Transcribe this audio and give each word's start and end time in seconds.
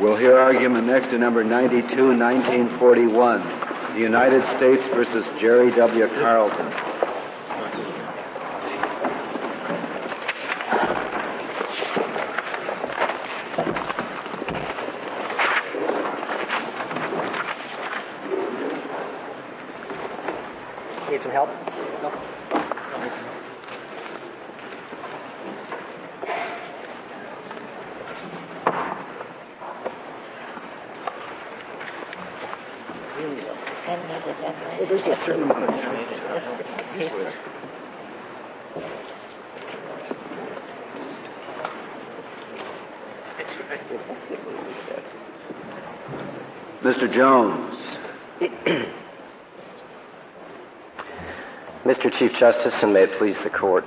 We'll 0.00 0.16
hear 0.16 0.36
argument 0.36 0.88
next 0.88 1.10
to 1.10 1.18
number 1.18 1.44
92, 1.44 1.86
1941, 1.86 3.94
the 3.94 4.00
United 4.00 4.42
States 4.56 4.82
versus 4.92 5.24
Jerry 5.40 5.70
W. 5.70 6.08
Carlton. 6.08 6.66
Need 21.08 21.22
some 21.22 21.30
help? 21.30 21.48
No. 22.02 22.10
There's 33.14 33.40
a 33.40 33.56
certain 33.84 34.04
amount 34.04 34.28
of 34.28 34.36
time. 34.36 35.08
Mr. 46.82 47.10
Jones. 47.10 47.78
Mr. 51.86 52.12
Chief 52.18 52.32
Justice, 52.32 52.74
and 52.82 52.92
may 52.92 53.04
it 53.04 53.18
please 53.18 53.36
the 53.42 53.48
court. 53.48 53.86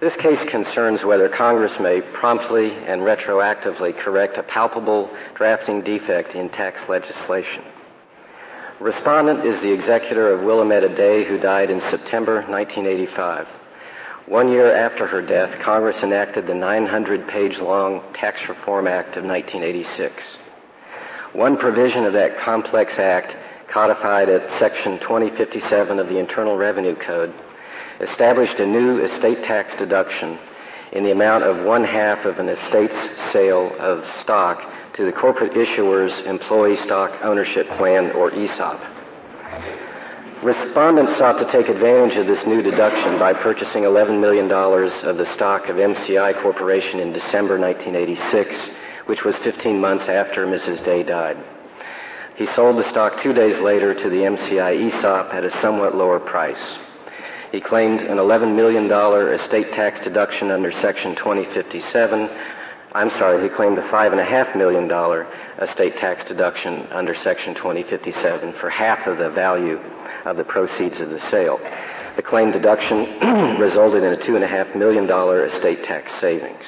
This 0.00 0.16
case 0.16 0.40
concerns 0.50 1.04
whether 1.04 1.28
Congress 1.28 1.78
may 1.78 2.00
promptly 2.14 2.72
and 2.72 3.02
retroactively 3.02 3.96
correct 3.96 4.36
a 4.38 4.42
palpable 4.42 5.08
drafting 5.36 5.82
defect 5.82 6.34
in 6.34 6.48
tax 6.48 6.80
legislation. 6.88 7.62
Respondent 8.80 9.44
is 9.44 9.60
the 9.60 9.72
executor 9.72 10.32
of 10.32 10.42
Willametta 10.42 10.94
Day, 10.96 11.24
who 11.24 11.36
died 11.36 11.68
in 11.68 11.80
September 11.90 12.42
1985. 12.42 13.48
One 14.26 14.52
year 14.52 14.72
after 14.72 15.04
her 15.04 15.20
death, 15.20 15.58
Congress 15.64 15.96
enacted 16.00 16.46
the 16.46 16.54
900 16.54 17.26
page 17.26 17.58
long 17.58 18.02
Tax 18.14 18.40
Reform 18.48 18.86
Act 18.86 19.16
of 19.16 19.24
1986. 19.24 20.22
One 21.32 21.56
provision 21.56 22.04
of 22.04 22.12
that 22.12 22.38
complex 22.38 22.92
act, 23.00 23.34
codified 23.68 24.28
at 24.28 24.60
Section 24.60 25.00
2057 25.00 25.98
of 25.98 26.06
the 26.06 26.18
Internal 26.18 26.56
Revenue 26.56 26.94
Code, 26.94 27.34
established 28.00 28.60
a 28.60 28.66
new 28.66 29.04
estate 29.04 29.42
tax 29.42 29.74
deduction 29.76 30.38
in 30.92 31.02
the 31.02 31.10
amount 31.10 31.42
of 31.42 31.66
one 31.66 31.82
half 31.82 32.24
of 32.24 32.38
an 32.38 32.48
estate's 32.48 33.32
sale 33.32 33.74
of 33.80 34.04
stock 34.22 34.62
to 34.98 35.04
the 35.04 35.12
corporate 35.12 35.56
issuer's 35.56 36.10
employee 36.26 36.76
stock 36.82 37.22
ownership 37.22 37.68
plan, 37.78 38.10
or 38.10 38.32
ESOP. 38.34 38.82
Respondents 40.42 41.16
sought 41.16 41.38
to 41.38 41.46
take 41.52 41.68
advantage 41.68 42.18
of 42.18 42.26
this 42.26 42.44
new 42.48 42.62
deduction 42.62 43.16
by 43.16 43.32
purchasing 43.32 43.84
$11 43.84 44.20
million 44.20 44.50
of 44.50 45.16
the 45.16 45.32
stock 45.34 45.68
of 45.68 45.76
MCI 45.76 46.42
Corporation 46.42 46.98
in 46.98 47.12
December 47.12 47.60
1986, 47.60 48.50
which 49.06 49.22
was 49.22 49.36
15 49.44 49.80
months 49.80 50.08
after 50.08 50.48
Mrs. 50.48 50.84
Day 50.84 51.04
died. 51.04 51.36
He 52.34 52.46
sold 52.56 52.76
the 52.76 52.90
stock 52.90 53.22
two 53.22 53.32
days 53.32 53.60
later 53.60 53.94
to 53.94 54.10
the 54.10 54.26
MCI 54.26 54.90
ESOP 54.90 55.32
at 55.32 55.44
a 55.44 55.60
somewhat 55.62 55.94
lower 55.94 56.18
price. 56.18 56.76
He 57.52 57.60
claimed 57.60 58.00
an 58.00 58.18
$11 58.18 58.56
million 58.56 58.90
estate 59.40 59.72
tax 59.74 60.00
deduction 60.02 60.50
under 60.50 60.72
Section 60.72 61.14
2057. 61.14 62.57
I'm 62.98 63.10
sorry, 63.10 63.40
he 63.40 63.54
claimed 63.54 63.78
a 63.78 63.88
$5.5 63.90 64.56
million 64.56 64.90
estate 65.62 65.96
tax 65.98 66.24
deduction 66.24 66.84
under 66.90 67.14
Section 67.14 67.54
2057 67.54 68.54
for 68.54 68.68
half 68.68 69.06
of 69.06 69.18
the 69.18 69.30
value 69.30 69.78
of 70.24 70.36
the 70.36 70.42
proceeds 70.42 71.00
of 71.00 71.08
the 71.08 71.20
sale. 71.30 71.60
The 72.16 72.22
claimed 72.22 72.54
deduction 72.54 73.20
resulted 73.60 74.02
in 74.02 74.14
a 74.14 74.16
$2.5 74.16 74.74
million 74.74 75.04
estate 75.48 75.84
tax 75.84 76.10
savings. 76.20 76.64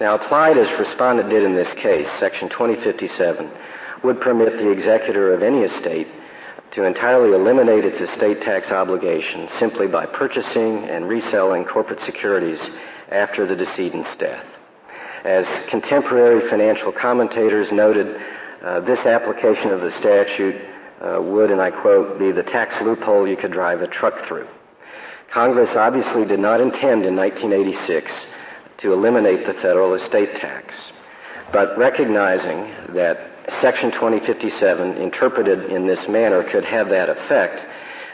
Now, 0.00 0.14
applied 0.14 0.56
as 0.56 0.78
respondent 0.78 1.30
did 1.30 1.42
in 1.42 1.56
this 1.56 1.74
case, 1.82 2.06
Section 2.20 2.48
2057 2.50 3.50
would 4.04 4.20
permit 4.20 4.52
the 4.52 4.70
executor 4.70 5.34
of 5.34 5.42
any 5.42 5.62
estate 5.62 6.06
to 6.74 6.84
entirely 6.84 7.34
eliminate 7.34 7.84
its 7.84 8.00
estate 8.00 8.40
tax 8.42 8.70
obligation 8.70 9.48
simply 9.58 9.88
by 9.88 10.06
purchasing 10.06 10.84
and 10.84 11.08
reselling 11.08 11.64
corporate 11.64 12.00
securities 12.06 12.60
after 13.10 13.48
the 13.48 13.56
decedent's 13.56 14.14
death. 14.14 14.53
As 15.24 15.46
contemporary 15.70 16.50
financial 16.50 16.92
commentators 16.92 17.72
noted, 17.72 18.20
uh, 18.62 18.80
this 18.80 18.98
application 19.06 19.70
of 19.70 19.80
the 19.80 19.90
statute 19.98 20.56
uh, 21.00 21.22
would, 21.22 21.50
and 21.50 21.62
I 21.62 21.70
quote, 21.70 22.18
be 22.18 22.30
the 22.30 22.42
tax 22.42 22.74
loophole 22.82 23.26
you 23.26 23.36
could 23.36 23.52
drive 23.52 23.80
a 23.80 23.88
truck 23.88 24.28
through. 24.28 24.46
Congress 25.32 25.70
obviously 25.76 26.26
did 26.26 26.40
not 26.40 26.60
intend 26.60 27.04
in 27.04 27.16
1986 27.16 28.12
to 28.78 28.92
eliminate 28.92 29.46
the 29.46 29.54
federal 29.54 29.94
estate 29.94 30.36
tax, 30.36 30.74
but 31.52 31.76
recognizing 31.78 32.94
that 32.94 33.16
Section 33.60 33.92
2057, 33.92 34.96
interpreted 34.96 35.70
in 35.70 35.86
this 35.86 36.06
manner, 36.08 36.44
could 36.50 36.64
have 36.64 36.88
that 36.90 37.08
effect, 37.08 37.62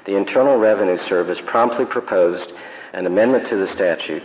the 0.07 0.17
Internal 0.17 0.59
Revenue 0.59 0.99
Service 1.09 1.39
promptly 1.47 1.87
proposed 1.87 2.53
an 2.93 3.07
amendment 3.07 3.49
to 3.49 3.57
the 3.57 3.73
statute. 3.73 4.23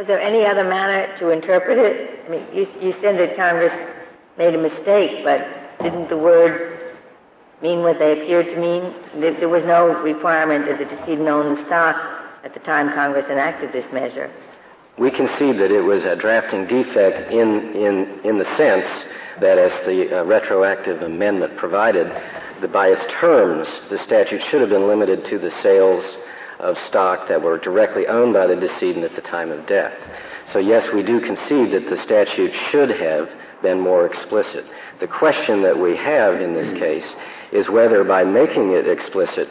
Was 0.00 0.06
there 0.06 0.18
any 0.18 0.46
other 0.46 0.64
manner 0.64 1.14
to 1.18 1.28
interpret 1.28 1.76
it? 1.76 2.24
I 2.24 2.30
mean, 2.30 2.46
you, 2.54 2.66
you 2.80 2.94
said 3.02 3.18
that 3.18 3.36
Congress 3.36 3.70
made 4.38 4.54
a 4.54 4.58
mistake, 4.58 5.22
but 5.22 5.44
didn't 5.82 6.08
the 6.08 6.16
words 6.16 6.80
mean 7.60 7.82
what 7.82 7.98
they 7.98 8.12
appeared 8.12 8.46
to 8.46 8.56
mean? 8.56 8.94
There 9.20 9.50
was 9.50 9.62
no 9.66 10.00
requirement 10.00 10.64
that 10.64 10.78
the 10.78 10.86
decedent 10.86 11.28
own 11.28 11.54
the 11.54 11.66
stock 11.66 11.96
at 12.42 12.54
the 12.54 12.60
time 12.60 12.94
Congress 12.94 13.26
enacted 13.28 13.72
this 13.72 13.84
measure. 13.92 14.32
We 14.96 15.10
concede 15.10 15.60
that 15.60 15.70
it 15.70 15.82
was 15.82 16.02
a 16.04 16.16
drafting 16.16 16.66
defect 16.66 17.30
in, 17.30 17.76
in, 17.76 18.20
in 18.24 18.38
the 18.38 18.48
sense 18.56 18.86
that, 19.42 19.58
as 19.58 19.84
the 19.84 20.20
uh, 20.20 20.24
retroactive 20.24 21.02
amendment 21.02 21.58
provided, 21.58 22.06
that 22.06 22.72
by 22.72 22.88
its 22.88 23.04
terms, 23.20 23.68
the 23.90 23.98
statute 23.98 24.40
should 24.48 24.62
have 24.62 24.70
been 24.70 24.88
limited 24.88 25.26
to 25.26 25.38
the 25.38 25.50
sales 25.62 26.02
of 26.60 26.76
stock 26.88 27.28
that 27.28 27.42
were 27.42 27.58
directly 27.58 28.06
owned 28.06 28.34
by 28.34 28.46
the 28.46 28.56
decedent 28.56 29.04
at 29.04 29.14
the 29.16 29.22
time 29.22 29.50
of 29.50 29.66
death. 29.66 29.94
So, 30.52 30.58
yes, 30.58 30.86
we 30.94 31.02
do 31.02 31.20
concede 31.20 31.72
that 31.72 31.88
the 31.88 32.02
statute 32.02 32.52
should 32.70 32.90
have 32.90 33.28
been 33.62 33.80
more 33.80 34.06
explicit. 34.06 34.64
The 35.00 35.06
question 35.06 35.62
that 35.62 35.78
we 35.78 35.96
have 35.96 36.40
in 36.40 36.54
this 36.54 36.72
case 36.78 37.06
is 37.52 37.68
whether 37.68 38.04
by 38.04 38.24
making 38.24 38.72
it 38.72 38.88
explicit 38.88 39.48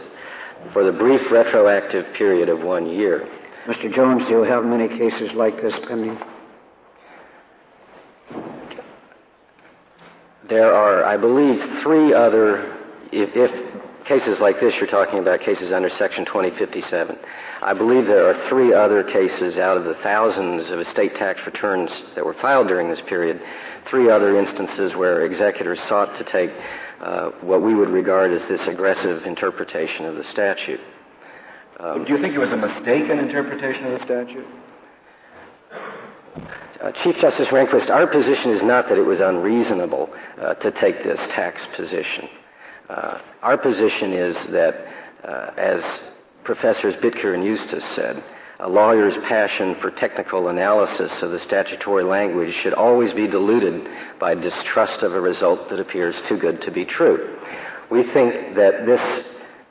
for 0.74 0.84
the 0.84 0.92
brief 0.92 1.22
retroactive 1.32 2.14
period 2.14 2.50
of 2.50 2.62
one 2.62 2.86
year. 2.86 3.28
Mr. 3.66 3.94
Jones, 3.94 4.24
do 4.26 4.32
you 4.32 4.44
have 4.44 4.66
many 4.66 4.88
cases 4.88 5.34
like 5.34 5.62
this 5.62 5.74
pending? 5.88 6.18
There 10.50 10.74
are, 10.74 11.04
I 11.04 11.16
believe, 11.18 11.62
three 11.84 12.14
other, 12.14 12.76
if, 13.12 13.30
if 13.36 13.52
cases 14.10 14.40
like 14.40 14.60
this, 14.60 14.74
you're 14.78 14.90
talking 14.90 15.20
about 15.20 15.40
cases 15.40 15.72
under 15.72 15.88
Section 15.88 16.26
2057. 16.26 17.16
I 17.62 17.74
believe 17.76 18.08
there 18.08 18.28
are 18.28 18.50
three 18.50 18.74
other 18.74 19.04
cases 19.04 19.58
out 19.58 19.78
of 19.78 19.84
the 19.84 19.94
thousands 20.02 20.72
of 20.72 20.80
estate 20.80 21.14
tax 21.14 21.40
returns 21.46 21.92
that 22.16 22.26
were 22.26 22.34
filed 22.34 22.68
during 22.68 22.90
this 22.90 23.02
period, 23.08 23.40
three 23.88 24.10
other 24.10 24.36
instances 24.36 24.96
where 24.96 25.24
executors 25.26 25.80
sought 25.88 26.18
to 26.18 26.24
take 26.24 26.50
uh, 27.02 27.30
what 27.42 27.62
we 27.62 27.76
would 27.76 27.90
regard 27.90 28.32
as 28.32 28.42
this 28.50 28.62
aggressive 28.68 29.26
interpretation 29.26 30.06
of 30.06 30.16
the 30.16 30.24
statute. 30.24 30.82
Um, 31.80 32.04
Do 32.04 32.12
you 32.12 32.20
think 32.20 32.34
it 32.34 32.40
was 32.40 32.52
a 32.52 32.58
mistaken 32.58 33.20
interpretation 33.20 33.86
of 33.86 34.00
the 34.00 34.06
statute? 34.06 34.48
Uh, 36.82 36.92
Chief 37.04 37.16
Justice 37.18 37.50
Rehnquist, 37.50 37.92
our 37.92 38.08
position 38.08 38.52
is 38.52 38.64
not 38.64 38.90
that 38.90 38.98
it 38.98 39.06
was 39.06 39.20
unreasonable 39.20 40.10
uh, 40.42 40.56
to 40.56 40.72
take 40.72 41.04
this 41.04 41.20
tax 41.36 41.62
position. 41.76 42.28
Uh, 42.90 43.20
our 43.44 43.58
position 43.58 44.14
is 44.14 44.36
that, 44.52 44.86
uh, 45.24 45.52
as 45.58 45.84
Professors 46.44 46.96
Bittker 46.96 47.36
and 47.36 47.44
Eustice 47.44 47.84
said, 47.96 48.24
a 48.62 48.68
lawyer's 48.68 49.14
passion 49.28 49.76
for 49.80 49.92
technical 49.92 50.50
analysis 50.50 51.12
of 51.22 51.32
the 51.32 51.40
statutory 51.40 52.04
language 52.04 52.54
should 52.62 52.74
always 52.74 53.14
be 53.14 53.28
diluted 53.28 53.88
by 54.20 54.36
distrust 54.36 55.04
of 55.04 55.14
a 55.14 55.22
result 55.22 55.70
that 55.70 55.80
appears 55.80 56.16
too 56.28 56.38
good 56.38 56.62
to 56.64 56.72
be 56.72 56.84
true. 56.84 57.38
We 57.90 58.04
think 58.12 58.56
that 58.56 58.86
this 58.86 59.26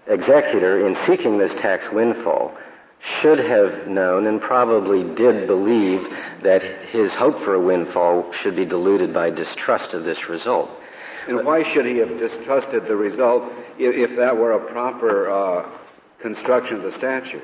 executor, 0.07 0.87
in 0.87 0.97
seeking 1.07 1.39
this 1.39 1.53
tax 1.61 1.85
windfall, 1.93 2.57
should 3.21 3.39
have 3.39 3.89
known 3.89 4.27
and 4.27 4.41
probably 4.41 5.03
did 5.15 5.47
believe 5.47 6.01
that 6.43 6.63
his 6.91 7.13
hope 7.13 7.39
for 7.45 7.55
a 7.55 7.61
windfall 7.61 8.33
should 8.43 8.57
be 8.57 8.65
diluted 8.65 9.13
by 9.13 9.31
distrust 9.31 9.93
of 9.93 10.05
this 10.05 10.29
result. 10.29 10.71
And 11.29 11.45
why 11.45 11.63
should 11.73 11.85
he 11.85 11.99
have 11.99 12.19
distrusted 12.19 12.87
the 12.87 12.97
result 12.97 13.53
if, 13.79 14.11
if 14.11 14.17
that 14.17 14.37
were 14.37 14.53
a 14.53 14.73
proper 14.73 15.31
uh, 15.31 15.79
construction 16.23 16.77
of 16.77 16.83
the 16.83 16.97
statute? 16.97 17.43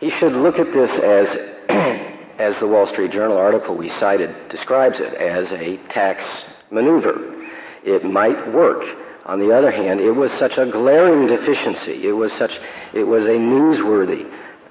He 0.00 0.10
should 0.18 0.32
look 0.32 0.58
at 0.58 0.72
this 0.72 0.90
as 0.90 1.60
as 2.40 2.58
the 2.58 2.66
Wall 2.66 2.86
Street 2.86 3.12
Journal 3.12 3.36
article 3.36 3.76
we 3.76 3.90
cited 4.00 4.34
describes 4.48 4.98
it, 4.98 5.12
as 5.14 5.52
a 5.52 5.76
tax 5.88 6.24
maneuver. 6.70 7.46
It 7.84 8.02
might 8.02 8.52
work. 8.54 8.82
On 9.26 9.38
the 9.38 9.54
other 9.54 9.70
hand, 9.70 10.00
it 10.00 10.12
was 10.12 10.30
such 10.38 10.56
a 10.56 10.64
glaring 10.64 11.26
deficiency. 11.26 12.08
It 12.08 12.12
was 12.12 12.32
such, 12.32 12.52
it 12.94 13.04
was 13.04 13.26
a 13.26 13.36
newsworthy 13.36 14.24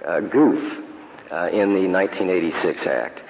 uh, 0.06 0.22
goof 0.22 0.60
uh, 1.32 1.50
in 1.54 1.76
the 1.76 1.88
1986 1.88 2.88
Act. 2.88 3.22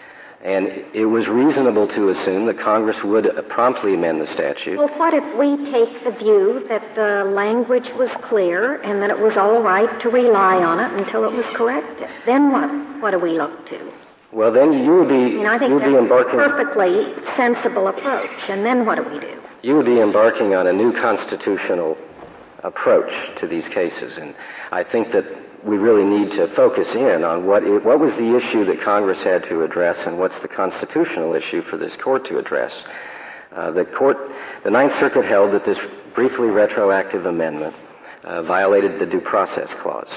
And 0.44 0.68
it 0.94 1.06
was 1.06 1.28
reasonable 1.28 1.86
to 1.88 2.10
assume 2.10 2.46
that 2.46 2.60
Congress 2.60 2.96
would 3.04 3.28
promptly 3.50 3.94
amend 3.94 4.22
the 4.22 4.34
statute. 4.34 4.78
Well, 4.78 4.88
what 4.98 5.14
if 5.14 5.24
we 5.38 5.58
take 5.70 6.04
the 6.06 6.12
view 6.12 6.66
that 6.70 6.96
the 6.96 7.30
language 7.30 7.90
was 7.98 8.10
clear 8.24 8.82
and 8.82 9.02
that 9.02 9.10
it 9.10 9.20
was 9.20 9.36
all 9.36 9.62
right 9.62 10.00
to 10.02 10.10
rely 10.10 10.64
on 10.64 10.80
it 10.80 10.94
until 10.98 11.26
it 11.26 11.34
was 11.34 11.46
corrected? 11.56 12.08
Then 12.26 12.54
what? 12.54 12.70
What 13.02 13.12
do 13.12 13.20
we 13.20 13.32
look 13.32 13.68
to? 13.68 13.92
Well, 14.32 14.54
then 14.54 14.72
you 14.72 14.96
would 14.96 15.10
be, 15.10 15.16
I 15.16 15.30
mean, 15.30 15.46
I 15.46 15.60
think 15.60 15.70
you 15.70 15.76
would 15.76 15.84
be 15.84 15.98
embarking. 15.98 16.40
a 16.40 16.50
perfectly 16.50 17.14
sensible 17.36 17.88
approach. 17.88 18.32
And 18.48 18.66
then 18.66 18.86
what 18.86 18.96
do 18.96 19.04
we 19.04 19.20
do? 19.20 19.42
You 19.64 19.76
would 19.76 19.88
be 19.88 20.00
embarking 20.00 20.56
on 20.56 20.68
a 20.68 20.74
new 20.74 20.94
constitutional 20.94 21.98
approach 22.64 23.12
to 23.40 23.48
these 23.48 23.68
cases. 23.74 24.18
And 24.18 24.36
I 24.72 24.84
think 24.84 25.12
that 25.12 25.26
we 25.66 25.78
really 25.78 26.06
need 26.06 26.32
to 26.32 26.54
focus 26.56 26.88
in 26.94 27.24
on 27.24 27.46
what, 27.46 27.64
it, 27.64 27.84
what 27.84 28.00
was 28.00 28.12
the 28.14 28.38
issue 28.38 28.66
that 28.66 28.82
Congress 28.84 29.20
had 29.24 29.44
to 29.46 29.64
address 29.64 29.98
and 30.06 30.18
what's 30.18 30.40
the 30.42 30.48
constitutional 30.48 31.34
issue 31.34 31.62
for 31.64 31.78
this 31.78 31.96
court 32.04 32.26
to 32.26 32.38
address. 32.38 32.72
Uh, 33.56 33.72
the 33.72 33.86
court, 33.86 34.18
the 34.64 34.70
Ninth 34.70 34.94
Circuit 35.00 35.26
held 35.26 35.54
that 35.54 35.66
this 35.66 35.78
briefly 36.16 36.48
retroactive 36.48 37.26
amendment 37.26 37.76
uh, 38.24 38.44
violated 38.44 39.00
the 39.00 39.06
Due 39.06 39.22
Process 39.22 39.70
Clause. 39.82 40.12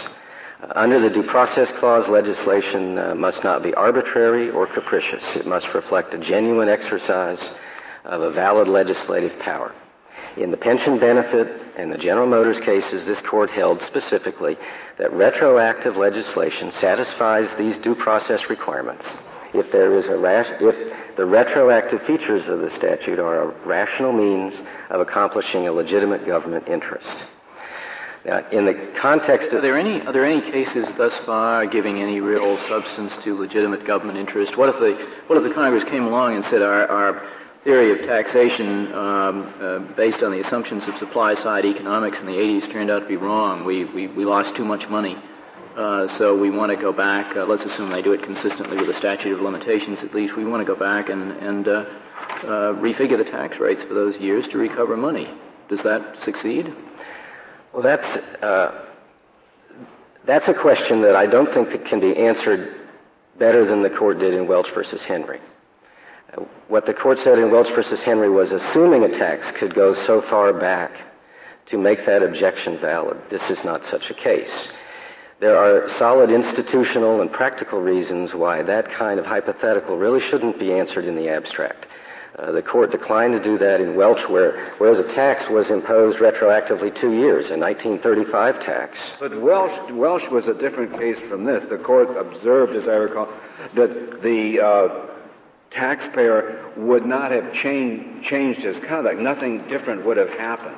Under 0.76 1.00
the 1.00 1.10
Due 1.10 1.24
Process 1.28 1.68
Clause, 1.80 2.08
legislation 2.08 2.98
uh, 2.98 3.14
must 3.16 3.42
not 3.42 3.62
be 3.64 3.74
arbitrary 3.74 4.48
or 4.50 4.72
capricious. 4.72 5.22
It 5.34 5.46
must 5.46 5.66
reflect 5.74 6.14
a 6.14 6.18
genuine 6.18 6.68
exercise 6.68 7.40
of 8.04 8.22
a 8.22 8.30
valid 8.30 8.68
legislative 8.68 9.36
power. 9.40 9.74
In 10.37 10.50
the 10.50 10.56
pension 10.56 10.99
benefit 10.99 11.49
and 11.76 11.93
the 11.93 11.99
General 11.99 12.26
Motors 12.26 12.58
cases, 12.61 13.05
this 13.05 13.20
court 13.29 13.50
held 13.50 13.82
specifically 13.82 14.56
that 14.99 15.12
retroactive 15.12 15.96
legislation 15.96 16.73
satisfies 16.81 17.49
these 17.58 17.76
due 17.79 17.94
process 17.94 18.40
requirements 18.49 19.06
if 19.55 19.70
there 19.70 19.94
is 19.94 20.06
a 20.06 20.17
if 20.61 21.17
the 21.17 21.26
retroactive 21.26 22.00
features 22.06 22.49
of 22.49 22.61
the 22.61 22.70
statute 22.76 23.19
are 23.19 23.43
a 23.43 23.67
rational 23.67 24.12
means 24.12 24.55
of 24.90 25.00
accomplishing 25.00 25.69
a 25.69 25.73
legitimate 25.73 26.26
government 26.26 26.67
interest. 26.69 27.26
Now, 28.25 28.49
in 28.50 28.64
the 28.64 28.93
context 29.00 29.49
of 29.49 29.58
are 29.58 29.61
there 29.61 29.78
any 29.78 30.00
are 30.00 30.12
there 30.12 30.25
any 30.25 30.40
cases 30.40 30.87
thus 30.96 31.12
far 31.26 31.67
giving 31.67 32.00
any 32.00 32.20
real 32.20 32.56
substance 32.69 33.12
to 33.25 33.38
legitimate 33.38 33.87
government 33.87 34.17
interest? 34.17 34.56
What 34.56 34.70
if 34.70 34.76
the 34.76 34.94
what 35.26 35.37
if 35.37 35.44
the 35.46 35.55
Congress 35.55 35.85
came 35.85 36.05
along 36.05 36.37
and 36.37 36.44
said 36.44 36.62
our, 36.62 36.87
our 36.87 37.28
theory 37.64 37.93
of 37.93 38.06
taxation 38.06 38.93
um, 38.93 39.55
uh, 39.61 39.79
based 39.97 40.23
on 40.23 40.32
the 40.32 40.41
assumptions 40.44 40.82
of 40.88 40.99
supply 40.99 41.35
side 41.35 41.64
economics 41.64 42.19
in 42.19 42.26
the 42.26 42.32
80s 42.32 42.70
turned 42.73 42.91
out 42.91 43.00
to 43.00 43.06
be 43.06 43.17
wrong. 43.17 43.64
We, 43.64 43.85
we, 43.85 44.09
we 44.09 44.25
lost 44.25 44.56
too 44.56 44.64
much 44.64 44.88
money. 44.88 45.17
Uh, 45.76 46.19
so 46.19 46.38
we 46.38 46.50
want 46.50 46.70
to 46.70 46.76
go 46.76 46.93
back. 46.93 47.37
Uh, 47.37 47.47
let's 47.47 47.62
assume 47.62 47.91
they 47.91 48.03
do 48.03 48.12
it 48.12 48.23
consistently 48.23 48.76
with 48.76 48.88
the 48.88 48.99
statute 48.99 49.32
of 49.32 49.41
limitations 49.41 50.00
at 50.03 50.14
least. 50.14 50.37
We 50.37 50.44
want 50.44 50.67
to 50.67 50.70
go 50.70 50.79
back 50.79 51.09
and, 51.09 51.32
and 51.32 51.69
uh, 51.69 51.70
uh, 51.70 52.75
refigure 52.82 53.17
the 53.17 53.31
tax 53.31 53.59
rates 53.59 53.82
for 53.88 53.94
those 53.94 54.17
years 54.20 54.47
to 54.49 54.59
recover 54.59 54.97
money. 54.97 55.32
Does 55.69 55.82
that 55.85 56.17
succeed? 56.25 56.67
Well, 57.73 57.82
that's, 57.82 58.05
uh, 58.43 58.87
that's 60.26 60.49
a 60.49 60.55
question 60.55 61.00
that 61.03 61.17
I 61.17 61.26
don't 61.26 61.53
think 61.55 61.70
that 61.70 61.87
can 61.87 62.00
be 62.00 62.14
answered 62.17 62.88
better 63.38 63.64
than 63.64 63.82
the 63.82 63.91
court 63.91 64.19
did 64.19 64.35
in 64.35 64.47
Welch 64.47 64.69
versus 64.75 65.00
Henry. 65.06 65.41
What 66.69 66.87
the 66.87 66.94
court 66.94 67.19
said 67.23 67.38
in 67.38 67.50
Welch 67.50 67.69
versus 67.75 68.00
Henry 68.00 68.31
was 68.31 68.50
assuming 68.50 69.05
a 69.05 69.19
tax 69.19 69.46
could 69.58 69.75
go 69.75 69.94
so 70.06 70.23
far 70.31 70.52
back 70.58 70.93
to 71.67 71.79
make 71.79 72.06
that 72.06 72.23
objection 72.23 72.81
valid. 72.81 73.19
This 73.31 73.43
is 73.50 73.62
not 73.64 73.82
such 73.90 74.11
a 74.11 74.14
case. 74.14 74.50
There 75.40 75.56
are 75.56 75.88
solid 75.99 76.31
institutional 76.31 77.20
and 77.20 77.31
practical 77.31 77.81
reasons 77.81 78.32
why 78.32 78.62
that 78.62 78.90
kind 78.90 79.19
of 79.19 79.26
hypothetical 79.26 79.99
really 79.99 80.20
shouldn't 80.20 80.58
be 80.58 80.73
answered 80.73 81.05
in 81.05 81.17
the 81.17 81.29
abstract. 81.29 81.87
Uh, 82.38 82.50
the 82.52 82.62
court 82.62 82.90
declined 82.90 83.35
to 83.35 83.43
do 83.43 83.58
that 83.58 83.81
in 83.81 83.94
Welch, 83.94 84.26
where, 84.31 84.73
where 84.78 84.96
the 84.96 85.12
tax 85.12 85.44
was 85.50 85.69
imposed 85.69 86.19
retroactively 86.19 86.99
two 86.99 87.12
years, 87.12 87.50
a 87.50 87.58
1935 87.58 88.64
tax. 88.64 88.96
But 89.20 89.38
Welch, 89.43 89.93
Welch 89.93 90.31
was 90.31 90.49
a 90.49 90.55
different 90.55 90.99
case 90.99 91.19
from 91.28 91.44
this. 91.44 91.62
The 91.69 91.76
court 91.76 92.08
observed, 92.17 92.75
as 92.75 92.88
I 92.88 92.93
recall, 92.93 93.28
that 93.75 94.23
the 94.23 94.61
uh, 94.64 95.12
taxpayer 95.74 96.72
would 96.76 97.04
not 97.06 97.30
have 97.30 97.52
change, 97.54 98.24
changed 98.26 98.60
his 98.62 98.76
conduct. 98.88 99.19
Nothing 99.19 99.66
different 99.69 100.04
would 100.04 100.16
have 100.16 100.30
happened. 100.30 100.76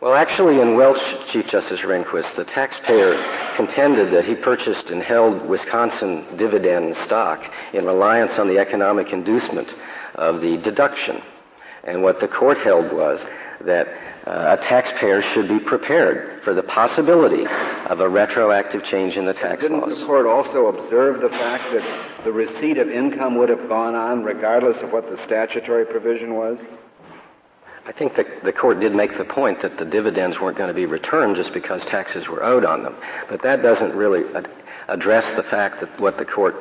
Well, 0.00 0.14
actually, 0.14 0.60
in 0.60 0.76
Welch, 0.76 1.00
Chief 1.32 1.46
Justice 1.46 1.80
Rehnquist, 1.80 2.36
the 2.36 2.44
taxpayer 2.44 3.14
contended 3.56 4.12
that 4.12 4.24
he 4.26 4.34
purchased 4.34 4.90
and 4.90 5.02
held 5.02 5.48
Wisconsin 5.48 6.36
dividend 6.36 6.94
stock 7.06 7.40
in 7.72 7.86
reliance 7.86 8.32
on 8.38 8.48
the 8.48 8.58
economic 8.58 9.12
inducement 9.12 9.72
of 10.16 10.42
the 10.42 10.58
deduction. 10.58 11.22
And 11.84 12.02
what 12.02 12.20
the 12.20 12.28
court 12.28 12.58
held 12.58 12.92
was 12.92 13.20
that 13.64 13.86
uh, 14.26 14.56
a 14.58 14.62
taxpayer 14.68 15.22
should 15.32 15.48
be 15.48 15.60
prepared 15.60 16.42
for 16.42 16.54
the 16.54 16.62
possibility 16.64 17.46
of 17.88 18.00
a 18.00 18.08
retroactive 18.08 18.82
change 18.84 19.16
in 19.16 19.24
the 19.24 19.34
tax 19.34 19.62
Didn't 19.62 19.80
laws. 19.80 19.98
the 20.00 20.06
court 20.06 20.26
also 20.26 20.66
observe 20.66 21.20
the 21.20 21.28
fact 21.28 21.64
that 21.72 22.13
the 22.24 22.32
receipt 22.32 22.78
of 22.78 22.88
income 22.88 23.38
would 23.38 23.48
have 23.48 23.68
gone 23.68 23.94
on 23.94 24.24
regardless 24.24 24.82
of 24.82 24.92
what 24.92 25.08
the 25.10 25.22
statutory 25.24 25.84
provision 25.84 26.34
was? 26.34 26.58
I 27.86 27.92
think 27.92 28.16
the, 28.16 28.24
the 28.42 28.52
court 28.52 28.80
did 28.80 28.94
make 28.94 29.16
the 29.18 29.24
point 29.24 29.60
that 29.62 29.78
the 29.78 29.84
dividends 29.84 30.38
weren't 30.40 30.56
going 30.56 30.68
to 30.68 30.74
be 30.74 30.86
returned 30.86 31.36
just 31.36 31.52
because 31.52 31.82
taxes 31.84 32.26
were 32.28 32.42
owed 32.42 32.64
on 32.64 32.82
them. 32.82 32.96
But 33.28 33.42
that 33.42 33.62
doesn't 33.62 33.94
really 33.94 34.22
ad- 34.34 34.50
address 34.88 35.24
the 35.36 35.42
fact 35.44 35.80
that 35.80 36.00
what 36.00 36.16
the 36.16 36.24
court, 36.24 36.54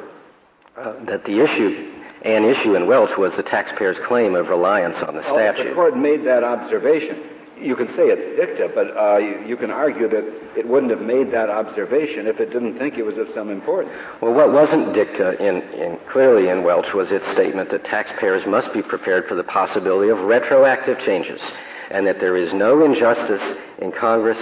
uh, 0.77 0.94
that 1.06 1.24
the 1.24 1.42
issue 1.42 1.92
an 2.24 2.45
issue 2.45 2.75
in 2.75 2.88
Welch 2.88 3.18
was 3.18 3.33
the 3.36 3.44
taxpayer's 3.44 3.98
claim 4.07 4.33
of 4.36 4.48
reliance 4.48 4.95
on 5.06 5.16
the 5.16 5.21
well, 5.21 5.36
statute. 5.36 5.69
The 5.69 5.75
court 5.75 5.98
made 5.98 6.25
that 6.25 6.42
observation 6.42 7.21
you 7.60 7.76
can 7.76 7.88
say 7.90 8.04
it's 8.10 8.38
dicta, 8.38 8.72
but 8.74 8.98
uh, 8.98 9.18
you, 9.18 9.48
you, 9.48 9.58
can 9.58 9.72
argue 9.72 10.10
that 10.10 10.58
it 10.58 10.68
wouldn't 10.68 10.92
have 10.92 11.02
made 11.02 11.32
that 11.32 11.50
observation 11.50 12.28
if 12.28 12.40
it 12.40 12.52
didn't 12.52 12.78
think 12.78 12.98
it 12.98 13.04
was 13.04 13.18
of 13.18 13.28
some 13.34 13.50
importance. 13.50 13.94
Well, 14.22 14.34
what 14.34 14.52
wasn't 14.52 14.94
dicta 14.94 15.38
in, 15.42 15.62
in, 15.74 16.00
clearly 16.12 16.50
in 16.50 16.64
Welch 16.64 16.94
was 16.94 17.12
its 17.12 17.26
statement 17.34 17.70
that 17.72 17.86
taxpayers 17.86 18.44
must 18.48 18.74
be 18.74 18.82
prepared 18.82 19.28
for 19.28 19.36
the 19.36 19.44
possibility 19.44 20.10
of 20.10 20.19
retroactive 20.19 21.00
changes, 21.00 21.42
and 21.92 22.06
that 22.07 22.19
there 22.19 22.36
is 22.36 22.54
no 22.54 22.83
injustice 22.83 23.57
in 23.80 23.92
Congress 23.92 24.38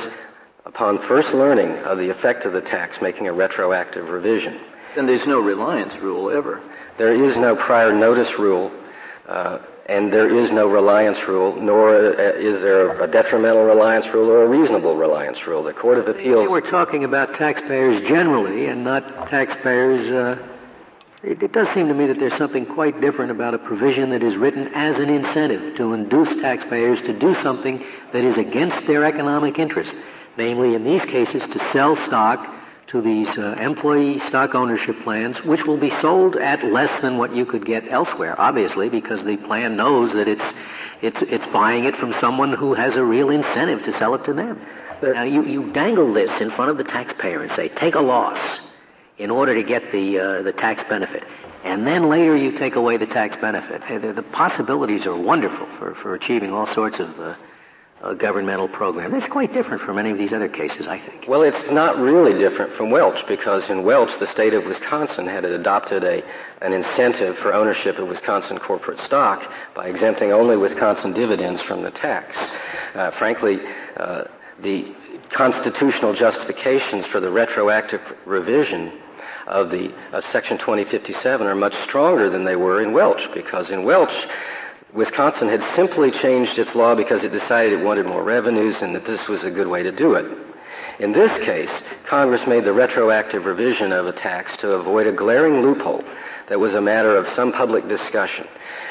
upon 0.65 1.05
first 1.07 1.29
learning 1.29 1.71
of 1.83 1.97
the 1.97 2.09
effect 2.09 2.45
of 2.45 2.53
the 2.53 2.61
tax 2.61 2.97
making 3.01 3.27
a 3.27 3.33
retroactive 3.33 4.09
revision. 4.09 4.59
Then 4.95 5.05
there's 5.05 5.25
no 5.25 5.39
reliance 5.39 5.93
rule 6.01 6.29
ever. 6.29 6.61
There 6.97 7.13
is 7.13 7.37
no 7.37 7.55
prior 7.55 7.93
notice 7.93 8.31
rule. 8.37 8.71
Uh, 9.27 9.59
and 9.91 10.11
there 10.11 10.29
is 10.33 10.49
no 10.51 10.67
reliance 10.67 11.17
rule, 11.27 11.61
nor 11.61 11.93
uh, 11.93 12.31
is 12.37 12.61
there 12.61 13.03
a 13.03 13.11
detrimental 13.11 13.63
reliance 13.63 14.05
rule 14.13 14.29
or 14.29 14.43
a 14.43 14.47
reasonable 14.47 14.95
reliance 14.95 15.45
rule. 15.45 15.63
The 15.63 15.73
Court 15.73 15.97
of 15.97 16.07
Appeals. 16.07 16.47
We're 16.49 16.71
talking 16.71 17.03
about 17.03 17.33
taxpayers 17.35 18.01
generally 18.07 18.67
and 18.67 18.85
not 18.85 19.03
taxpayers. 19.27 20.09
Uh, 20.09 20.47
it, 21.23 21.43
it, 21.43 21.51
does 21.51 21.67
seem 21.73 21.89
to 21.89 21.93
me 21.93 22.07
that 22.07 22.17
there's 22.17 22.37
something 22.37 22.65
quite 22.65 23.01
different 23.01 23.31
about 23.31 23.53
a 23.53 23.59
provision 23.59 24.09
that 24.11 24.23
is 24.23 24.37
written 24.37 24.69
as 24.73 24.95
an 24.95 25.09
incentive 25.09 25.75
to 25.75 25.91
induce 25.91 26.29
taxpayers 26.41 26.99
to 27.01 27.19
do 27.19 27.35
something 27.43 27.83
that 28.13 28.23
is 28.23 28.37
against 28.37 28.87
their 28.87 29.03
economic 29.03 29.59
interest, 29.59 29.93
namely, 30.37 30.73
in 30.73 30.85
these 30.85 31.01
cases, 31.01 31.41
to 31.51 31.69
sell 31.73 31.97
stock 32.07 32.60
to 32.91 33.01
these 33.01 33.27
uh, 33.37 33.55
employee 33.59 34.19
stock 34.27 34.53
ownership 34.53 34.95
plans, 35.03 35.41
which 35.43 35.63
will 35.63 35.79
be 35.79 35.91
sold 36.01 36.35
at 36.35 36.63
less 36.65 37.01
than 37.01 37.17
what 37.17 37.33
you 37.33 37.45
could 37.45 37.65
get 37.65 37.89
elsewhere, 37.89 38.39
obviously, 38.39 38.89
because 38.89 39.23
the 39.23 39.37
plan 39.37 39.77
knows 39.77 40.13
that 40.13 40.27
it's, 40.27 40.43
it's, 41.01 41.17
it's 41.21 41.45
buying 41.53 41.85
it 41.85 41.95
from 41.95 42.13
someone 42.19 42.53
who 42.53 42.73
has 42.73 42.95
a 42.95 43.03
real 43.03 43.29
incentive 43.29 43.83
to 43.83 43.97
sell 43.97 44.13
it 44.13 44.25
to 44.25 44.33
them. 44.33 44.61
Now, 45.01 45.23
you, 45.23 45.43
you 45.45 45.71
dangle 45.71 46.13
this 46.13 46.29
in 46.41 46.51
front 46.51 46.69
of 46.69 46.77
the 46.77 46.83
taxpayer 46.83 47.41
and 47.41 47.51
say, 47.55 47.69
take 47.69 47.95
a 47.95 48.01
loss 48.01 48.37
in 49.17 49.31
order 49.31 49.55
to 49.55 49.63
get 49.63 49.91
the, 49.91 50.19
uh, 50.19 50.41
the 50.41 50.51
tax 50.51 50.83
benefit. 50.89 51.23
And 51.63 51.87
then 51.87 52.09
later 52.09 52.35
you 52.35 52.57
take 52.57 52.75
away 52.75 52.97
the 52.97 53.05
tax 53.05 53.35
benefit. 53.39 53.81
The, 54.01 54.13
the 54.13 54.23
possibilities 54.23 55.05
are 55.05 55.15
wonderful 55.15 55.67
for, 55.77 55.95
for 55.95 56.13
achieving 56.13 56.51
all 56.51 56.71
sorts 56.73 56.99
of 56.99 57.19
uh, 57.19 57.35
a 58.03 58.15
governmental 58.15 58.67
program. 58.67 59.11
That's 59.11 59.31
quite 59.31 59.53
different 59.53 59.81
from 59.83 59.99
any 59.99 60.11
of 60.11 60.17
these 60.17 60.33
other 60.33 60.49
cases, 60.49 60.87
I 60.87 60.99
think. 60.99 61.25
Well, 61.27 61.43
it's 61.43 61.71
not 61.71 61.97
really 61.97 62.37
different 62.37 62.75
from 62.75 62.89
Welch 62.89 63.19
because 63.27 63.69
in 63.69 63.83
Welch, 63.83 64.09
the 64.19 64.27
state 64.27 64.53
of 64.53 64.65
Wisconsin 64.65 65.27
had 65.27 65.45
adopted 65.45 66.03
a, 66.03 66.23
an 66.61 66.73
incentive 66.73 67.37
for 67.37 67.53
ownership 67.53 67.97
of 67.97 68.07
Wisconsin 68.07 68.57
corporate 68.57 68.99
stock 68.99 69.41
by 69.75 69.87
exempting 69.87 70.31
only 70.31 70.57
Wisconsin 70.57 71.13
dividends 71.13 71.61
from 71.61 71.83
the 71.83 71.91
tax. 71.91 72.35
Uh, 72.95 73.11
frankly, 73.19 73.57
uh, 73.97 74.23
the 74.63 74.95
constitutional 75.35 76.13
justifications 76.13 77.05
for 77.07 77.19
the 77.19 77.29
retroactive 77.29 78.01
revision 78.25 78.99
of 79.47 79.69
the 79.69 79.93
Section 80.31 80.57
2057 80.57 81.45
are 81.45 81.55
much 81.55 81.73
stronger 81.83 82.29
than 82.29 82.45
they 82.45 82.55
were 82.55 82.81
in 82.81 82.93
Welch, 82.93 83.21
because 83.33 83.69
in 83.69 83.83
Welch, 83.83 84.13
Wisconsin 84.93 85.47
had 85.47 85.63
simply 85.75 86.11
changed 86.11 86.57
its 86.57 86.75
law 86.75 86.95
because 86.95 87.23
it 87.23 87.31
decided 87.31 87.79
it 87.79 87.83
wanted 87.83 88.05
more 88.05 88.23
revenues 88.23 88.75
and 88.81 88.93
that 88.93 89.05
this 89.05 89.25
was 89.27 89.43
a 89.43 89.51
good 89.51 89.67
way 89.67 89.83
to 89.83 89.91
do 89.91 90.15
it. 90.15 90.25
In 90.99 91.13
this 91.13 91.31
case, 91.45 91.71
Congress 92.07 92.45
made 92.45 92.65
the 92.65 92.73
retroactive 92.73 93.45
revision 93.45 93.91
of 93.91 94.05
a 94.05 94.11
tax 94.11 94.55
to 94.57 94.73
avoid 94.73 95.07
a 95.07 95.11
glaring 95.11 95.61
loophole 95.61 96.03
that 96.51 96.59
was 96.59 96.73
a 96.73 96.81
matter 96.81 97.15
of 97.15 97.25
some 97.33 97.53
public 97.53 97.87
discussion 97.87 98.45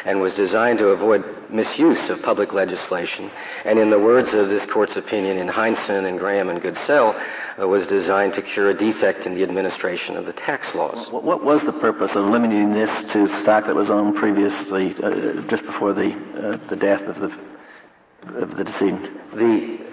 and 0.07 0.19
was 0.19 0.33
designed 0.33 0.79
to 0.79 0.87
avoid 0.87 1.23
misuse 1.51 2.09
of 2.09 2.23
public 2.23 2.55
legislation. 2.55 3.31
And 3.67 3.79
in 3.79 3.91
the 3.91 3.99
words 3.99 4.33
of 4.33 4.49
this 4.49 4.65
court's 4.73 4.97
opinion 4.97 5.37
in 5.37 5.47
Heinszen 5.47 6.09
and 6.09 6.19
Graham 6.19 6.49
and 6.49 6.63
Goodcell, 6.63 7.15
uh, 7.61 7.69
was 7.69 7.87
designed 7.87 8.33
to 8.33 8.41
cure 8.41 8.71
a 8.71 8.75
defect 8.75 9.27
in 9.27 9.35
the 9.35 9.43
administration 9.43 10.17
of 10.17 10.25
the 10.25 10.33
tax 10.33 10.75
laws. 10.75 11.13
What 11.13 11.45
was 11.45 11.61
the 11.67 11.79
purpose 11.81 12.13
of 12.15 12.25
limiting 12.25 12.73
this 12.73 12.89
to 13.13 13.43
stock 13.43 13.67
that 13.67 13.77
was 13.77 13.91
owned 13.91 14.17
previously, 14.17 14.95
uh, 15.05 15.47
just 15.51 15.67
before 15.67 15.93
the 15.93 16.13
uh, 16.17 16.69
the 16.71 16.77
death 16.77 17.03
of 17.03 17.17
the 17.21 18.41
of 18.41 18.57
the 18.57 18.65
decedent? 18.65 19.37
The 19.37 19.87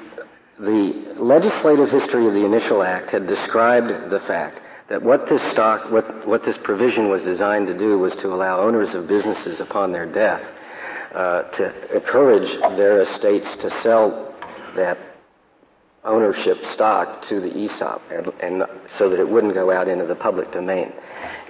the 0.59 1.15
legislative 1.19 1.89
history 1.89 2.27
of 2.27 2.33
the 2.33 2.45
initial 2.45 2.81
act 2.81 3.09
had 3.09 3.27
described 3.27 4.09
the 4.09 4.21
fact 4.25 4.61
that 4.89 5.01
what 5.01 5.27
this 5.29 5.41
stock, 5.51 5.91
what, 5.91 6.27
what 6.27 6.43
this 6.45 6.57
provision 6.63 7.09
was 7.09 7.23
designed 7.23 7.67
to 7.67 7.77
do 7.77 7.97
was 7.97 8.13
to 8.21 8.27
allow 8.27 8.59
owners 8.59 8.93
of 8.93 9.07
businesses 9.07 9.59
upon 9.59 9.91
their 9.91 10.11
death 10.11 10.41
uh, 11.13 11.43
to 11.57 11.95
encourage 11.95 12.49
their 12.77 13.01
estates 13.01 13.47
to 13.61 13.69
sell 13.81 14.33
that 14.75 14.97
ownership 16.03 16.57
stock 16.73 17.27
to 17.27 17.41
the 17.41 17.65
ESOP, 17.65 18.01
and, 18.11 18.27
and 18.41 18.63
so 18.97 19.09
that 19.09 19.19
it 19.19 19.27
wouldn't 19.27 19.53
go 19.53 19.71
out 19.71 19.87
into 19.89 20.05
the 20.05 20.15
public 20.15 20.51
domain. 20.53 20.93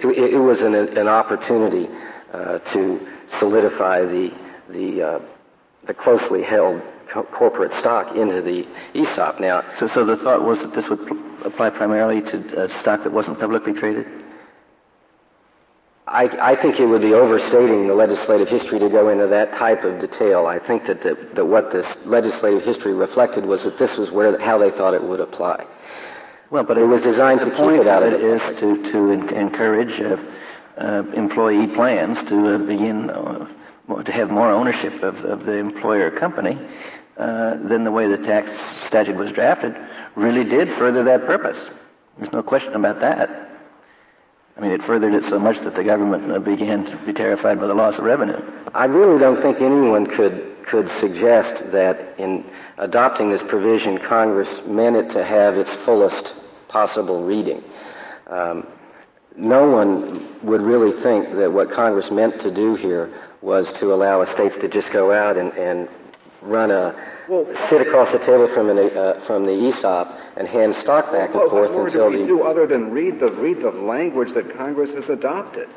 It, 0.00 0.34
it 0.34 0.38
was 0.38 0.60
an, 0.60 0.74
an 0.74 1.06
opportunity 1.06 1.86
uh, 2.32 2.58
to 2.72 3.06
solidify 3.38 4.00
the 4.02 4.30
the 4.70 5.02
uh, 5.02 5.18
the 5.88 5.94
closely 5.94 6.42
held 6.42 6.80
co- 7.12 7.24
corporate 7.24 7.72
stock 7.80 8.14
into 8.14 8.40
the 8.42 8.62
ESOP. 8.94 9.40
Now, 9.40 9.64
so, 9.80 9.88
so 9.94 10.04
the 10.04 10.16
thought 10.16 10.44
was 10.44 10.58
that 10.58 10.74
this 10.76 10.84
would 10.88 11.04
pl- 11.08 11.18
apply 11.44 11.70
primarily 11.70 12.20
to 12.20 12.36
uh, 12.62 12.82
stock 12.82 13.02
that 13.02 13.12
wasn't 13.12 13.40
publicly 13.40 13.72
traded? 13.72 14.06
I, 16.06 16.52
I, 16.52 16.62
think 16.62 16.80
it 16.80 16.86
would 16.86 17.02
be 17.02 17.12
overstating 17.12 17.86
the 17.86 17.94
legislative 17.94 18.48
history 18.48 18.78
to 18.78 18.88
go 18.88 19.10
into 19.10 19.26
that 19.26 19.50
type 19.52 19.84
of 19.84 20.00
detail. 20.00 20.46
I 20.46 20.58
think 20.58 20.86
that, 20.86 21.02
the, 21.02 21.16
that 21.34 21.44
what 21.44 21.70
this 21.70 21.84
legislative 22.06 22.62
history 22.62 22.94
reflected 22.94 23.44
was 23.44 23.60
that 23.64 23.78
this 23.78 23.90
was 23.98 24.10
where 24.10 24.38
how 24.40 24.56
they 24.56 24.70
thought 24.70 24.94
it 24.94 25.02
would 25.02 25.20
apply. 25.20 25.66
Well, 26.50 26.64
but 26.64 26.78
it 26.78 26.84
was 26.84 27.02
designed 27.02 27.40
to 27.40 27.50
keep 27.50 27.80
it 27.80 27.86
out 27.86 28.02
of 28.02 28.14
it. 28.14 28.24
Is 28.24 28.40
to 28.60 28.90
to 28.92 29.10
encourage 29.36 30.00
uh, 30.00 30.16
uh, 30.80 31.02
employee 31.12 31.66
plans 31.74 32.16
to 32.30 32.54
uh, 32.54 32.58
begin 32.58 33.10
uh, 33.10 33.46
to 34.04 34.12
have 34.12 34.30
more 34.30 34.50
ownership 34.50 35.02
of, 35.02 35.16
of 35.16 35.46
the 35.46 35.54
employer 35.54 36.10
company 36.10 36.58
uh, 37.16 37.56
than 37.68 37.84
the 37.84 37.90
way 37.90 38.08
the 38.08 38.18
tax 38.18 38.48
statute 38.86 39.16
was 39.16 39.32
drafted 39.32 39.74
really 40.16 40.44
did 40.44 40.68
further 40.78 41.04
that 41.04 41.26
purpose. 41.26 41.58
There's 42.18 42.32
no 42.32 42.42
question 42.42 42.74
about 42.74 43.00
that. 43.00 43.48
I 44.56 44.60
mean, 44.60 44.72
it 44.72 44.82
furthered 44.82 45.14
it 45.14 45.22
so 45.30 45.38
much 45.38 45.56
that 45.62 45.76
the 45.76 45.84
government 45.84 46.32
uh, 46.32 46.40
began 46.40 46.84
to 46.84 47.06
be 47.06 47.12
terrified 47.12 47.60
by 47.60 47.68
the 47.68 47.74
loss 47.74 47.96
of 47.96 48.04
revenue. 48.04 48.38
I 48.74 48.86
really 48.86 49.18
don't 49.18 49.40
think 49.40 49.58
anyone 49.58 50.06
could 50.06 50.56
could 50.68 50.88
suggest 51.00 51.72
that 51.72 52.14
in 52.18 52.44
adopting 52.76 53.30
this 53.30 53.42
provision, 53.48 53.98
Congress 54.06 54.48
meant 54.66 54.96
it 54.96 55.08
to 55.14 55.24
have 55.24 55.54
its 55.54 55.70
fullest 55.84 56.34
possible 56.68 57.24
reading. 57.24 57.62
Um, 58.26 58.66
no 59.36 59.68
one 59.70 60.38
would 60.42 60.60
really 60.60 61.00
think 61.02 61.36
that 61.36 61.50
what 61.50 61.70
Congress 61.70 62.10
meant 62.10 62.40
to 62.42 62.54
do 62.54 62.74
here 62.74 63.27
was 63.42 63.66
to 63.80 63.92
allow 63.92 64.22
estates 64.22 64.56
to 64.60 64.68
just 64.68 64.92
go 64.92 65.12
out 65.12 65.36
and, 65.36 65.52
and 65.52 65.88
run 66.42 66.70
a 66.70 66.94
well, 67.28 67.46
sit 67.68 67.80
across 67.80 68.12
the 68.12 68.18
table 68.20 68.48
from 68.54 68.70
an, 68.70 68.78
uh, 68.78 69.24
from 69.26 69.44
the 69.44 69.52
ESOP 69.52 70.08
and 70.36 70.48
hand 70.48 70.74
stock 70.82 71.12
back 71.12 71.30
and 71.30 71.40
well, 71.40 71.50
forth 71.50 71.72
what 71.72 71.86
until 71.86 72.10
do 72.10 72.16
we 72.16 72.22
the 72.22 72.26
do 72.26 72.42
other 72.42 72.66
than 72.66 72.90
read 72.90 73.20
the 73.20 73.30
read 73.32 73.60
the 73.60 73.70
language 73.70 74.32
that 74.34 74.56
Congress 74.56 74.94
has 74.94 75.08
adopted. 75.08 75.68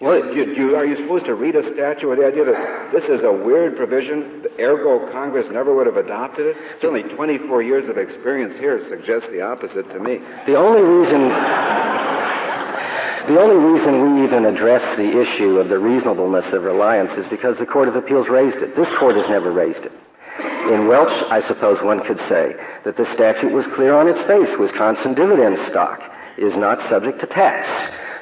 Well, 0.00 0.34
you, 0.34 0.54
you, 0.54 0.76
are 0.76 0.86
you 0.86 0.96
supposed 0.96 1.26
to 1.26 1.34
read 1.34 1.56
a 1.56 1.74
statute 1.74 2.08
with 2.08 2.20
the 2.20 2.26
idea 2.26 2.46
that 2.46 2.88
this 2.90 3.04
is 3.04 3.22
a 3.22 3.30
weird 3.30 3.76
provision, 3.76 4.46
ergo 4.58 5.12
Congress 5.12 5.46
never 5.52 5.76
would 5.76 5.86
have 5.86 5.98
adopted 5.98 6.46
it? 6.46 6.56
Certainly 6.80 7.14
24 7.14 7.62
years 7.62 7.86
of 7.86 7.98
experience 7.98 8.54
here 8.56 8.80
suggests 8.88 9.28
the 9.28 9.42
opposite 9.42 9.90
to 9.90 10.00
me. 10.00 10.16
The 10.46 10.56
only 10.56 10.80
reason 10.80 11.28
the 13.26 13.38
only 13.38 13.56
reason 13.56 14.14
we 14.14 14.24
even 14.24 14.46
address 14.46 14.82
the 14.96 15.20
issue 15.20 15.58
of 15.58 15.68
the 15.68 15.78
reasonableness 15.78 16.52
of 16.52 16.62
reliance 16.64 17.12
is 17.18 17.26
because 17.28 17.58
the 17.58 17.66
Court 17.66 17.88
of 17.88 17.96
Appeals 17.96 18.28
raised 18.28 18.58
it. 18.58 18.76
This 18.76 18.88
court 18.98 19.16
has 19.16 19.28
never 19.28 19.50
raised 19.52 19.84
it. 19.84 19.92
In 20.72 20.88
Welch, 20.88 21.12
I 21.30 21.46
suppose 21.46 21.82
one 21.82 22.04
could 22.06 22.18
say 22.28 22.54
that 22.84 22.96
the 22.96 23.12
statute 23.14 23.52
was 23.52 23.66
clear 23.74 23.94
on 23.94 24.08
its 24.08 24.20
face. 24.26 24.48
Wisconsin 24.58 25.14
dividend 25.14 25.58
stock 25.70 26.00
is 26.38 26.56
not 26.56 26.78
subject 26.88 27.20
to 27.20 27.26
tax. 27.26 27.68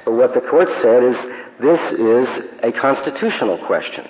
But 0.04 0.12
what 0.12 0.34
the 0.34 0.40
court 0.40 0.68
said 0.82 1.04
is 1.04 1.16
this 1.60 1.80
is 1.98 2.26
a 2.62 2.72
constitutional 2.72 3.58
question. 3.66 4.08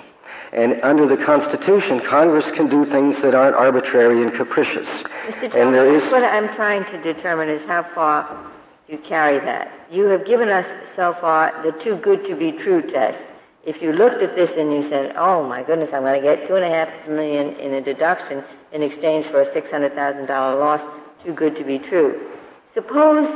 And 0.51 0.81
under 0.81 1.07
the 1.07 1.23
Constitution, 1.23 2.01
Congress 2.09 2.45
can 2.55 2.69
do 2.69 2.85
things 2.85 3.21
that 3.21 3.35
aren't 3.35 3.55
arbitrary 3.55 4.23
and 4.23 4.33
capricious. 4.33 4.87
Mr. 5.27 5.41
Jones, 5.41 5.53
and 5.53 5.73
there 5.75 5.93
is... 5.93 6.01
what 6.11 6.23
I'm 6.23 6.47
trying 6.55 6.85
to 6.85 7.01
determine 7.01 7.49
is 7.49 7.61
how 7.67 7.85
far 7.93 8.51
you 8.89 8.97
carry 9.07 9.39
that. 9.39 9.71
You 9.91 10.05
have 10.05 10.25
given 10.25 10.49
us 10.49 10.65
so 10.95 11.15
far 11.21 11.53
the 11.63 11.71
too 11.83 11.97
good 11.97 12.25
to 12.25 12.35
be 12.35 12.51
true 12.51 12.81
test. 12.81 13.19
If 13.63 13.83
you 13.83 13.93
looked 13.93 14.23
at 14.23 14.35
this 14.35 14.49
and 14.57 14.73
you 14.73 14.89
said, 14.89 15.15
"Oh 15.15 15.47
my 15.47 15.61
goodness, 15.61 15.91
I'm 15.93 16.01
going 16.01 16.19
to 16.19 16.25
get 16.25 16.47
two 16.47 16.55
and 16.55 16.65
a 16.65 16.69
half 16.69 17.07
million 17.07 17.53
in 17.57 17.73
a 17.75 17.81
deduction 17.81 18.43
in 18.71 18.81
exchange 18.81 19.27
for 19.27 19.41
a 19.41 19.53
six 19.53 19.69
hundred 19.69 19.93
thousand 19.93 20.25
dollar 20.25 20.57
loss," 20.57 20.81
too 21.23 21.33
good 21.33 21.55
to 21.57 21.63
be 21.63 21.77
true. 21.77 22.31
Suppose 22.73 23.27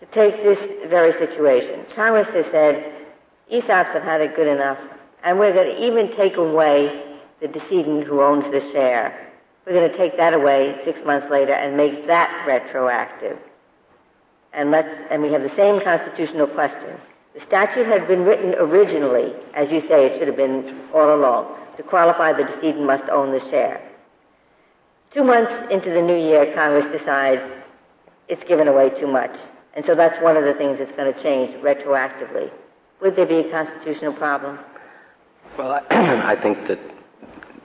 to 0.00 0.06
take 0.06 0.42
this 0.42 0.58
very 0.90 1.12
situation, 1.12 1.84
Congress 1.94 2.28
has 2.28 2.46
said 2.50 2.92
ESOPs 3.52 3.92
have 3.92 4.02
had 4.02 4.20
it 4.20 4.34
good 4.34 4.48
enough, 4.48 4.78
and 5.22 5.38
we're 5.38 5.52
going 5.52 5.76
to 5.76 5.86
even 5.86 6.16
take 6.16 6.36
away 6.36 7.18
the 7.40 7.46
decedent 7.46 8.04
who 8.04 8.20
owns 8.20 8.44
the 8.50 8.60
share. 8.72 9.30
We're 9.64 9.74
going 9.74 9.90
to 9.92 9.96
take 9.96 10.16
that 10.16 10.34
away 10.34 10.80
six 10.84 10.98
months 11.04 11.28
later 11.30 11.52
and 11.52 11.76
make 11.76 12.08
that 12.08 12.44
retroactive 12.48 13.38
and 14.56 14.74
and 14.74 15.22
we 15.22 15.32
have 15.32 15.42
the 15.42 15.54
same 15.54 15.80
constitutional 15.82 16.46
question. 16.48 16.98
The 17.34 17.44
statute 17.46 17.86
had 17.86 18.08
been 18.08 18.24
written 18.24 18.54
originally, 18.54 19.34
as 19.54 19.70
you 19.70 19.82
say, 19.82 20.06
it 20.06 20.18
should 20.18 20.28
have 20.28 20.36
been 20.36 20.88
all 20.94 21.14
along, 21.14 21.54
to 21.76 21.82
qualify 21.82 22.32
the 22.32 22.44
decedent 22.44 22.86
must 22.86 23.08
own 23.10 23.32
the 23.32 23.40
share. 23.50 23.80
Two 25.12 25.22
months 25.22 25.52
into 25.70 25.90
the 25.90 26.00
new 26.00 26.16
year, 26.16 26.52
Congress 26.54 26.86
decides 26.98 27.42
it's 28.28 28.42
given 28.44 28.68
away 28.68 28.90
too 28.98 29.06
much. 29.06 29.36
And 29.74 29.84
so 29.84 29.94
that's 29.94 30.20
one 30.22 30.38
of 30.38 30.44
the 30.44 30.54
things 30.54 30.78
that's 30.78 30.96
going 30.96 31.12
to 31.12 31.22
change 31.22 31.54
retroactively. 31.62 32.50
Would 33.02 33.16
there 33.16 33.26
be 33.26 33.40
a 33.40 33.50
constitutional 33.50 34.14
problem? 34.14 34.58
Well, 35.58 35.72
I, 35.90 36.32
I 36.36 36.42
think 36.42 36.66
that 36.68 36.80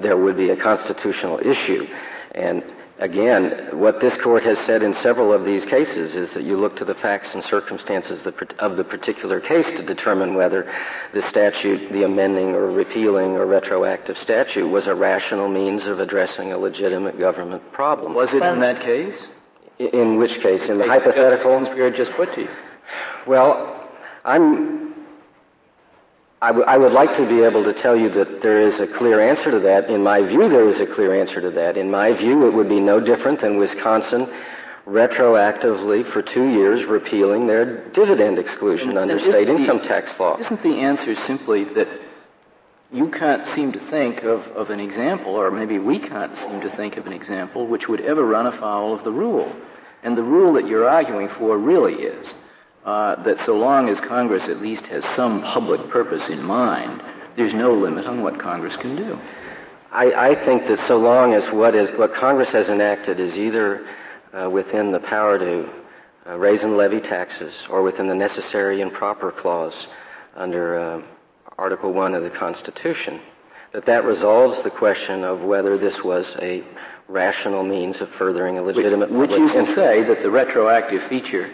there 0.01 0.17
would 0.17 0.35
be 0.35 0.49
a 0.49 0.57
constitutional 0.61 1.39
issue. 1.39 1.87
And 2.35 2.63
again, 3.01 3.69
what 3.73 3.99
this 3.99 4.13
court 4.21 4.43
has 4.43 4.57
said 4.65 4.83
in 4.83 4.93
several 5.01 5.33
of 5.33 5.43
these 5.43 5.65
cases 5.65 6.15
is 6.15 6.33
that 6.33 6.43
you 6.43 6.55
look 6.55 6.77
to 6.77 6.85
the 6.85 6.93
facts 6.95 7.29
and 7.33 7.43
circumstances 7.43 8.25
of 8.59 8.77
the 8.77 8.83
particular 8.83 9.41
case 9.41 9.65
to 9.65 9.85
determine 9.85 10.35
whether 10.35 10.71
the 11.13 11.27
statute, 11.29 11.91
the 11.91 12.05
amending 12.05 12.49
or 12.49 12.71
repealing 12.71 13.31
or 13.31 13.45
retroactive 13.45 14.17
statute, 14.17 14.67
was 14.67 14.87
a 14.87 14.95
rational 14.95 15.49
means 15.49 15.85
of 15.87 15.99
addressing 15.99 16.53
a 16.53 16.57
legitimate 16.57 17.19
government 17.19 17.63
problem. 17.73 18.13
Was 18.13 18.29
it 18.29 18.43
in 18.43 18.61
that 18.61 18.81
case? 18.81 19.15
In 19.79 20.17
which 20.17 20.39
case? 20.41 20.61
In 20.69 20.77
the 20.77 20.87
hypothetical? 20.87 21.59
just 21.97 22.11
put 22.15 22.33
to 22.35 22.41
you. 22.41 22.49
Well, 23.25 23.89
I'm 24.23 24.90
I, 26.41 26.47
w- 26.47 26.65
I 26.65 26.77
would 26.77 26.91
like 26.91 27.15
to 27.17 27.27
be 27.27 27.43
able 27.43 27.63
to 27.65 27.73
tell 27.81 27.95
you 27.95 28.09
that 28.09 28.41
there 28.41 28.59
is 28.59 28.79
a 28.79 28.87
clear 28.97 29.21
answer 29.21 29.51
to 29.51 29.59
that. 29.59 29.89
In 29.89 30.01
my 30.01 30.21
view, 30.21 30.49
there 30.49 30.67
is 30.67 30.79
a 30.81 30.87
clear 30.87 31.13
answer 31.13 31.39
to 31.39 31.51
that. 31.51 31.77
In 31.77 31.91
my 31.91 32.17
view, 32.17 32.47
it 32.47 32.53
would 32.53 32.67
be 32.67 32.79
no 32.79 32.99
different 32.99 33.41
than 33.41 33.57
Wisconsin 33.57 34.27
retroactively 34.87 36.11
for 36.11 36.23
two 36.23 36.49
years 36.49 36.83
repealing 36.85 37.45
their 37.45 37.87
dividend 37.91 38.39
exclusion 38.39 38.89
and, 38.89 38.97
under 38.97 39.17
and 39.17 39.23
state 39.23 39.47
income 39.47 39.81
tax 39.81 40.11
law. 40.19 40.37
Isn't 40.39 40.63
the 40.63 40.79
answer 40.79 41.13
simply 41.27 41.65
that 41.75 41.87
you 42.91 43.11
can't 43.11 43.55
seem 43.55 43.71
to 43.73 43.91
think 43.91 44.23
of, 44.23 44.41
of 44.57 44.71
an 44.71 44.79
example, 44.79 45.33
or 45.33 45.51
maybe 45.51 45.77
we 45.77 45.99
can't 45.99 46.35
seem 46.37 46.59
to 46.61 46.75
think 46.75 46.97
of 46.97 47.05
an 47.05 47.13
example, 47.13 47.67
which 47.67 47.87
would 47.87 48.01
ever 48.01 48.25
run 48.25 48.47
afoul 48.47 48.97
of 48.97 49.03
the 49.03 49.11
rule? 49.11 49.55
And 50.01 50.17
the 50.17 50.23
rule 50.23 50.53
that 50.53 50.67
you're 50.67 50.89
arguing 50.89 51.29
for 51.37 51.59
really 51.59 51.93
is 51.93 52.27
uh, 52.85 53.21
that 53.23 53.37
so 53.45 53.53
long 53.53 53.89
as 53.89 53.99
Congress 54.07 54.43
at 54.49 54.61
least 54.61 54.83
has 54.87 55.03
some 55.15 55.41
public 55.41 55.89
purpose 55.91 56.23
in 56.29 56.43
mind, 56.43 57.01
there's 57.37 57.53
no 57.53 57.73
limit 57.73 58.05
on 58.05 58.23
what 58.23 58.39
Congress 58.41 58.75
can 58.81 58.95
do. 58.95 59.19
I, 59.91 60.31
I 60.31 60.45
think 60.45 60.63
that 60.67 60.79
so 60.87 60.97
long 60.97 61.33
as 61.33 61.43
what 61.53 61.75
is 61.75 61.89
what 61.97 62.13
Congress 62.13 62.49
has 62.53 62.67
enacted 62.69 63.19
is 63.19 63.35
either 63.35 63.85
uh, 64.33 64.49
within 64.49 64.91
the 64.91 64.99
power 64.99 65.37
to 65.37 65.69
uh, 66.27 66.37
raise 66.37 66.61
and 66.61 66.77
levy 66.77 67.01
taxes 67.01 67.53
or 67.69 67.83
within 67.83 68.07
the 68.07 68.15
necessary 68.15 68.81
and 68.81 68.93
proper 68.93 69.31
clause 69.31 69.75
under 70.35 70.77
uh, 70.77 71.01
Article 71.57 71.93
1 71.93 72.15
of 72.15 72.23
the 72.23 72.29
Constitution, 72.29 73.19
that 73.73 73.85
that 73.85 74.05
resolves 74.05 74.63
the 74.63 74.69
question 74.69 75.23
of 75.23 75.41
whether 75.41 75.77
this 75.77 75.95
was 76.03 76.25
a 76.41 76.63
rational 77.09 77.63
means 77.63 77.99
of 77.99 78.07
furthering 78.17 78.57
a 78.57 78.61
legitimate 78.61 79.11
Which, 79.11 79.29
which 79.29 79.29
public 79.31 79.41
you 79.41 79.47
can 79.49 79.67
interest. 79.67 79.75
say 79.75 80.03
that 80.07 80.23
the 80.23 80.31
retroactive 80.31 81.07
feature 81.09 81.51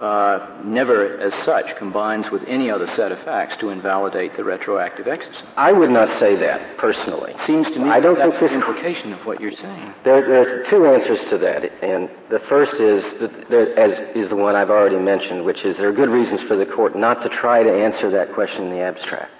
uh, 0.00 0.60
never, 0.62 1.18
as 1.20 1.32
such, 1.46 1.64
combines 1.78 2.30
with 2.30 2.42
any 2.46 2.70
other 2.70 2.86
set 2.96 3.12
of 3.12 3.18
facts 3.24 3.56
to 3.60 3.70
invalidate 3.70 4.36
the 4.36 4.44
retroactive 4.44 5.08
exercise. 5.08 5.46
I 5.56 5.72
would 5.72 5.90
not 5.90 6.20
say 6.20 6.36
that 6.36 6.76
personally. 6.76 7.34
Seems 7.46 7.66
to 7.68 7.78
me 7.78 7.88
I 7.88 8.00
don't 8.00 8.18
that's 8.18 8.38
think 8.38 8.40
this 8.42 8.50
the 8.50 8.56
implication 8.56 9.14
of 9.14 9.24
what 9.24 9.40
you're 9.40 9.56
saying. 9.56 9.94
There, 10.04 10.20
there's 10.20 10.68
two 10.68 10.84
answers 10.84 11.20
to 11.30 11.38
that, 11.38 11.64
and 11.82 12.10
the 12.28 12.40
first 12.40 12.74
is 12.74 13.02
that 13.20 13.48
there, 13.48 13.78
as 13.78 14.14
is 14.14 14.28
the 14.28 14.36
one 14.36 14.54
I've 14.54 14.68
already 14.68 14.98
mentioned, 14.98 15.46
which 15.46 15.64
is 15.64 15.78
there 15.78 15.88
are 15.88 15.94
good 15.94 16.10
reasons 16.10 16.42
for 16.42 16.56
the 16.56 16.66
court 16.66 16.94
not 16.94 17.22
to 17.22 17.30
try 17.30 17.62
to 17.62 17.72
answer 17.72 18.10
that 18.10 18.34
question 18.34 18.64
in 18.64 18.70
the 18.70 18.80
abstract. 18.80 19.32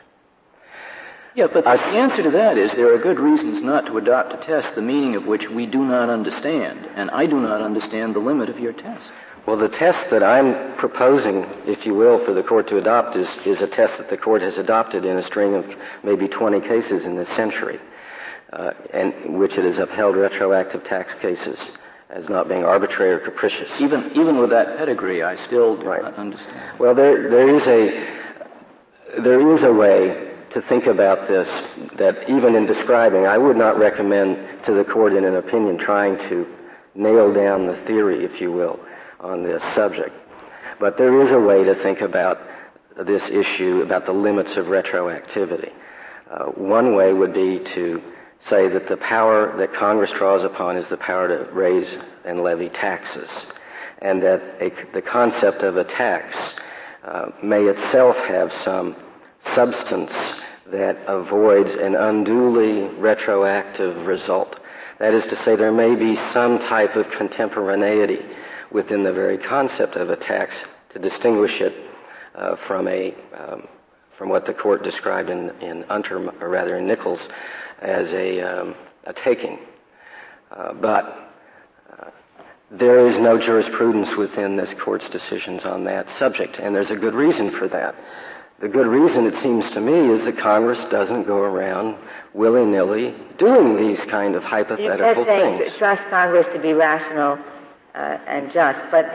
Yeah, 1.34 1.48
but 1.52 1.64
the 1.64 1.70
answer 1.70 2.22
to 2.22 2.30
that 2.30 2.56
is 2.56 2.70
there 2.72 2.94
are 2.94 2.98
good 2.98 3.20
reasons 3.20 3.62
not 3.62 3.84
to 3.86 3.98
adopt 3.98 4.32
a 4.32 4.46
test 4.46 4.75
the 4.75 4.80
meaning 4.80 5.16
of 5.16 5.26
which 5.26 5.44
we 5.54 5.66
do 5.66 5.84
not 5.84 6.08
understand, 6.08 6.86
and 6.96 7.10
I 7.10 7.26
do 7.26 7.38
not 7.38 7.60
understand 7.60 8.14
the 8.14 8.20
limit 8.20 8.48
of 8.48 8.58
your 8.58 8.72
test. 8.72 9.12
Well, 9.47 9.57
the 9.57 9.69
test 9.69 10.11
that 10.11 10.25
I'm 10.25 10.76
proposing, 10.76 11.45
if 11.67 11.87
you 11.87 11.95
will, 11.95 12.25
for 12.25 12.33
the 12.33 12.43
court 12.43 12.67
to 12.69 12.79
adopt 12.79 13.17
is, 13.17 13.29
is 13.47 13.61
a 13.61 13.69
test 13.69 13.97
that 13.99 14.11
the 14.11 14.17
court 14.17 14.43
has 14.43 14.59
adopted 14.59 15.05
in 15.05 15.17
a 15.17 15.23
string 15.23 15.55
of 15.55 15.65
maybe 16.03 16.26
20 16.26 16.61
cases 16.62 17.05
in 17.05 17.15
this 17.15 17.29
century, 17.37 17.79
uh, 18.53 18.73
and 18.93 19.38
which 19.38 19.53
it 19.53 19.65
has 19.65 19.79
upheld 19.79 20.17
retroactive 20.17 20.83
tax 20.85 21.15
cases 21.23 21.61
as 22.11 22.29
not 22.29 22.49
being 22.49 22.65
arbitrary 22.65 23.12
or 23.12 23.21
capricious. 23.21 23.69
Even 23.81 24.11
even 24.15 24.38
with 24.38 24.50
that 24.50 24.79
pedigree, 24.79 25.23
I 25.23 25.37
still 25.47 25.76
do 25.76 25.87
Right. 25.87 26.03
not 26.03 26.15
understand. 26.15 26.79
Well, 26.81 26.95
there, 26.95 27.31
there 27.31 27.49
is 27.49 27.62
a 27.67 29.23
there 29.23 29.55
is 29.57 29.62
a 29.62 29.73
way 29.73 30.33
to 30.50 30.62
think 30.62 30.87
about 30.87 31.29
this 31.29 31.49
that 31.99 32.29
even 32.29 32.55
in 32.57 32.67
describing, 32.67 33.26
I 33.26 33.38
would 33.38 33.57
not 33.57 33.79
recommend 33.79 34.65
to 34.65 34.73
the 34.73 34.85
court 34.85 35.12
in 35.12 35.25
an 35.25 35.37
opinion 35.37 35.79
trying 35.79 36.17
to 36.31 36.47
nail 36.95 37.33
down 37.33 37.67
the 37.67 37.76
theory, 37.87 38.25
if 38.25 38.41
you 38.41 38.50
will, 38.53 38.79
on 39.20 39.42
this 39.42 39.62
subject. 39.75 40.14
But 40.78 40.99
there 40.99 41.23
is 41.23 41.32
a 41.32 41.40
way 41.40 41.64
to 41.64 41.75
think 41.82 42.00
about 42.00 42.38
this 43.04 43.23
issue 43.30 43.82
about 43.82 44.06
the 44.06 44.12
limits 44.12 44.56
of 44.56 44.66
retroactivity. 44.66 45.73
Uh, 46.30 46.46
one 46.46 46.96
way 46.96 47.12
would 47.12 47.35
be 47.35 47.61
to 47.75 48.02
say 48.49 48.68
that 48.68 48.88
the 48.88 48.96
power 48.96 49.56
that 49.58 49.75
Congress 49.75 50.11
draws 50.16 50.44
upon 50.44 50.76
is 50.76 50.88
the 50.88 50.96
power 50.96 51.28
to 51.28 51.50
raise 51.52 51.87
and 52.25 52.42
levy 52.42 52.68
taxes, 52.68 53.28
and 54.00 54.23
that 54.23 54.40
a, 54.61 54.70
the 54.92 55.02
concept 55.02 55.62
of 55.62 55.76
a 55.76 55.85
tax 55.85 56.37
uh, 57.04 57.26
may 57.42 57.62
itself 57.62 58.16
have 58.28 58.50
some 58.64 58.96
substance 59.54 60.11
that 60.73 60.96
avoids 61.06 61.70
an 61.80 61.94
unduly 61.94 62.88
retroactive 62.99 64.06
result. 64.06 64.58
That 64.99 65.14
is 65.14 65.25
to 65.25 65.37
say, 65.44 65.56
there 65.56 65.73
may 65.73 65.94
be 65.94 66.16
some 66.32 66.58
type 66.58 66.96
of 66.96 67.06
contemporaneity 67.16 68.20
within 68.73 69.02
the 69.04 69.12
very 69.12 69.38
concept 69.38 69.96
of 69.96 70.11
a 70.11 70.16
tax 70.16 70.54
to 70.92 70.99
distinguish 70.99 71.61
it 71.61 71.75
uh, 72.35 72.56
from 72.66 72.88
a 72.88 73.14
um, 73.37 73.66
from 74.16 74.28
what 74.30 74.46
the 74.46 74.54
court 74.54 74.82
described 74.82 75.28
in, 75.28 75.50
in 75.61 75.85
Unter, 75.85 76.30
or 76.40 76.49
rather 76.49 76.76
in 76.76 76.87
Nichols, 76.87 77.20
as 77.80 78.11
a, 78.12 78.40
um, 78.40 78.75
a 79.04 79.12
taking. 79.12 79.58
Uh, 80.50 80.73
but 80.73 81.32
uh, 81.92 82.11
there 82.70 83.06
is 83.06 83.18
no 83.18 83.38
jurisprudence 83.38 84.16
within 84.16 84.56
this 84.56 84.73
court's 84.82 85.08
decisions 85.11 85.64
on 85.64 85.85
that 85.85 86.06
subject, 86.18 86.58
and 86.58 86.75
there's 86.75 86.90
a 86.90 86.96
good 86.96 87.14
reason 87.14 87.50
for 87.58 87.68
that. 87.68 87.94
The 88.61 88.68
good 88.68 88.87
reason, 88.87 89.26
it 89.26 89.35
seems 89.42 89.70
to 89.75 89.80
me, 89.82 90.14
is 90.14 90.25
that 90.25 90.38
Congress 90.38 90.78
doesn't 90.90 91.26
go 91.26 91.37
around 91.37 91.99
willy-nilly 92.32 93.14
doing 93.38 93.76
these 93.76 93.99
kind 94.11 94.35
of 94.35 94.42
You 94.42 94.49
hypothetical 94.49 95.25
kept 95.26 95.26
saying 95.26 95.58
things. 95.58 95.73
to 95.73 95.78
trust 95.78 96.02
Congress 96.08 96.47
to 96.54 96.60
be 96.62 96.73
rational 96.73 97.38
uh, 97.97 98.19
and 98.26 98.52
just, 98.52 98.78
but 98.91 99.06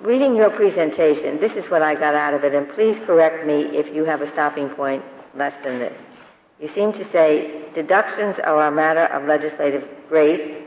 reading 0.00 0.34
your 0.34 0.50
presentation, 0.50 1.38
this 1.40 1.52
is 1.52 1.70
what 1.70 1.82
I 1.82 1.94
got 1.94 2.14
out 2.14 2.34
of 2.34 2.42
it, 2.42 2.54
and 2.54 2.68
please 2.70 2.98
correct 3.06 3.46
me 3.46 3.76
if 3.76 3.94
you 3.94 4.04
have 4.04 4.22
a 4.22 4.32
stopping 4.32 4.70
point 4.70 5.04
less 5.36 5.52
than 5.62 5.78
this. 5.78 5.96
You 6.60 6.68
seem 6.74 6.92
to 6.94 7.12
say 7.12 7.66
deductions 7.74 8.36
are 8.42 8.66
a 8.66 8.70
matter 8.70 9.04
of 9.06 9.28
legislative 9.28 9.86
grace. 10.08 10.64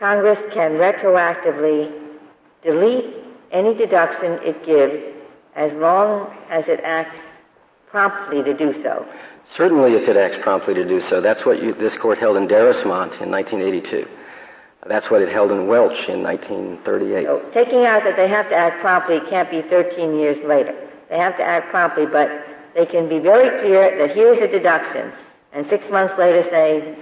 Congress 0.00 0.38
can 0.52 0.72
retroactively 0.72 1.92
delete 2.64 3.14
any 3.52 3.74
deduction 3.74 4.38
it 4.42 4.64
gives 4.64 5.16
as 5.54 5.72
long 5.74 6.34
as 6.48 6.64
it 6.66 6.80
acts 6.82 7.20
promptly 7.88 8.42
to 8.42 8.56
do 8.56 8.72
so. 8.82 9.06
Certainly, 9.56 9.92
if 9.92 10.08
it 10.08 10.16
acts 10.16 10.38
promptly 10.42 10.74
to 10.74 10.86
do 10.86 11.00
so. 11.08 11.20
That's 11.20 11.44
what 11.44 11.62
you, 11.62 11.74
this 11.74 11.96
court 11.98 12.18
held 12.18 12.36
in 12.36 12.48
Darusmont 12.48 13.20
in 13.20 13.30
1982. 13.30 14.06
That's 14.86 15.10
what 15.10 15.20
it 15.20 15.28
held 15.28 15.50
in 15.52 15.66
Welch 15.66 16.08
in 16.08 16.22
1938. 16.22 17.26
So 17.26 17.50
taking 17.52 17.84
out 17.84 18.02
that 18.04 18.16
they 18.16 18.28
have 18.28 18.48
to 18.48 18.56
act 18.56 18.80
promptly 18.80 19.16
it 19.16 19.28
can't 19.28 19.50
be 19.50 19.62
13 19.62 20.18
years 20.18 20.38
later. 20.46 20.74
They 21.10 21.18
have 21.18 21.36
to 21.36 21.42
act 21.42 21.70
promptly, 21.70 22.06
but 22.06 22.28
they 22.74 22.86
can 22.86 23.08
be 23.08 23.18
very 23.18 23.60
clear 23.60 23.98
that 23.98 24.14
here's 24.14 24.38
a 24.38 24.48
deduction, 24.48 25.12
and 25.52 25.66
six 25.68 25.84
months 25.90 26.14
later 26.18 26.48
say, 26.50 26.96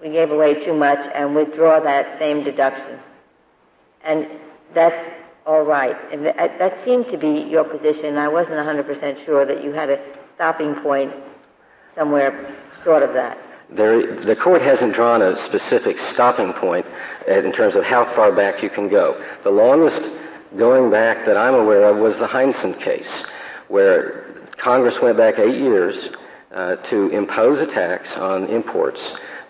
we 0.00 0.10
gave 0.10 0.30
away 0.30 0.64
too 0.64 0.74
much, 0.74 0.98
and 1.14 1.34
withdraw 1.34 1.80
that 1.80 2.18
same 2.18 2.44
deduction. 2.44 2.98
And 4.04 4.28
that's 4.74 5.12
all 5.46 5.62
right. 5.62 5.96
And 6.12 6.26
that, 6.26 6.38
uh, 6.38 6.58
that 6.58 6.84
seemed 6.84 7.06
to 7.06 7.16
be 7.16 7.48
your 7.48 7.64
position. 7.64 8.16
I 8.16 8.28
wasn't 8.28 8.56
100% 8.56 9.24
sure 9.24 9.46
that 9.46 9.64
you 9.64 9.72
had 9.72 9.90
a 9.90 10.04
stopping 10.34 10.74
point 10.76 11.12
somewhere 11.94 12.54
short 12.84 13.02
of 13.02 13.14
that. 13.14 13.38
There, 13.76 14.22
the 14.24 14.36
court 14.36 14.60
hasn't 14.60 14.94
drawn 14.94 15.22
a 15.22 15.36
specific 15.46 15.96
stopping 16.12 16.52
point 16.54 16.86
uh, 17.28 17.38
in 17.38 17.52
terms 17.52 17.74
of 17.74 17.84
how 17.84 18.04
far 18.14 18.34
back 18.34 18.62
you 18.62 18.70
can 18.70 18.88
go. 18.88 19.22
The 19.44 19.50
longest 19.50 20.02
going 20.58 20.90
back 20.90 21.24
that 21.26 21.36
I'm 21.36 21.54
aware 21.54 21.88
of 21.88 21.96
was 21.96 22.18
the 22.18 22.26
Heinszen 22.26 22.78
case, 22.82 23.08
where 23.68 24.48
Congress 24.58 24.96
went 25.02 25.16
back 25.16 25.38
eight 25.38 25.56
years 25.56 25.96
uh, 26.54 26.76
to 26.90 27.08
impose 27.08 27.58
a 27.60 27.66
tax 27.66 28.08
on 28.16 28.46
imports 28.48 29.00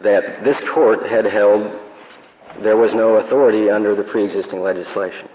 that 0.03 0.45
this 0.45 0.57
court 0.73 1.07
had 1.07 1.25
held 1.25 1.81
there 2.63 2.77
was 2.77 2.93
no 2.93 3.17
authority 3.17 3.71
under 3.71 3.95
the 3.95 4.05
pre-existing 4.05 4.61
legislation. 4.61 5.29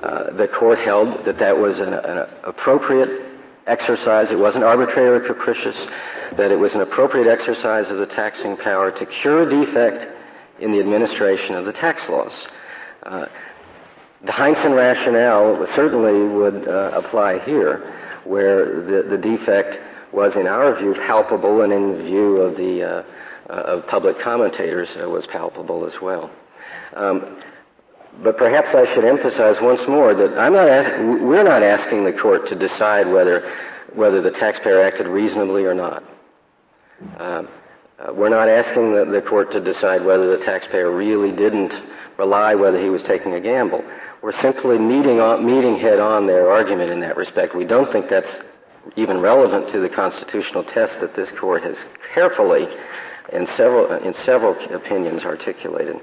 Uh, 0.00 0.32
the 0.32 0.48
court 0.48 0.78
held 0.78 1.24
that 1.24 1.38
that 1.38 1.56
was 1.56 1.78
an, 1.78 1.94
an 1.94 2.28
appropriate 2.44 3.35
exercise. 3.66 4.30
It 4.30 4.38
wasn't 4.38 4.64
arbitrary 4.64 5.18
or 5.18 5.26
capricious. 5.26 5.76
That 6.36 6.50
it 6.50 6.58
was 6.58 6.74
an 6.74 6.80
appropriate 6.80 7.30
exercise 7.30 7.90
of 7.90 7.98
the 7.98 8.06
taxing 8.06 8.56
power 8.56 8.90
to 8.90 9.06
cure 9.06 9.42
a 9.42 9.50
defect 9.50 10.06
in 10.60 10.72
the 10.72 10.80
administration 10.80 11.54
of 11.54 11.64
the 11.64 11.72
tax 11.72 12.02
laws. 12.08 12.32
Uh, 13.02 13.26
the 14.22 14.32
Heinszen 14.32 14.74
rationale 14.74 15.66
certainly 15.76 16.34
would 16.34 16.66
uh, 16.66 16.90
apply 16.94 17.44
here, 17.44 17.92
where 18.24 18.82
the, 18.82 19.08
the 19.10 19.18
defect 19.18 19.78
was, 20.12 20.34
in 20.36 20.46
our 20.46 20.74
view, 20.78 20.94
palpable, 20.94 21.62
and 21.62 21.72
in 21.72 22.02
view 22.04 22.38
of 22.38 22.56
the 22.56 22.82
uh, 22.82 23.02
uh, 23.48 23.52
of 23.52 23.86
public 23.86 24.18
commentators, 24.18 24.88
uh, 25.00 25.08
was 25.08 25.26
palpable 25.26 25.86
as 25.86 26.00
well. 26.02 26.30
Um, 26.94 27.40
but 28.22 28.36
perhaps 28.36 28.68
I 28.74 28.92
should 28.94 29.04
emphasize 29.04 29.56
once 29.60 29.80
more 29.88 30.14
that 30.14 30.38
I'm 30.38 30.52
not 30.52 30.68
ask- 30.68 30.98
we're 31.22 31.42
not 31.42 31.62
asking 31.62 32.04
the 32.04 32.12
court 32.12 32.46
to 32.48 32.54
decide 32.54 33.08
whether 33.08 33.44
whether 33.94 34.20
the 34.20 34.30
taxpayer 34.30 34.82
acted 34.82 35.06
reasonably 35.06 35.64
or 35.64 35.74
not. 35.74 36.02
Uh, 37.18 37.42
uh, 37.98 38.12
we're 38.12 38.28
not 38.28 38.48
asking 38.48 38.94
the, 38.94 39.04
the 39.06 39.22
court 39.22 39.50
to 39.52 39.60
decide 39.60 40.04
whether 40.04 40.36
the 40.36 40.44
taxpayer 40.44 40.90
really 40.90 41.32
didn't 41.32 41.72
rely, 42.18 42.54
whether 42.54 42.80
he 42.80 42.90
was 42.90 43.02
taking 43.02 43.34
a 43.34 43.40
gamble. 43.40 43.82
We're 44.22 44.38
simply 44.42 44.78
meeting 44.78 45.20
on, 45.20 45.46
meeting 45.46 45.78
head 45.78 45.98
on 45.98 46.26
their 46.26 46.50
argument 46.50 46.90
in 46.90 47.00
that 47.00 47.16
respect. 47.16 47.54
We 47.54 47.64
don't 47.64 47.90
think 47.90 48.10
that's 48.10 48.30
even 48.96 49.20
relevant 49.20 49.70
to 49.72 49.80
the 49.80 49.88
constitutional 49.88 50.64
test 50.64 51.00
that 51.00 51.16
this 51.16 51.30
court 51.40 51.62
has 51.62 51.76
carefully, 52.14 52.66
in 53.32 53.46
several 53.56 53.92
in 53.92 54.14
several 54.24 54.56
opinions, 54.74 55.24
articulated. 55.24 55.96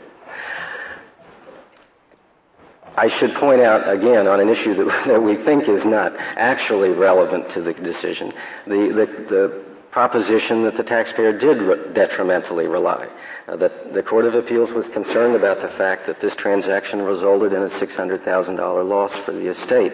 I 2.95 3.09
should 3.19 3.33
point 3.35 3.61
out 3.61 3.89
again 3.89 4.27
on 4.27 4.39
an 4.39 4.49
issue 4.49 4.75
that, 4.75 5.05
that 5.07 5.23
we 5.23 5.35
think 5.43 5.67
is 5.67 5.85
not 5.85 6.13
actually 6.17 6.89
relevant 6.89 7.49
to 7.53 7.61
the 7.61 7.73
decision, 7.73 8.31
the, 8.67 8.73
the, 8.73 9.25
the 9.29 9.63
proposition 9.91 10.63
that 10.63 10.75
the 10.75 10.83
taxpayer 10.83 11.37
did 11.37 11.61
re- 11.61 11.93
detrimentally 11.93 12.67
rely. 12.67 13.07
Uh, 13.47 13.55
that 13.57 13.93
the 13.93 14.03
Court 14.03 14.25
of 14.25 14.33
Appeals 14.33 14.71
was 14.71 14.87
concerned 14.89 15.35
about 15.35 15.61
the 15.61 15.75
fact 15.77 16.07
that 16.07 16.19
this 16.21 16.35
transaction 16.35 17.01
resulted 17.01 17.53
in 17.53 17.61
a 17.61 17.69
$600,000 17.69 18.89
loss 18.89 19.11
for 19.25 19.31
the 19.33 19.51
estate. 19.51 19.93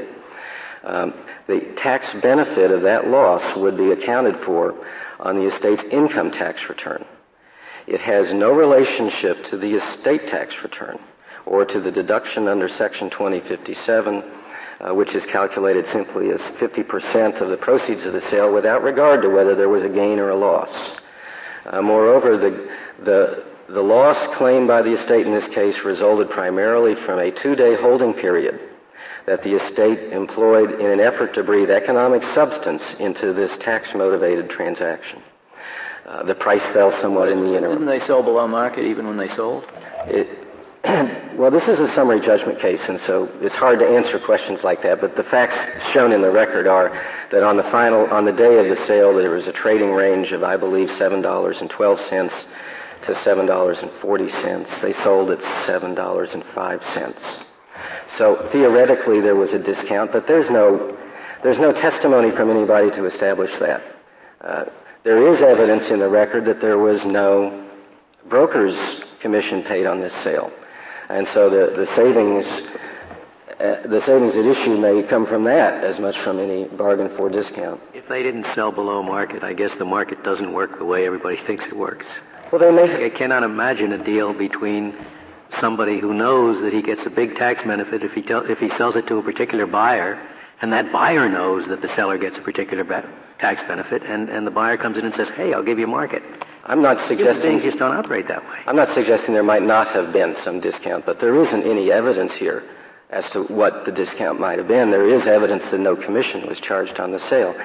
Um, 0.84 1.14
the 1.48 1.74
tax 1.78 2.08
benefit 2.22 2.72
of 2.72 2.84
that 2.84 3.08
loss 3.08 3.58
would 3.58 3.78
be 3.78 3.92
accounted 3.92 4.36
for 4.46 4.76
on 5.20 5.36
the 5.36 5.54
estate's 5.54 5.84
income 5.92 6.32
tax 6.32 6.62
return. 6.70 7.04
It 7.88 8.00
has 8.00 8.34
no 8.34 8.52
relationship 8.52 9.44
to 9.50 9.58
the 9.58 9.76
estate 9.76 10.28
tax 10.28 10.54
return. 10.64 11.00
Or 11.50 11.66
to 11.66 11.82
the 11.82 11.92
deduction 11.92 12.48
under 12.48 12.70
Section 12.70 13.10
2057, 13.10 14.24
uh, 14.80 14.94
which 14.94 15.16
is 15.16 15.24
calculated 15.32 15.84
simply 15.92 16.30
as 16.30 16.40
50% 16.62 17.42
of 17.42 17.50
the 17.50 17.58
proceeds 17.58 18.06
of 18.06 18.14
the 18.14 18.22
sale 18.30 18.54
without 18.54 18.84
regard 18.84 19.24
to 19.24 19.30
whether 19.30 19.56
there 19.56 19.68
was 19.68 19.84
a 19.84 19.90
gain 19.90 20.20
or 20.20 20.30
a 20.30 20.38
loss. 20.38 20.70
Uh, 21.66 21.82
moreover, 21.82 22.38
the, 22.38 22.70
the, 23.04 23.74
the 23.74 23.82
loss 23.82 24.38
claimed 24.38 24.68
by 24.68 24.84
the 24.84 24.94
estate 24.94 25.26
in 25.26 25.34
this 25.34 25.50
case 25.56 25.76
resulted 25.84 26.30
primarily 26.30 26.94
from 27.04 27.18
a 27.18 27.32
two-day 27.42 27.76
holding 27.82 28.14
period 28.14 28.60
that 29.26 29.42
the 29.44 29.56
estate 29.56 30.14
employed 30.14 30.80
in 30.80 30.86
an 30.86 31.00
effort 31.00 31.34
to 31.34 31.44
breathe 31.44 31.72
economic 31.72 32.22
substance 32.36 32.84
into 33.00 33.34
this 33.34 33.52
tax-motivated 33.62 34.50
transaction. 34.52 35.22
Uh, 36.06 36.24
the 36.24 36.36
price 36.36 36.62
fell 36.74 36.92
somewhat 37.02 37.30
in 37.30 37.42
the 37.42 37.58
interim. 37.58 37.80
Didn't 37.80 38.00
they 38.00 38.06
sell 38.06 38.24
below 38.24 38.48
market 38.48 38.86
even 38.86 39.08
when 39.08 39.18
they 39.18 39.28
sold? 39.36 39.64
It, 40.06 40.49
well, 41.36 41.52
this 41.52 41.68
is 41.68 41.78
a 41.80 41.94
summary 41.94 42.22
judgment 42.22 42.60
case, 42.62 42.80
and 42.88 43.02
so 43.06 43.30
it's 43.42 43.56
hard 43.56 43.80
to 43.80 43.86
answer 43.86 44.18
questions 44.18 44.64
like 44.64 44.82
that. 44.84 45.02
But 45.02 45.18
the 45.18 45.24
facts 45.24 45.94
shown 45.94 46.14
in 46.14 46.22
the 46.22 46.32
record 46.32 46.68
are 46.68 46.90
that 47.34 47.44
on 47.44 47.58
the 47.58 47.64
final, 47.64 48.06
on 48.06 48.24
the 48.24 48.32
day 48.32 48.60
of 48.60 48.70
the 48.70 48.86
sale, 48.88 49.14
there 49.14 49.32
was 49.32 49.48
a 49.48 49.52
trading 49.52 49.92
range 49.92 50.32
of, 50.32 50.42
I 50.42 50.56
believe, 50.56 50.90
seven 50.98 51.22
dollars 51.22 51.58
and 51.60 51.70
twelve 51.70 52.00
cents 52.10 52.34
to 53.08 53.22
seven 53.24 53.46
dollars 53.46 53.80
and 53.82 53.92
forty 54.02 54.30
cents. 54.30 54.70
They 54.82 54.94
sold 55.04 55.32
at 55.32 55.66
seven 55.66 55.96
dollars 55.96 56.30
and 56.32 56.46
five 56.56 56.82
cents. 56.94 57.22
So 58.18 58.48
theoretically, 58.54 59.20
there 59.20 59.36
was 59.36 59.52
a 59.52 59.60
discount, 59.60 60.14
but 60.14 60.28
there's 60.28 60.50
no 60.50 60.98
there's 61.44 61.60
no 61.60 61.74
testimony 61.74 62.32
from 62.32 62.50
anybody 62.50 62.90
to 62.92 63.04
establish 63.04 63.52
that. 63.60 63.82
Uh, 64.40 64.66
there 65.04 65.34
is 65.34 65.42
evidence 65.42 65.92
in 65.92 66.00
the 66.00 66.10
record 66.10 66.46
that 66.46 66.62
there 66.62 66.78
was 66.78 67.04
no 67.06 67.70
broker's 68.30 68.78
commission 69.22 69.64
paid 69.64 69.86
on 69.86 70.00
this 70.00 70.14
sale. 70.24 70.52
And 71.10 71.28
so 71.34 71.50
the, 71.50 71.74
the 71.76 71.88
savings, 71.96 72.46
uh, 73.60 73.88
the 73.88 74.02
savings 74.06 74.36
at 74.36 74.46
issue 74.46 74.78
may 74.78 75.08
come 75.10 75.26
from 75.26 75.44
that 75.46 75.84
as 75.84 76.00
much 76.00 76.16
from 76.24 76.40
any 76.40 76.68
bargain 76.68 77.16
for 77.18 77.30
discount. 77.30 77.82
If 77.94 78.08
they 78.08 78.22
didn't 78.22 78.46
sell 78.54 78.72
below 78.72 79.02
market, 79.02 79.44
I 79.44 79.54
guess 79.54 79.72
the 79.80 79.86
market 79.86 80.24
doesn't 80.24 80.54
work 80.54 80.78
the 80.78 80.86
way 80.86 81.06
everybody 81.08 81.38
thinks 81.48 81.66
it 81.66 81.76
works. 81.76 82.06
Well, 82.52 82.62
they 82.62 82.72
may. 82.72 83.06
I 83.06 83.10
cannot 83.10 83.44
imagine 83.44 83.92
a 83.92 84.04
deal 84.04 84.34
between 84.34 84.96
somebody 85.60 86.00
who 86.00 86.14
knows 86.14 86.62
that 86.62 86.74
he 86.74 86.82
gets 86.82 87.02
a 87.06 87.10
big 87.10 87.36
tax 87.36 87.64
benefit 87.64 88.04
if 88.04 88.12
he, 88.12 88.22
tell, 88.22 88.50
if 88.50 88.60
he 88.60 88.70
sells 88.78 88.96
it 88.96 89.08
to 89.08 89.18
a 89.18 89.24
particular 89.24 89.66
buyer, 89.66 90.20
and 90.62 90.72
that 90.74 90.92
buyer 90.92 91.28
knows 91.28 91.68
that 91.70 91.82
the 91.82 91.94
seller 91.96 92.18
gets 92.18 92.38
a 92.38 92.42
particular 92.42 92.84
be- 92.84 93.08
tax 93.40 93.62
benefit, 93.68 94.04
and, 94.04 94.30
and 94.30 94.46
the 94.46 94.52
buyer 94.52 94.78
comes 94.78 94.98
in 94.98 95.06
and 95.06 95.16
says, 95.16 95.28
hey, 95.36 95.54
I'll 95.54 95.64
give 95.64 95.80
you 95.80 95.88
market. 95.88 96.22
I'm 96.70 96.84
not 96.84 97.02
Human 97.02 97.18
suggesting 97.18 97.52
beings 97.58 97.64
just 97.64 97.80
don't 97.80 97.96
operate 97.96 98.28
that 98.28 98.44
way. 98.44 98.60
I'm 98.68 98.76
not 98.76 98.94
suggesting 98.94 99.34
there 99.34 99.42
might 99.42 99.64
not 99.64 99.88
have 99.90 100.14
been 100.14 100.36
some 100.44 100.60
discount, 100.60 101.04
but 101.04 101.20
there 101.20 101.36
isn't 101.36 101.64
any 101.64 101.92
evidence 101.92 102.32
here 102.34 102.64
as 103.10 103.26
to 103.32 103.44
what 103.46 103.86
the 103.86 103.92
discount 103.92 104.40
might 104.40 104.60
have 104.60 104.68
been. 104.68 104.92
There 104.92 105.10
is 105.10 105.26
evidence 105.26 105.64
that 105.72 105.80
no 105.80 105.96
commission 105.96 106.46
was 106.48 106.60
charged 106.60 107.00
on 107.00 107.12
the 107.12 107.20
sale. 107.28 107.56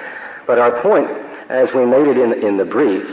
But 0.47 0.57
our 0.57 0.81
point, 0.81 1.05
as 1.49 1.69
we 1.75 1.85
made 1.85 2.07
it 2.07 2.17
in, 2.17 2.33
in 2.33 2.57
the 2.57 2.65
brief, 2.65 3.05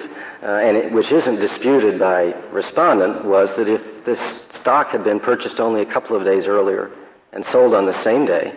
uh, 0.42 0.46
and 0.64 0.78
it, 0.78 0.92
which 0.92 1.12
isn't 1.12 1.36
disputed 1.36 2.00
by 2.00 2.32
respondent, 2.52 3.26
was 3.26 3.50
that 3.58 3.68
if 3.68 4.06
this 4.06 4.18
stock 4.62 4.88
had 4.88 5.04
been 5.04 5.20
purchased 5.20 5.60
only 5.60 5.82
a 5.82 5.92
couple 5.92 6.16
of 6.16 6.24
days 6.24 6.46
earlier 6.46 6.90
and 7.34 7.44
sold 7.52 7.74
on 7.74 7.84
the 7.84 8.02
same 8.02 8.24
day, 8.24 8.52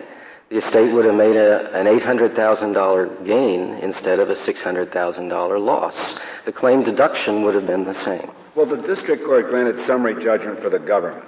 the 0.50 0.58
estate 0.58 0.92
would 0.92 1.04
have 1.04 1.14
made 1.14 1.36
a, 1.36 1.72
an 1.74 1.86
$800,000 1.86 3.26
gain 3.26 3.74
instead 3.82 4.20
of 4.20 4.30
a 4.30 4.36
$600,000 4.36 5.64
loss. 5.64 5.94
The 6.44 6.52
claim 6.52 6.84
deduction 6.84 7.42
would 7.42 7.54
have 7.54 7.66
been 7.66 7.84
the 7.84 8.04
same. 8.04 8.30
Well, 8.54 8.66
the 8.66 8.76
district 8.76 9.24
court 9.24 9.48
granted 9.50 9.84
summary 9.86 10.22
judgment 10.22 10.60
for 10.60 10.70
the 10.70 10.78
government. 10.78 11.24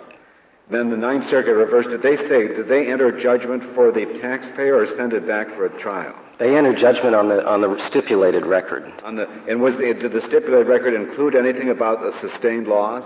Then 0.70 0.90
the 0.90 0.96
Ninth 0.96 1.28
Circuit 1.30 1.54
reversed 1.54 1.88
it. 1.88 2.02
They 2.02 2.16
say, 2.28 2.48
did 2.48 2.68
they 2.68 2.92
enter 2.92 3.18
judgment 3.18 3.74
for 3.74 3.90
the 3.90 4.04
taxpayer 4.20 4.76
or 4.76 4.86
send 4.96 5.14
it 5.14 5.26
back 5.26 5.48
for 5.48 5.64
a 5.64 5.80
trial? 5.80 6.14
They 6.38 6.56
entered 6.56 6.76
judgment 6.76 7.14
on 7.14 7.28
the 7.28 7.44
on 7.44 7.62
the 7.62 7.84
stipulated 7.88 8.46
record. 8.46 8.84
On 9.02 9.16
the 9.16 9.28
and 9.48 9.60
was 9.60 9.76
the, 9.76 9.94
did 9.94 10.12
the 10.12 10.20
stipulated 10.20 10.68
record 10.68 10.94
include 10.94 11.34
anything 11.34 11.70
about 11.70 12.00
the 12.00 12.12
sustained 12.20 12.68
loss? 12.68 13.04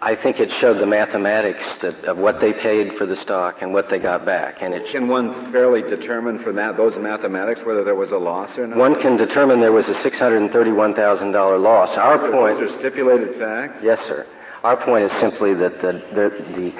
I 0.00 0.14
think 0.14 0.38
it 0.38 0.48
showed 0.60 0.78
the 0.78 0.86
mathematics 0.86 1.64
that, 1.82 2.04
of 2.04 2.18
what 2.18 2.40
they 2.40 2.52
paid 2.52 2.92
for 2.96 3.04
the 3.04 3.16
stock 3.16 3.56
and 3.62 3.72
what 3.74 3.90
they 3.90 3.98
got 3.98 4.24
back, 4.24 4.58
and 4.62 4.72
it. 4.72 4.90
Can 4.92 5.08
one 5.08 5.50
fairly 5.50 5.82
determine 5.82 6.38
from 6.44 6.54
that 6.56 6.76
those 6.76 6.96
mathematics 6.96 7.60
whether 7.64 7.82
there 7.82 7.96
was 7.96 8.12
a 8.12 8.16
loss 8.16 8.56
or 8.56 8.68
not? 8.68 8.78
One 8.78 9.00
can 9.00 9.16
determine 9.16 9.60
there 9.60 9.72
was 9.72 9.88
a 9.88 10.00
six 10.02 10.16
hundred 10.18 10.42
and 10.42 10.52
thirty-one 10.52 10.94
thousand 10.94 11.32
dollar 11.32 11.58
loss. 11.58 11.90
Our 11.98 12.30
point. 12.30 12.60
Those 12.60 12.70
are 12.70 12.78
stipulated 12.78 13.38
facts. 13.40 13.80
Yes, 13.82 13.98
sir. 14.06 14.24
Our 14.62 14.76
point 14.84 15.04
is 15.04 15.10
simply 15.20 15.54
that 15.54 15.80
the 15.82 15.92
the, 16.14 16.54
the 16.54 16.72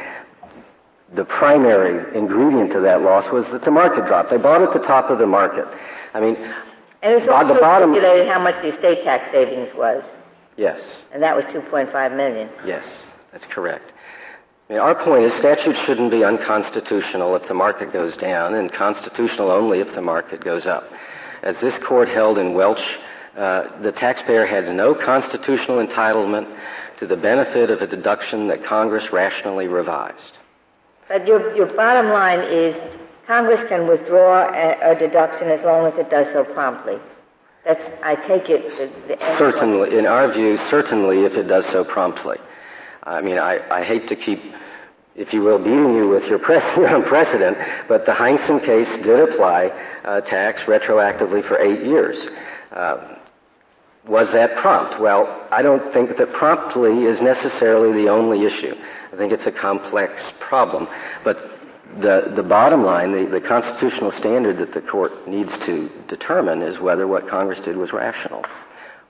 the 1.16 1.24
primary 1.24 2.16
ingredient 2.16 2.70
to 2.72 2.80
that 2.80 3.02
loss 3.02 3.24
was 3.32 3.44
that 3.50 3.64
the 3.64 3.70
market 3.72 4.06
dropped. 4.06 4.30
They 4.30 4.36
bought 4.36 4.62
at 4.62 4.72
the 4.72 4.86
top 4.86 5.10
of 5.10 5.18
the 5.18 5.26
market. 5.26 5.64
I 6.14 6.20
mean, 6.20 6.36
And 7.02 7.14
it's 7.14 7.26
Bo- 7.26 7.32
also 7.32 7.54
the 7.54 7.60
bottom- 7.60 7.92
stipulated 7.94 8.28
how 8.28 8.38
much 8.38 8.54
the 8.62 8.74
estate 8.74 9.02
tax 9.04 9.32
savings 9.32 9.74
was, 9.74 10.04
yes, 10.56 10.80
and 11.12 11.22
that 11.22 11.34
was 11.34 11.44
2.5 11.46 12.16
million. 12.16 12.48
yes, 12.66 12.84
that's 13.32 13.46
correct. 13.46 13.92
I 14.68 14.72
mean, 14.74 14.82
our 14.82 14.94
point 15.02 15.24
is 15.24 15.32
statutes 15.38 15.78
shouldn't 15.86 16.10
be 16.10 16.24
unconstitutional 16.24 17.34
if 17.36 17.48
the 17.48 17.54
market 17.54 17.92
goes 17.92 18.16
down, 18.16 18.54
and 18.54 18.72
constitutional 18.72 19.50
only 19.50 19.80
if 19.80 19.94
the 19.94 20.02
market 20.02 20.44
goes 20.44 20.66
up. 20.66 20.84
As 21.42 21.56
this 21.60 21.74
court 21.86 22.08
held 22.08 22.36
in 22.36 22.54
Welch, 22.54 22.82
uh, 23.36 23.80
the 23.82 23.92
taxpayer 23.92 24.44
has 24.44 24.68
no 24.74 24.94
constitutional 24.94 25.84
entitlement 25.84 26.54
to 26.98 27.06
the 27.06 27.16
benefit 27.16 27.70
of 27.70 27.80
a 27.80 27.86
deduction 27.86 28.48
that 28.48 28.64
Congress 28.64 29.12
rationally 29.12 29.68
revised. 29.68 30.32
But 31.08 31.26
your, 31.26 31.54
your 31.56 31.66
bottom 31.74 32.10
line 32.10 32.40
is 32.40 32.76
Congress 33.26 33.66
can 33.68 33.86
withdraw 33.86 34.50
a, 34.52 34.92
a 34.92 34.98
deduction 34.98 35.48
as 35.48 35.64
long 35.64 35.86
as 35.86 35.98
it 35.98 36.10
does 36.10 36.26
so 36.32 36.44
promptly. 36.44 36.96
That's, 37.64 37.80
I 38.02 38.16
take 38.16 38.50
it, 38.50 38.68
the, 38.76 39.14
the. 39.14 39.38
Certainly, 39.38 39.96
in 39.96 40.06
our 40.06 40.32
view, 40.32 40.58
certainly 40.68 41.24
if 41.24 41.32
it 41.32 41.44
does 41.44 41.64
so 41.72 41.84
promptly. 41.84 42.38
I 43.08 43.20
mean, 43.22 43.38
I, 43.38 43.58
I 43.70 43.84
hate 43.84 44.08
to 44.08 44.16
keep, 44.16 44.38
if 45.16 45.32
you 45.32 45.40
will, 45.40 45.58
beating 45.58 45.94
you 45.94 46.08
with 46.08 46.24
your, 46.24 46.38
pre- 46.38 46.56
your 46.76 46.88
own 46.88 47.04
precedent, 47.04 47.56
but 47.88 48.06
the 48.06 48.12
Heinszen 48.12 48.64
case 48.64 48.88
did 49.04 49.20
apply 49.20 49.66
uh, 50.04 50.20
tax 50.22 50.60
retroactively 50.62 51.46
for 51.46 51.58
eight 51.58 51.84
years. 51.84 52.16
Uh, 52.70 53.16
was 54.06 54.30
that 54.32 54.56
prompt? 54.62 55.00
Well, 55.00 55.46
I 55.50 55.62
don't 55.62 55.92
think 55.92 56.16
that 56.16 56.32
promptly 56.32 57.04
is 57.04 57.20
necessarily 57.20 58.02
the 58.02 58.08
only 58.08 58.46
issue. 58.46 58.74
I 59.12 59.16
think 59.16 59.32
it's 59.32 59.46
a 59.46 59.52
complex 59.52 60.12
problem. 60.40 60.88
But 61.24 61.36
the, 62.00 62.32
the 62.36 62.42
bottom 62.42 62.84
line, 62.84 63.12
the, 63.12 63.30
the 63.30 63.46
constitutional 63.46 64.12
standard 64.12 64.58
that 64.58 64.72
the 64.72 64.80
court 64.80 65.28
needs 65.28 65.50
to 65.66 65.90
determine 66.08 66.62
is 66.62 66.78
whether 66.78 67.06
what 67.06 67.28
Congress 67.28 67.60
did 67.64 67.76
was 67.76 67.92
rational. 67.92 68.44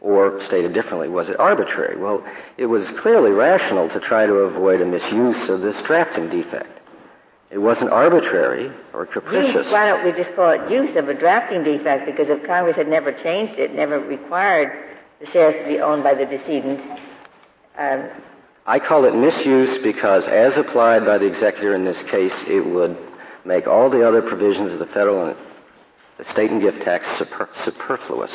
Or 0.00 0.40
stated 0.46 0.74
differently, 0.74 1.08
was 1.08 1.28
it 1.28 1.40
arbitrary? 1.40 1.96
Well, 1.96 2.24
it 2.56 2.66
was 2.66 2.86
clearly 3.00 3.32
rational 3.32 3.88
to 3.88 3.98
try 3.98 4.26
to 4.26 4.34
avoid 4.34 4.80
a 4.80 4.86
misuse 4.86 5.48
of 5.48 5.60
this 5.60 5.76
drafting 5.86 6.30
defect. 6.30 6.80
It 7.50 7.58
wasn't 7.58 7.90
arbitrary 7.90 8.70
or 8.92 9.06
capricious. 9.06 9.64
Use, 9.64 9.72
why 9.72 9.86
don't 9.86 10.04
we 10.04 10.12
just 10.12 10.36
call 10.36 10.50
it 10.50 10.70
use 10.70 10.94
of 10.96 11.08
a 11.08 11.14
drafting 11.14 11.64
defect? 11.64 12.06
Because 12.06 12.28
if 12.28 12.46
Congress 12.46 12.76
had 12.76 12.88
never 12.88 13.12
changed 13.12 13.58
it, 13.58 13.74
never 13.74 13.98
required 13.98 14.96
the 15.18 15.26
shares 15.26 15.54
to 15.54 15.68
be 15.68 15.80
owned 15.80 16.04
by 16.04 16.14
the 16.14 16.26
decedent, 16.26 16.80
um, 17.76 18.08
I 18.66 18.78
call 18.78 19.06
it 19.06 19.14
misuse 19.14 19.82
because, 19.82 20.26
as 20.26 20.56
applied 20.58 21.06
by 21.06 21.16
the 21.16 21.24
executor 21.24 21.74
in 21.74 21.86
this 21.86 21.96
case, 22.10 22.34
it 22.46 22.60
would 22.66 22.98
make 23.46 23.66
all 23.66 23.88
the 23.88 24.06
other 24.06 24.20
provisions 24.20 24.72
of 24.72 24.78
the 24.78 24.86
federal 24.86 25.26
and 25.26 25.36
the 26.18 26.24
state 26.32 26.50
and 26.50 26.60
gift 26.60 26.82
tax 26.82 27.06
super- 27.18 27.48
superfluous. 27.64 28.32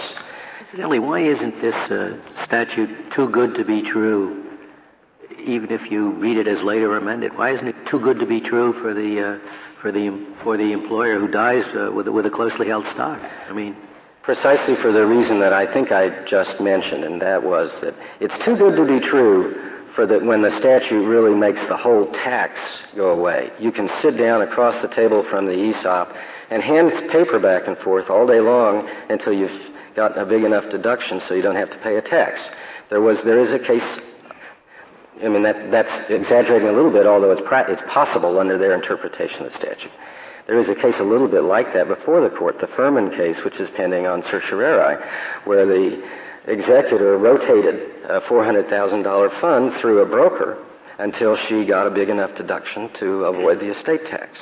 Incidentally, 0.74 0.98
why 0.98 1.20
isn't 1.20 1.62
this 1.62 1.76
uh, 1.92 2.18
statute 2.48 2.90
too 3.14 3.30
good 3.30 3.54
to 3.54 3.64
be 3.64 3.84
true, 3.84 4.44
even 5.38 5.70
if 5.70 5.92
you 5.92 6.14
read 6.14 6.36
it 6.36 6.48
as 6.48 6.64
later 6.64 6.98
amended? 6.98 7.38
Why 7.38 7.52
isn't 7.52 7.68
it 7.68 7.76
too 7.92 8.00
good 8.00 8.18
to 8.18 8.26
be 8.26 8.42
true 8.42 8.74
for 8.82 8.92
the 8.92 9.22
uh, 9.22 9.80
for 9.84 9.92
the 9.92 10.10
for 10.42 10.58
the 10.58 10.72
employer 10.72 11.20
who 11.20 11.28
dies 11.28 11.64
uh, 11.76 11.92
with 11.92 12.08
with 12.08 12.26
a 12.26 12.32
closely 12.32 12.66
held 12.66 12.86
stock? 12.86 13.22
I 13.48 13.54
mean, 13.54 13.76
Precisely 14.24 14.76
for 14.82 14.92
the 14.92 15.06
reason 15.06 15.42
that 15.42 15.54
I 15.54 15.72
think 15.72 15.92
I 15.92 16.26
just 16.26 16.60
mentioned, 16.60 17.04
and 17.04 17.22
that 17.22 17.44
was 17.44 17.70
that 17.82 17.94
it's 18.20 18.34
too 18.44 18.56
good 18.56 18.76
to 18.78 18.88
be 18.88 19.00
true 19.06 19.54
for 19.94 20.08
that 20.08 20.26
when 20.26 20.42
the 20.42 20.58
statute 20.58 21.06
really 21.06 21.36
makes 21.36 21.60
the 21.68 21.78
whole 21.78 22.12
tax 22.14 22.58
go 22.96 23.12
away. 23.12 23.52
You 23.60 23.72
can 23.72 23.90
sit 24.02 24.18
down 24.18 24.42
across 24.42 24.82
the 24.82 24.88
table 24.88 25.24
from 25.30 25.46
the 25.46 25.54
ESOP 25.54 26.16
and 26.50 26.64
hand 26.64 27.12
paper 27.12 27.38
back 27.38 27.68
and 27.68 27.78
forth 27.78 28.10
all 28.10 28.26
day 28.26 28.40
long 28.40 28.90
until 29.10 29.34
you've 29.34 29.73
got 29.95 30.17
a 30.17 30.25
big 30.25 30.43
enough 30.43 30.69
deduction 30.69 31.21
so 31.27 31.34
you 31.34 31.41
don't 31.41 31.56
have 31.56 31.71
to 31.71 31.77
pay 31.79 31.95
a 31.97 32.01
tax. 32.01 32.39
There 32.89 33.01
was, 33.01 33.17
there 33.23 33.39
is 33.39 33.51
a 33.51 33.60
case. 33.60 33.84
I 35.23 35.29
mean, 35.29 35.43
that, 35.43 35.71
that's 35.71 36.12
exaggerating 36.12 36.67
a 36.67 36.73
little 36.73 36.91
bit, 36.91 37.06
although 37.06 37.32
it's, 37.32 37.47
pra- 37.47 37.71
it's 37.71 37.82
possible 37.88 38.39
under 38.39 38.58
their 38.58 38.73
interpretation 38.73 39.45
of 39.45 39.51
the 39.51 39.58
statute. 39.58 39.91
There 40.47 40.60
is 40.60 40.67
a 40.67 40.75
case 40.75 40.95
a 40.99 41.03
little 41.03 41.27
bit 41.29 41.43
like 41.43 41.73
that 41.73 41.88
before 41.88 42.21
the 42.21 42.36
court, 42.36 42.60
the 42.60 42.67
Furman 42.67 43.12
case, 43.12 43.38
which 43.45 43.56
is 43.56 43.69
pending 43.77 44.08
on 44.08 44.23
certiorari, 44.23 44.97
where 45.45 45.65
the 45.65 46.03
executor 46.47 47.17
rotated 47.17 47.75
a 48.10 48.19
$400,000 48.21 49.41
fund 49.41 49.73
through 49.79 50.01
a 50.01 50.06
broker 50.06 50.63
until 50.99 51.38
she 51.47 51.65
got 51.65 51.88
a 51.88 51.91
big 51.91 52.10
enough 52.10 52.36
deduction 52.36 52.89
to 52.99 53.23
avoid 53.25 53.60
the 53.60 53.71
estate 53.71 54.06
tax. 54.06 54.38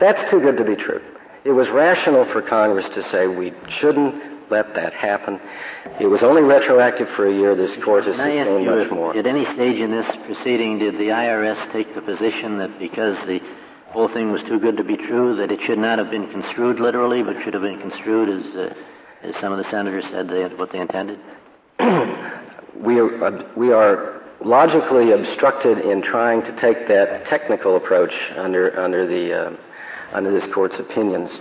That's 0.00 0.28
too 0.30 0.40
good 0.40 0.56
to 0.56 0.64
be 0.64 0.74
true. 0.74 1.00
It 1.44 1.52
was 1.52 1.68
rational 1.70 2.24
for 2.32 2.42
Congress 2.42 2.88
to 2.94 3.02
say 3.10 3.26
we 3.26 3.52
shouldn't 3.78 4.33
let 4.54 4.72
that 4.74 4.92
happen. 4.92 5.40
It 6.00 6.06
was 6.06 6.22
only 6.22 6.42
retroactive 6.42 7.08
for 7.16 7.26
a 7.26 7.34
year. 7.34 7.56
This 7.56 7.74
court 7.84 8.04
has 8.04 8.14
Can 8.14 8.30
I 8.30 8.36
ask 8.36 8.46
sustained 8.46 8.66
much 8.66 8.90
more. 8.90 9.16
at 9.16 9.26
any 9.26 9.44
stage 9.54 9.80
in 9.80 9.90
this 9.90 10.06
proceeding, 10.26 10.78
did 10.78 10.94
the 10.94 11.10
IRS 11.10 11.72
take 11.72 11.92
the 11.94 12.02
position 12.02 12.58
that 12.58 12.78
because 12.78 13.16
the 13.26 13.40
whole 13.88 14.08
thing 14.08 14.30
was 14.30 14.42
too 14.42 14.60
good 14.60 14.76
to 14.76 14.84
be 14.84 14.96
true, 14.96 15.34
that 15.36 15.50
it 15.50 15.58
should 15.66 15.78
not 15.78 15.98
have 15.98 16.10
been 16.10 16.30
construed 16.30 16.78
literally, 16.78 17.22
but 17.24 17.34
should 17.42 17.54
have 17.54 17.62
been 17.62 17.80
construed 17.80 18.28
as, 18.28 18.56
uh, 18.56 18.74
as 19.22 19.34
some 19.40 19.52
of 19.52 19.58
the 19.58 19.68
senators 19.70 20.04
said 20.12 20.28
they, 20.28 20.44
what 20.54 20.70
they 20.70 20.78
intended? 20.78 21.18
we 22.78 23.00
are, 23.00 23.24
uh, 23.24 23.52
we 23.56 23.72
are 23.72 24.22
logically 24.40 25.10
obstructed 25.10 25.78
in 25.78 26.00
trying 26.00 26.42
to 26.42 26.52
take 26.60 26.86
that 26.86 27.26
technical 27.26 27.76
approach 27.76 28.14
under, 28.36 28.78
under, 28.78 29.06
the, 29.06 29.32
uh, 29.32 29.56
under 30.12 30.30
this 30.30 30.46
court's 30.54 30.78
opinions 30.78 31.40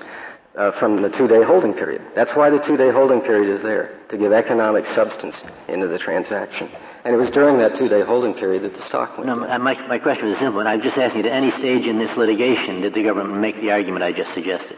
uh, 0.58 0.72
from 0.80 1.02
the 1.02 1.10
two-day 1.10 1.44
holding 1.44 1.74
period. 1.74 2.02
That's 2.16 2.32
why 2.36 2.50
the 2.50 2.60
two-day 2.60 2.92
holding 2.92 3.22
period 3.22 3.56
is 3.56 3.63
there, 3.63 3.98
to 4.10 4.18
give 4.18 4.32
economic 4.32 4.86
substance 4.96 5.36
into 5.68 5.88
the 5.88 5.98
transaction. 5.98 6.70
And 7.06 7.13
it 7.13 7.18
was 7.18 7.32
during 7.32 7.58
that 7.58 7.78
two-day 7.78 8.02
holding 8.04 8.34
period 8.34 8.63
that 8.63 8.74
the 8.74 8.86
stock 8.88 9.18
went 9.18 9.28
No, 9.28 9.46
down. 9.46 9.62
my, 9.62 9.76
my 9.88 10.00
question 10.00 10.30
was 10.30 10.38
simple, 10.39 10.60
and 10.60 10.70
I'm 10.70 10.82
just 10.82 10.98
asking, 10.98 11.26
at 11.26 11.32
any 11.32 11.52
stage 11.52 11.86
in 11.86 11.98
this 11.98 12.16
litigation, 12.16 12.82
did 12.82 12.94
the 12.94 13.04
government 13.04 13.39
make 13.42 13.60
the 13.62 13.72
argument 13.72 14.04
I 14.04 14.12
just 14.13 14.34
suggested? 14.34 14.78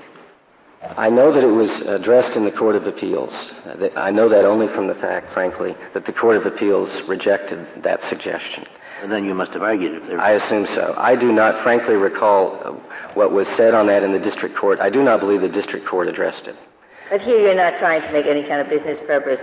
I 0.97 1.09
know 1.09 1.33
that 1.33 1.43
it 1.43 1.51
was 1.51 1.69
addressed 1.88 2.38
in 2.38 2.45
the 2.45 2.51
Court 2.51 2.75
of 2.75 2.85
Appeals. 2.85 3.33
Uh, 3.65 3.89
I 3.95 4.11
know 4.11 4.29
that 4.29 4.45
only 4.45 4.67
from 4.67 4.88
the 4.88 4.93
fact, 4.95 5.33
frankly, 5.33 5.75
that 5.93 6.05
the 6.05 6.13
Court 6.13 6.38
of 6.38 6.45
Appeals 6.45 6.89
rejected 7.07 7.67
that 7.83 7.99
suggestion. 8.07 8.65
And 9.01 9.12
then 9.12 9.25
you 9.25 9.34
must 9.34 9.51
have 9.51 9.62
argued 9.62 10.01
if 10.01 10.08
there 10.08 10.19
I 10.19 10.31
assume 10.31 10.67
so. 10.73 10.93
I 10.97 11.15
do 11.15 11.31
not, 11.31 11.62
frankly, 11.63 11.95
recall 11.95 12.60
uh, 12.63 12.71
what 13.13 13.31
was 13.31 13.47
said 13.58 13.73
on 13.73 13.88
that 13.88 14.03
in 14.03 14.13
the 14.13 14.19
district 14.19 14.55
court. 14.55 14.79
I 14.79 14.89
do 14.89 15.03
not 15.03 15.19
believe 15.19 15.41
the 15.41 15.49
district 15.49 15.86
court 15.88 16.08
addressed 16.08 16.47
it. 16.47 16.55
But 17.10 17.21
here 17.21 17.38
you're 17.38 17.55
not 17.55 17.77
trying 17.79 18.01
to 18.01 18.12
make 18.12 18.25
any 18.25 18.43
kind 18.47 18.62
of 18.62 18.69
business 18.69 18.97
purpose. 19.05 19.39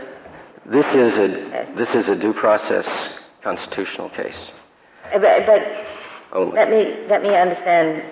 This 0.66 0.86
is 0.86 1.12
a 1.18 1.74
this 1.76 1.88
is 1.94 2.08
a 2.08 2.16
due 2.16 2.32
process 2.32 2.86
constitutional 3.42 4.08
case 4.10 4.50
Uh, 5.12 5.18
But, 5.18 5.46
but 5.46 5.62
only. 6.32 6.54
let 6.54 6.70
me, 6.70 7.06
let 7.08 7.22
me 7.22 7.34
understand 7.34 8.02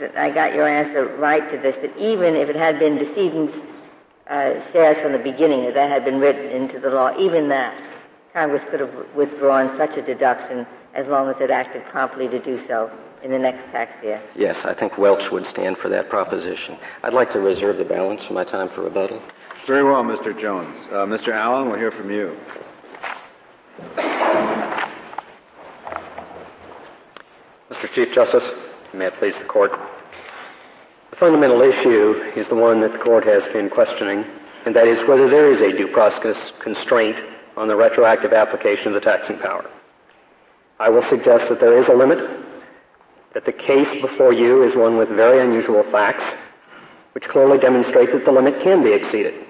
that 0.00 0.16
I 0.16 0.30
got 0.32 0.54
your 0.54 0.68
answer 0.68 1.16
right 1.16 1.48
to 1.50 1.58
this, 1.58 1.74
that 1.82 1.96
even 1.98 2.36
if 2.36 2.48
it 2.48 2.56
had 2.56 2.78
been 2.78 2.96
decedent's 2.96 3.56
uh, 4.28 4.72
shares 4.72 4.98
from 5.02 5.12
the 5.12 5.18
beginning, 5.18 5.64
that 5.64 5.74
that 5.74 5.90
had 5.90 6.04
been 6.04 6.20
written 6.20 6.46
into 6.50 6.78
the 6.78 6.90
law, 6.90 7.16
even 7.18 7.48
that, 7.48 7.74
Congress 8.32 8.62
could 8.70 8.80
have 8.80 8.92
withdrawn 9.16 9.76
such 9.78 9.96
a 9.96 10.02
deduction 10.02 10.66
as 10.96 11.06
long 11.08 11.28
as 11.28 11.36
it 11.40 11.50
acted 11.50 11.84
promptly 11.90 12.26
to 12.26 12.42
do 12.42 12.58
so 12.66 12.90
in 13.22 13.30
the 13.30 13.38
next 13.38 13.70
tax 13.70 13.92
year. 14.02 14.20
Yes, 14.34 14.56
I 14.64 14.74
think 14.74 14.96
Welch 14.96 15.30
would 15.30 15.46
stand 15.46 15.76
for 15.78 15.88
that 15.90 16.08
proposition. 16.08 16.78
I'd 17.02 17.12
like 17.12 17.30
to 17.32 17.38
reserve 17.38 17.76
the 17.76 17.84
balance 17.84 18.22
of 18.24 18.32
my 18.32 18.44
time 18.44 18.70
for 18.74 18.82
rebuttal. 18.82 19.22
Very 19.66 19.84
well, 19.84 20.02
Mr. 20.02 20.38
Jones. 20.38 20.76
Uh, 20.90 21.04
Mr. 21.04 21.28
Allen, 21.28 21.68
we'll 21.68 21.78
hear 21.78 21.92
from 21.92 22.10
you. 22.10 22.36
Mr. 27.70 27.92
Chief 27.94 28.14
Justice, 28.14 28.44
may 28.94 29.06
it 29.06 29.14
please 29.18 29.34
the 29.38 29.44
court. 29.44 29.72
The 31.10 31.16
fundamental 31.16 31.60
issue 31.60 32.32
is 32.36 32.48
the 32.48 32.54
one 32.54 32.80
that 32.80 32.92
the 32.92 32.98
court 32.98 33.24
has 33.26 33.42
been 33.52 33.68
questioning, 33.68 34.24
and 34.64 34.74
that 34.74 34.86
is 34.86 35.06
whether 35.06 35.28
there 35.28 35.52
is 35.52 35.60
a 35.60 35.76
due 35.76 35.88
process 35.88 36.52
constraint 36.62 37.16
on 37.56 37.68
the 37.68 37.76
retroactive 37.76 38.32
application 38.32 38.88
of 38.88 38.94
the 38.94 39.00
taxing 39.00 39.38
power. 39.38 39.68
I 40.78 40.90
will 40.90 41.02
suggest 41.08 41.48
that 41.48 41.60
there 41.60 41.78
is 41.78 41.88
a 41.88 41.94
limit, 41.94 42.18
that 43.34 43.46
the 43.46 43.52
case 43.52 44.00
before 44.02 44.32
you 44.32 44.62
is 44.62 44.76
one 44.76 44.96
with 44.96 45.08
very 45.08 45.40
unusual 45.40 45.82
facts, 45.90 46.24
which 47.12 47.28
clearly 47.28 47.58
demonstrate 47.58 48.12
that 48.12 48.24
the 48.24 48.32
limit 48.32 48.62
can 48.62 48.82
be 48.82 48.92
exceeded. 48.92 49.46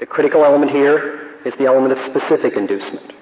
The 0.00 0.06
critical 0.06 0.44
element 0.44 0.70
here 0.70 1.36
is 1.44 1.54
the 1.54 1.66
element 1.66 1.98
of 1.98 2.10
specific 2.10 2.56
inducement. 2.56 3.12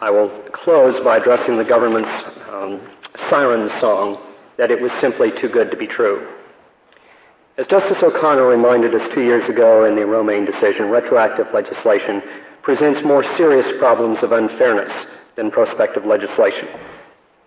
I 0.00 0.10
will 0.10 0.28
close 0.52 1.02
by 1.02 1.16
addressing 1.16 1.56
the 1.56 1.64
government's 1.64 2.10
um, 2.50 2.80
siren 3.30 3.68
song 3.80 4.22
that 4.58 4.70
it 4.70 4.80
was 4.80 4.92
simply 5.00 5.30
too 5.32 5.48
good 5.48 5.70
to 5.70 5.76
be 5.76 5.86
true. 5.86 6.28
As 7.56 7.66
Justice 7.68 8.02
O'Connor 8.02 8.46
reminded 8.46 8.94
us 8.94 9.14
two 9.14 9.22
years 9.22 9.48
ago 9.48 9.84
in 9.84 9.94
the 9.94 10.04
Romein 10.04 10.44
decision, 10.44 10.90
retroactive 10.90 11.46
legislation 11.54 12.22
presents 12.64 13.04
more 13.04 13.22
serious 13.36 13.66
problems 13.78 14.22
of 14.22 14.32
unfairness 14.32 14.92
than 15.36 15.50
prospective 15.50 16.04
legislation 16.06 16.68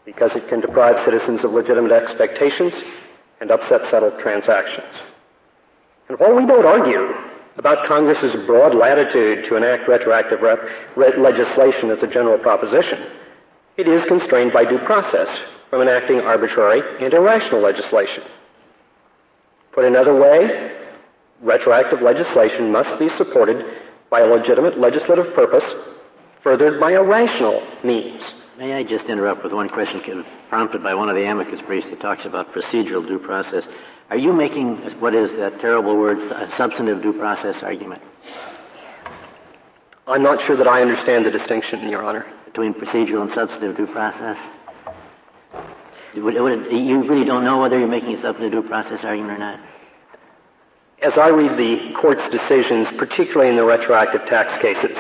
because 0.06 0.36
it 0.36 0.48
can 0.48 0.62
deprive 0.62 1.04
citizens 1.04 1.44
of 1.44 1.52
legitimate 1.52 1.92
expectations 1.92 2.74
and 3.42 3.52
upset 3.52 3.82
settled 3.92 4.18
transactions. 4.20 4.94
And 6.08 6.18
while 6.20 6.36
we 6.36 6.46
don't 6.46 6.66
argue 6.66 7.14
about 7.58 7.88
Congress's 7.88 8.46
broad 8.46 8.76
latitude 8.76 9.46
to 9.46 9.56
enact 9.56 9.90
retroactive 9.90 10.42
re- 10.42 11.18
legislation 11.18 11.90
as 11.90 12.02
a 12.04 12.08
general 12.08 12.38
proposition, 12.38 13.06
it 13.76 13.88
is 13.88 14.06
constrained 14.08 14.54
by 14.54 14.64
due 14.64 14.80
process 14.86 15.28
from 15.70 15.82
enacting 15.82 16.20
arbitrary 16.20 16.82
and 17.04 17.14
irrational 17.14 17.62
legislation. 17.62 18.24
Put 19.74 19.84
another 19.84 20.16
way, 20.16 20.72
retroactive 21.42 22.02
legislation 22.02 22.72
must 22.72 22.98
be 23.00 23.10
supported 23.18 23.66
by 24.10 24.22
a 24.22 24.28
legitimate 24.28 24.80
legislative 24.80 25.34
purpose 25.34 25.64
furthered 26.44 26.80
by 26.80 26.92
a 26.92 27.04
rational 27.04 27.66
means. 27.84 28.22
May 28.58 28.74
I 28.74 28.84
just 28.84 29.06
interrupt 29.06 29.44
with 29.44 29.54
one 29.54 29.70
question 29.70 30.26
prompted 30.50 30.82
by 30.82 30.94
one 30.94 31.10
of 31.10 31.16
the 31.16 31.30
amicus 31.30 31.62
briefs 31.68 31.90
that 31.90 32.00
talks 32.00 32.26
about 32.26 32.54
procedural 32.54 33.06
due 33.08 33.20
process? 33.20 33.64
Are 34.10 34.18
you 34.18 34.34
making 34.34 34.78
what 35.00 35.14
is 35.14 35.30
that 35.38 35.60
terrible 35.60 35.98
word, 35.98 36.20
a 36.20 36.52
substantive 36.58 37.02
due 37.02 37.14
process 37.14 37.62
argument 37.62 38.02
I'm 40.08 40.24
not 40.24 40.42
sure 40.44 40.56
that 40.56 40.68
I 40.68 40.82
understand 40.82 41.26
the 41.26 41.32
distinction, 41.32 41.90
Your 41.90 42.02
Honor. 42.02 42.26
between 42.46 42.74
procedural 42.74 43.24
and 43.24 43.34
substantive 43.34 43.76
due 43.76 43.88
process? 43.88 44.38
You 46.14 46.24
really 46.24 47.26
don't 47.26 47.44
know 47.44 47.60
whether 47.60 47.78
you're 47.78 47.90
making 47.90 48.16
a 48.16 48.22
substantive 48.22 48.64
due 48.64 48.68
process 48.70 49.04
argument 49.04 49.34
or 49.34 49.38
not? 49.38 49.60
As 51.02 51.16
I 51.16 51.28
read 51.28 51.60
the 51.60 51.94
court's 51.94 52.28
decisions, 52.32 52.88
particularly 52.98 53.52
in 53.52 53.56
the 53.56 53.64
retroactive 53.64 54.26
tax 54.26 54.60
cases, 54.60 54.98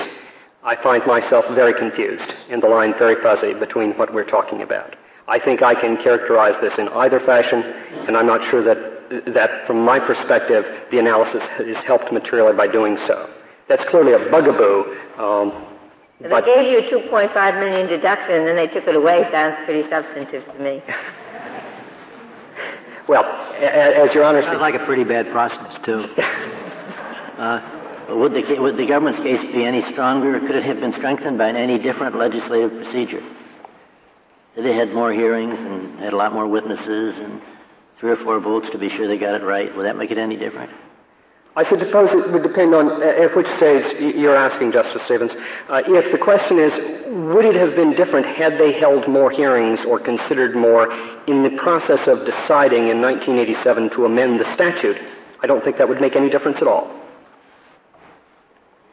I 0.63 0.75
find 0.75 1.03
myself 1.07 1.45
very 1.55 1.73
confused 1.73 2.33
and 2.49 2.61
the 2.61 2.69
line 2.69 2.93
very 2.99 3.15
fuzzy 3.23 3.55
between 3.55 3.97
what 3.97 4.13
we're 4.13 4.23
talking 4.23 4.61
about. 4.61 4.95
I 5.27 5.39
think 5.39 5.63
I 5.63 5.73
can 5.73 5.97
characterize 5.97 6.53
this 6.61 6.77
in 6.77 6.87
either 6.89 7.19
fashion, 7.21 7.63
and 8.07 8.15
I'm 8.15 8.27
not 8.27 8.47
sure 8.47 8.63
that, 8.63 9.33
that 9.33 9.65
from 9.65 9.83
my 9.83 9.99
perspective, 9.99 10.65
the 10.91 10.99
analysis 10.99 11.41
is 11.61 11.77
helped 11.77 12.11
materially 12.13 12.55
by 12.55 12.67
doing 12.67 12.97
so. 13.07 13.33
That's 13.67 13.83
clearly 13.89 14.13
a 14.13 14.29
bugaboo, 14.29 14.95
um, 15.17 15.65
They 16.21 16.29
gave 16.29 16.71
you 16.71 16.79
a 16.79 17.09
2.5 17.09 17.59
million 17.59 17.87
deduction 17.87 18.35
and 18.35 18.47
then 18.47 18.55
they 18.55 18.67
took 18.67 18.87
it 18.87 18.95
away. 18.95 19.27
Sounds 19.31 19.57
pretty 19.65 19.89
substantive 19.89 20.45
to 20.45 20.59
me. 20.59 20.83
well, 23.07 23.23
as 23.23 24.13
Your 24.13 24.23
Honor 24.23 24.41
Sounds 24.43 24.59
like 24.59 24.75
a 24.75 24.85
pretty 24.85 25.03
bad 25.03 25.31
process, 25.31 25.77
too. 25.85 26.05
Uh, 27.37 27.61
would, 28.15 28.33
the, 28.33 28.59
would 28.59 28.77
the 28.77 28.87
government's 28.87 29.21
case 29.21 29.39
be 29.53 29.63
any 29.63 29.83
stronger? 29.91 30.39
Could 30.39 30.55
it 30.55 30.63
have 30.63 30.79
been 30.79 30.93
strengthened 30.93 31.37
by 31.37 31.51
any 31.51 31.77
different 31.77 32.17
legislative 32.17 32.71
procedure? 32.71 33.21
They 34.55 34.73
had 34.73 34.91
more 34.91 35.13
hearings 35.13 35.53
and 35.55 35.99
had 35.99 36.13
a 36.13 36.15
lot 36.15 36.33
more 36.33 36.47
witnesses 36.47 37.13
and 37.15 37.39
three 37.99 38.09
or 38.09 38.15
four 38.17 38.39
votes 38.39 38.69
to 38.71 38.79
be 38.79 38.89
sure 38.89 39.07
they 39.07 39.19
got 39.19 39.39
it 39.39 39.43
right, 39.43 39.75
would 39.77 39.85
that 39.85 39.97
make 39.97 40.09
it 40.09 40.17
any 40.17 40.35
different? 40.35 40.71
I 41.57 41.67
suppose 41.67 42.09
it 42.11 42.31
would 42.31 42.43
depend 42.43 42.75
on 42.75 43.01
uh, 43.01 43.05
at 43.05 43.35
which 43.35 43.47
stage 43.57 43.99
you're 43.99 44.35
asking, 44.35 44.73
Justice 44.73 45.01
Stevens. 45.05 45.31
Uh, 45.67 45.81
if 45.87 46.11
the 46.11 46.19
question 46.19 46.59
is, 46.59 46.71
would 47.33 47.45
it 47.45 47.55
have 47.55 47.75
been 47.75 47.95
different 47.95 48.27
had 48.27 48.59
they 48.59 48.73
held 48.79 49.07
more 49.07 49.31
hearings 49.31 49.79
or 49.87 49.99
considered 49.99 50.55
more 50.55 50.93
in 51.25 51.41
the 51.41 51.49
process 51.57 52.07
of 52.07 52.27
deciding 52.27 52.89
in 52.89 53.01
1987 53.01 53.89
to 53.89 54.05
amend 54.05 54.39
the 54.39 54.53
statute, 54.53 54.97
I 55.41 55.47
don't 55.47 55.63
think 55.63 55.77
that 55.77 55.89
would 55.89 55.99
make 55.99 56.15
any 56.15 56.29
difference 56.29 56.57
at 56.61 56.67
all. 56.67 56.93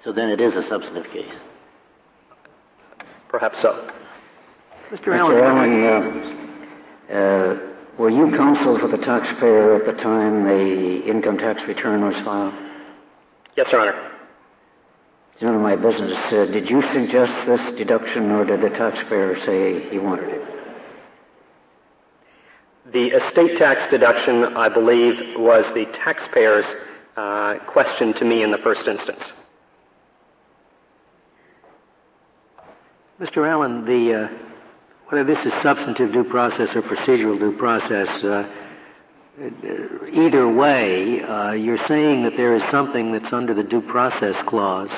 So 0.03 0.11
then 0.11 0.31
it 0.31 0.40
is 0.40 0.55
a 0.55 0.66
substantive 0.66 1.12
case. 1.12 1.35
Perhaps 3.29 3.61
so. 3.61 3.90
Mr. 4.88 5.12
Mr. 5.12 5.42
Allen, 5.42 5.85
uh, 7.11 7.14
uh, 7.14 7.73
were 7.98 8.11
you 8.11 8.30
counsel 8.37 8.78
for 8.78 8.88
the 8.88 8.98
taxpayer 8.98 9.76
at 9.76 9.87
the 9.87 10.00
time 10.02 10.44
the 10.44 11.04
income 11.07 11.38
tax 11.38 11.62
return 11.68 12.04
was 12.04 12.14
filed? 12.24 12.54
Yes, 13.57 13.70
Your 13.70 13.83
Honor. 13.83 14.11
It's 15.35 15.42
none 15.42 15.54
of 15.54 15.61
my 15.61 15.76
business. 15.76 16.16
Uh, 16.33 16.46
did 16.46 16.68
you 16.70 16.83
suggest 16.92 17.33
this 17.46 17.61
deduction, 17.76 18.30
or 18.30 18.44
did 18.44 18.61
the 18.61 18.70
taxpayer 18.70 19.37
say 19.44 19.88
he 19.90 19.98
wanted 19.98 20.28
it? 20.28 20.42
The 22.92 23.07
estate 23.09 23.59
tax 23.59 23.83
deduction, 23.90 24.44
I 24.44 24.68
believe, 24.68 25.38
was 25.38 25.64
the 25.74 25.87
taxpayer's 25.87 26.66
uh, 27.16 27.59
question 27.66 28.12
to 28.14 28.24
me 28.24 28.42
in 28.42 28.50
the 28.50 28.59
first 28.59 28.87
instance. 28.87 29.22
Mr. 33.20 33.48
Allen, 33.48 33.85
the 33.85 34.24
uh, 34.24 34.28
whether 35.14 35.33
this 35.33 35.46
is 35.46 35.53
substantive 35.62 36.12
due 36.12 36.24
process 36.24 36.74
or 36.74 36.83
procedural 36.83 37.38
due 37.38 37.57
process, 37.57 38.09
uh, 38.24 38.50
either 40.12 40.53
way, 40.53 41.22
uh, 41.22 41.53
you're 41.53 41.79
saying 41.87 42.24
that 42.24 42.37
there 42.37 42.53
is 42.57 42.62
something 42.68 43.12
that's 43.12 43.33
under 43.33 43.55
the 43.55 43.62
due 43.62 43.81
process 43.81 44.35
clause 44.48 44.90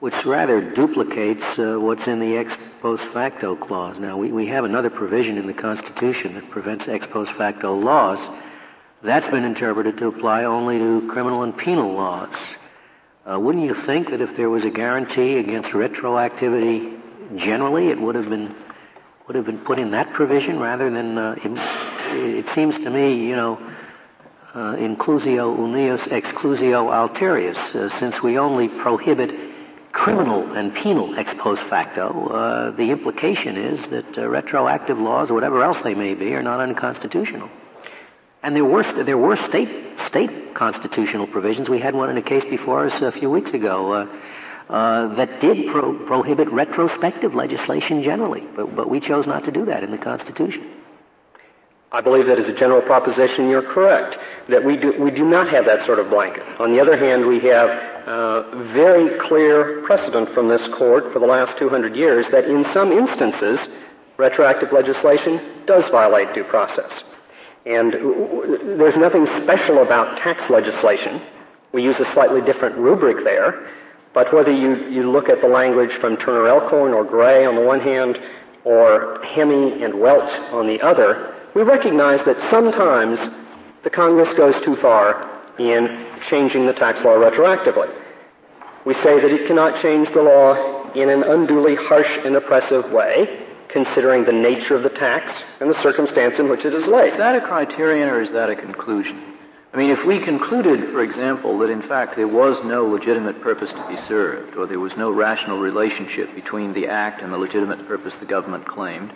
which 0.00 0.14
rather 0.24 0.72
duplicates 0.74 1.44
uh, 1.58 1.76
what's 1.78 2.06
in 2.06 2.18
the 2.18 2.34
ex 2.34 2.50
post 2.80 3.02
facto 3.12 3.54
clause. 3.54 3.98
Now, 3.98 4.16
we, 4.16 4.32
we 4.32 4.46
have 4.46 4.64
another 4.64 4.88
provision 4.88 5.36
in 5.36 5.46
the 5.46 5.52
Constitution 5.52 6.34
that 6.34 6.50
prevents 6.50 6.88
ex 6.88 7.06
post 7.12 7.30
facto 7.32 7.78
laws. 7.78 8.18
That's 9.04 9.30
been 9.30 9.44
interpreted 9.44 9.98
to 9.98 10.06
apply 10.06 10.44
only 10.44 10.78
to 10.78 11.10
criminal 11.12 11.42
and 11.42 11.54
penal 11.54 11.92
laws. 11.92 12.34
Uh, 13.30 13.38
wouldn't 13.38 13.66
you 13.66 13.74
think 13.84 14.08
that 14.12 14.22
if 14.22 14.34
there 14.34 14.48
was 14.48 14.64
a 14.64 14.70
guarantee 14.70 15.36
against 15.36 15.68
retroactivity 15.72 16.98
generally, 17.36 17.88
it 17.88 18.00
would 18.00 18.14
have 18.14 18.30
been 18.30 18.56
would 19.26 19.36
have 19.36 19.46
been 19.46 19.58
put 19.58 19.78
in 19.78 19.92
that 19.92 20.12
provision 20.12 20.58
rather 20.58 20.90
than? 20.90 21.18
Uh, 21.18 21.34
in, 21.44 21.56
it 22.14 22.46
seems 22.54 22.74
to 22.76 22.90
me, 22.90 23.26
you 23.26 23.36
know, 23.36 23.58
uh, 24.54 24.74
inclusio 24.76 25.56
unius 25.56 26.00
exclusio 26.08 26.90
alterius, 26.90 27.56
uh, 27.74 27.98
since 27.98 28.22
we 28.22 28.38
only 28.38 28.68
prohibit 28.68 29.30
criminal 29.92 30.52
and 30.54 30.74
penal 30.74 31.14
ex 31.18 31.32
post 31.40 31.62
facto, 31.70 32.28
uh, 32.28 32.70
the 32.72 32.90
implication 32.90 33.56
is 33.56 33.80
that 33.90 34.18
uh, 34.18 34.28
retroactive 34.28 34.98
laws, 34.98 35.30
or 35.30 35.34
whatever 35.34 35.62
else 35.62 35.78
they 35.84 35.94
may 35.94 36.14
be, 36.14 36.34
are 36.34 36.42
not 36.42 36.60
unconstitutional. 36.60 37.48
And 38.42 38.56
there 38.56 38.64
were 38.64 38.82
there 39.04 39.18
were 39.18 39.36
state 39.48 39.68
state 40.08 40.54
constitutional 40.54 41.26
provisions. 41.26 41.68
We 41.68 41.78
had 41.78 41.94
one 41.94 42.10
in 42.10 42.16
a 42.16 42.22
case 42.22 42.44
before 42.50 42.86
us 42.86 43.02
a 43.02 43.12
few 43.12 43.30
weeks 43.30 43.52
ago 43.52 43.92
uh, 43.92 44.06
uh, 44.72 45.14
that 45.16 45.40
did 45.40 45.68
pro- 45.70 45.98
prohibit 46.06 46.50
retrospective 46.50 47.34
legislation 47.34 48.02
generally, 48.02 48.40
but, 48.56 48.74
but 48.74 48.88
we 48.88 49.00
chose 49.00 49.26
not 49.26 49.44
to 49.44 49.50
do 49.50 49.66
that 49.66 49.84
in 49.84 49.90
the 49.90 49.98
Constitution. 49.98 50.66
I 51.92 52.00
believe 52.00 52.26
that 52.26 52.38
as 52.38 52.48
a 52.48 52.54
general 52.54 52.80
proposition, 52.80 53.50
you're 53.50 53.62
correct 53.74 54.16
that 54.48 54.64
we 54.64 54.78
do 54.78 54.94
we 54.98 55.10
do 55.10 55.26
not 55.26 55.50
have 55.50 55.66
that 55.66 55.84
sort 55.84 55.98
of 55.98 56.08
blanket. 56.08 56.42
On 56.58 56.72
the 56.72 56.80
other 56.80 56.96
hand, 56.96 57.26
we 57.26 57.38
have 57.40 57.68
uh, 57.68 58.72
very 58.72 59.18
clear 59.28 59.82
precedent 59.84 60.32
from 60.32 60.48
this 60.48 60.66
court 60.78 61.12
for 61.12 61.18
the 61.18 61.26
last 61.26 61.58
200 61.58 61.94
years 61.94 62.24
that 62.30 62.46
in 62.46 62.64
some 62.72 62.92
instances, 62.92 63.60
retroactive 64.16 64.72
legislation 64.72 65.64
does 65.66 65.84
violate 65.90 66.32
due 66.32 66.44
process. 66.44 66.90
And 67.66 67.92
there's 68.80 68.96
nothing 68.96 69.26
special 69.42 69.82
about 69.82 70.16
tax 70.16 70.48
legislation. 70.48 71.20
We 71.72 71.82
use 71.82 72.00
a 72.00 72.10
slightly 72.14 72.40
different 72.40 72.76
rubric 72.76 73.22
there. 73.22 73.68
But 74.14 74.32
whether 74.32 74.52
you, 74.52 74.88
you 74.88 75.10
look 75.10 75.28
at 75.28 75.40
the 75.40 75.48
language 75.48 75.92
from 75.94 76.16
Turner 76.16 76.46
Elkhorn 76.46 76.92
or 76.92 77.04
Gray 77.04 77.46
on 77.46 77.54
the 77.54 77.62
one 77.62 77.80
hand, 77.80 78.18
or 78.64 79.18
Hemme 79.24 79.82
and 79.82 79.98
Welch 79.98 80.30
on 80.52 80.66
the 80.66 80.80
other, 80.80 81.34
we 81.54 81.62
recognize 81.62 82.24
that 82.24 82.38
sometimes 82.50 83.18
the 83.84 83.90
Congress 83.90 84.32
goes 84.36 84.54
too 84.64 84.76
far 84.76 85.28
in 85.58 86.06
changing 86.28 86.66
the 86.66 86.72
tax 86.72 87.04
law 87.04 87.16
retroactively. 87.16 87.92
We 88.84 88.94
say 88.94 89.20
that 89.20 89.30
it 89.30 89.46
cannot 89.46 89.80
change 89.82 90.12
the 90.12 90.22
law 90.22 90.92
in 90.92 91.08
an 91.08 91.22
unduly 91.22 91.74
harsh 91.74 92.18
and 92.24 92.36
oppressive 92.36 92.90
way, 92.92 93.46
considering 93.68 94.24
the 94.24 94.32
nature 94.32 94.76
of 94.76 94.82
the 94.82 94.90
tax 94.90 95.32
and 95.60 95.70
the 95.70 95.82
circumstance 95.82 96.38
in 96.38 96.48
which 96.48 96.64
it 96.64 96.74
is 96.74 96.86
laid. 96.86 97.12
Is 97.12 97.18
that 97.18 97.36
a 97.36 97.40
criterion 97.40 98.08
or 98.08 98.20
is 98.20 98.30
that 98.32 98.50
a 98.50 98.56
conclusion? 98.56 99.31
I 99.72 99.78
mean, 99.78 99.90
if 99.90 100.04
we 100.06 100.22
concluded, 100.22 100.92
for 100.92 101.02
example, 101.02 101.58
that 101.60 101.70
in 101.70 101.80
fact 101.82 102.14
there 102.16 102.28
was 102.28 102.58
no 102.64 102.84
legitimate 102.84 103.40
purpose 103.40 103.70
to 103.70 103.88
be 103.88 103.96
served, 104.06 104.54
or 104.54 104.66
there 104.66 104.80
was 104.80 104.92
no 104.98 105.10
rational 105.10 105.58
relationship 105.58 106.34
between 106.34 106.74
the 106.74 106.88
act 106.88 107.22
and 107.22 107.32
the 107.32 107.38
legitimate 107.38 107.86
purpose 107.88 108.12
the 108.20 108.26
government 108.26 108.68
claimed, 108.68 109.12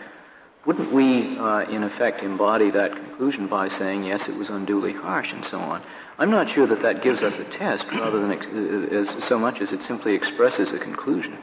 wouldn't 0.65 0.93
we, 0.93 1.39
uh, 1.39 1.61
in 1.71 1.85
effect, 1.85 2.23
embody 2.23 2.71
that 2.71 2.91
conclusion 2.91 3.47
by 3.49 3.69
saying, 3.69 4.05
yes, 4.05 4.23
it 4.27 4.35
was 4.35 4.49
unduly 4.49 4.95
harsh 4.95 5.31
and 5.31 5.45
so 5.51 5.59
on? 5.59 5.83
I'm 6.19 6.31
not 6.31 6.53
sure 6.55 6.67
that 6.67 6.83
that 6.83 7.03
gives 7.03 7.23
us 7.23 7.35
a 7.35 7.45
test 7.57 7.85
rather 7.93 8.19
than 8.19 8.33
ex- 8.33 8.47
uh, 8.47 9.23
as 9.23 9.29
so 9.29 9.39
much 9.39 9.61
as 9.61 9.71
it 9.73 9.81
simply 9.87 10.15
expresses 10.15 10.73
a 10.73 10.79
conclusion. 10.79 11.39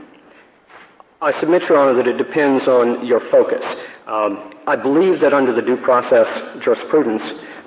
I 1.22 1.40
submit, 1.40 1.62
Your 1.70 1.78
Honor, 1.78 1.94
that 1.96 2.08
it 2.08 2.18
depends 2.18 2.68
on 2.68 3.06
your 3.06 3.22
focus. 3.30 3.64
Um, 4.08 4.52
I 4.68 4.76
believe 4.76 5.22
that 5.22 5.34
under 5.34 5.54
the 5.54 5.62
due 5.62 5.78
process 5.78 6.28
jurisprudence, 6.62 7.24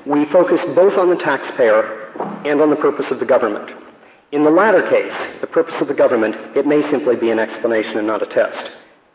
we 0.07 0.25
focus 0.27 0.61
both 0.75 0.97
on 0.97 1.11
the 1.11 1.17
taxpayer 1.17 2.13
and 2.45 2.61
on 2.61 2.71
the 2.71 2.77
purpose 2.77 3.11
of 3.11 3.19
the 3.19 3.27
government. 3.27 3.71
In 4.33 4.45
the 4.45 4.51
latter 4.51 4.89
case, 4.89 5.41
the 5.41 5.47
purpose 5.47 5.75
of 5.81 5.89
the 5.89 5.95
government, 5.95 6.35
it 6.57 6.67
may 6.67 6.83
simply 6.91 7.17
be 7.17 7.31
an 7.31 7.39
explanation 7.39 7.99
and 7.99 8.07
not 8.07 8.23
a 8.23 8.27
test. 8.27 8.71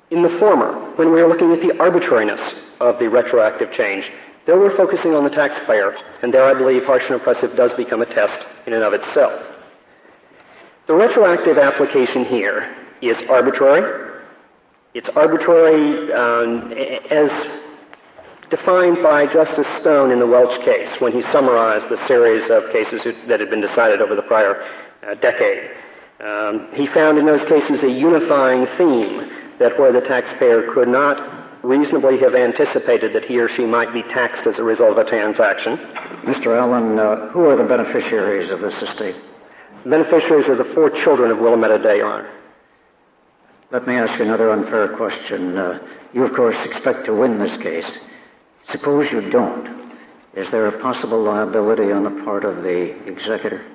In 0.09 0.21
the 0.21 0.37
former, 0.39 0.93
when 0.95 1.13
we 1.13 1.21
are 1.21 1.27
looking 1.27 1.51
at 1.53 1.61
the 1.61 1.77
arbitrariness 1.79 2.41
of 2.79 2.99
the 2.99 3.09
retroactive 3.09 3.71
change, 3.71 4.11
there 4.45 4.59
we're 4.59 4.75
focusing 4.75 5.13
on 5.13 5.23
the 5.23 5.29
taxpayer, 5.29 5.95
and 6.21 6.33
there 6.33 6.43
I 6.43 6.53
believe 6.53 6.83
harsh 6.83 7.03
and 7.09 7.15
oppressive 7.15 7.55
does 7.55 7.71
become 7.73 8.01
a 8.01 8.05
test 8.05 8.45
in 8.65 8.73
and 8.73 8.83
of 8.83 8.93
itself. 8.93 9.41
The 10.87 10.93
retroactive 10.93 11.57
application 11.57 12.25
here 12.25 12.75
is 13.01 13.15
arbitrary. 13.29 14.11
It's 14.93 15.07
arbitrary 15.15 16.11
um, 16.11 16.73
as 17.09 17.60
defined 18.51 19.01
by 19.01 19.25
Justice 19.25 19.65
Stone 19.79 20.11
in 20.11 20.19
the 20.19 20.27
Welch 20.27 20.63
case 20.63 20.89
when 20.99 21.13
he 21.13 21.21
summarized 21.31 21.89
the 21.89 22.05
series 22.05 22.43
of 22.51 22.69
cases 22.71 23.01
that 23.27 23.39
had 23.39 23.49
been 23.49 23.61
decided 23.61 24.01
over 24.01 24.13
the 24.13 24.21
prior 24.23 24.61
uh, 25.07 25.15
decade. 25.15 25.71
Um, 26.19 26.67
he 26.73 26.85
found 26.87 27.17
in 27.17 27.25
those 27.25 27.47
cases 27.47 27.81
a 27.81 27.89
unifying 27.89 28.67
theme 28.77 29.31
that 29.57 29.79
where 29.79 29.93
the 29.93 30.01
taxpayer 30.01 30.71
could 30.73 30.89
not 30.89 31.63
reasonably 31.63 32.19
have 32.19 32.35
anticipated 32.35 33.13
that 33.13 33.23
he 33.23 33.39
or 33.39 33.47
she 33.47 33.65
might 33.65 33.93
be 33.93 34.03
taxed 34.03 34.45
as 34.45 34.59
a 34.59 34.63
result 34.63 34.97
of 34.97 34.97
a 34.97 35.09
transaction. 35.09 35.77
Mr. 36.25 36.57
Allen, 36.57 36.99
uh, 36.99 37.29
who 37.29 37.45
are 37.45 37.55
the 37.55 37.63
beneficiaries 37.63 38.51
of 38.51 38.59
this 38.59 38.75
estate? 38.81 39.15
The 39.83 39.89
beneficiaries 39.89 40.47
are 40.49 40.55
the 40.55 40.73
four 40.75 40.89
children 40.89 41.31
of 41.31 41.37
Willametta 41.37 41.81
Day, 41.81 41.97
Your 41.97 42.11
Honor. 42.11 42.31
Let 43.71 43.87
me 43.87 43.95
ask 43.95 44.19
you 44.19 44.25
another 44.25 44.51
unfair 44.51 44.89
question. 44.97 45.57
Uh, 45.57 45.79
you, 46.13 46.25
of 46.25 46.35
course, 46.35 46.57
expect 46.65 47.05
to 47.05 47.15
win 47.15 47.39
this 47.39 47.55
case. 47.61 47.89
Suppose 48.71 49.11
you 49.11 49.29
don't. 49.29 49.81
Is 50.33 50.49
there 50.51 50.67
a 50.67 50.81
possible 50.81 51.21
liability 51.23 51.91
on 51.91 52.03
the 52.03 52.23
part 52.23 52.45
of 52.45 52.63
the 52.63 53.07
executor? 53.07 53.65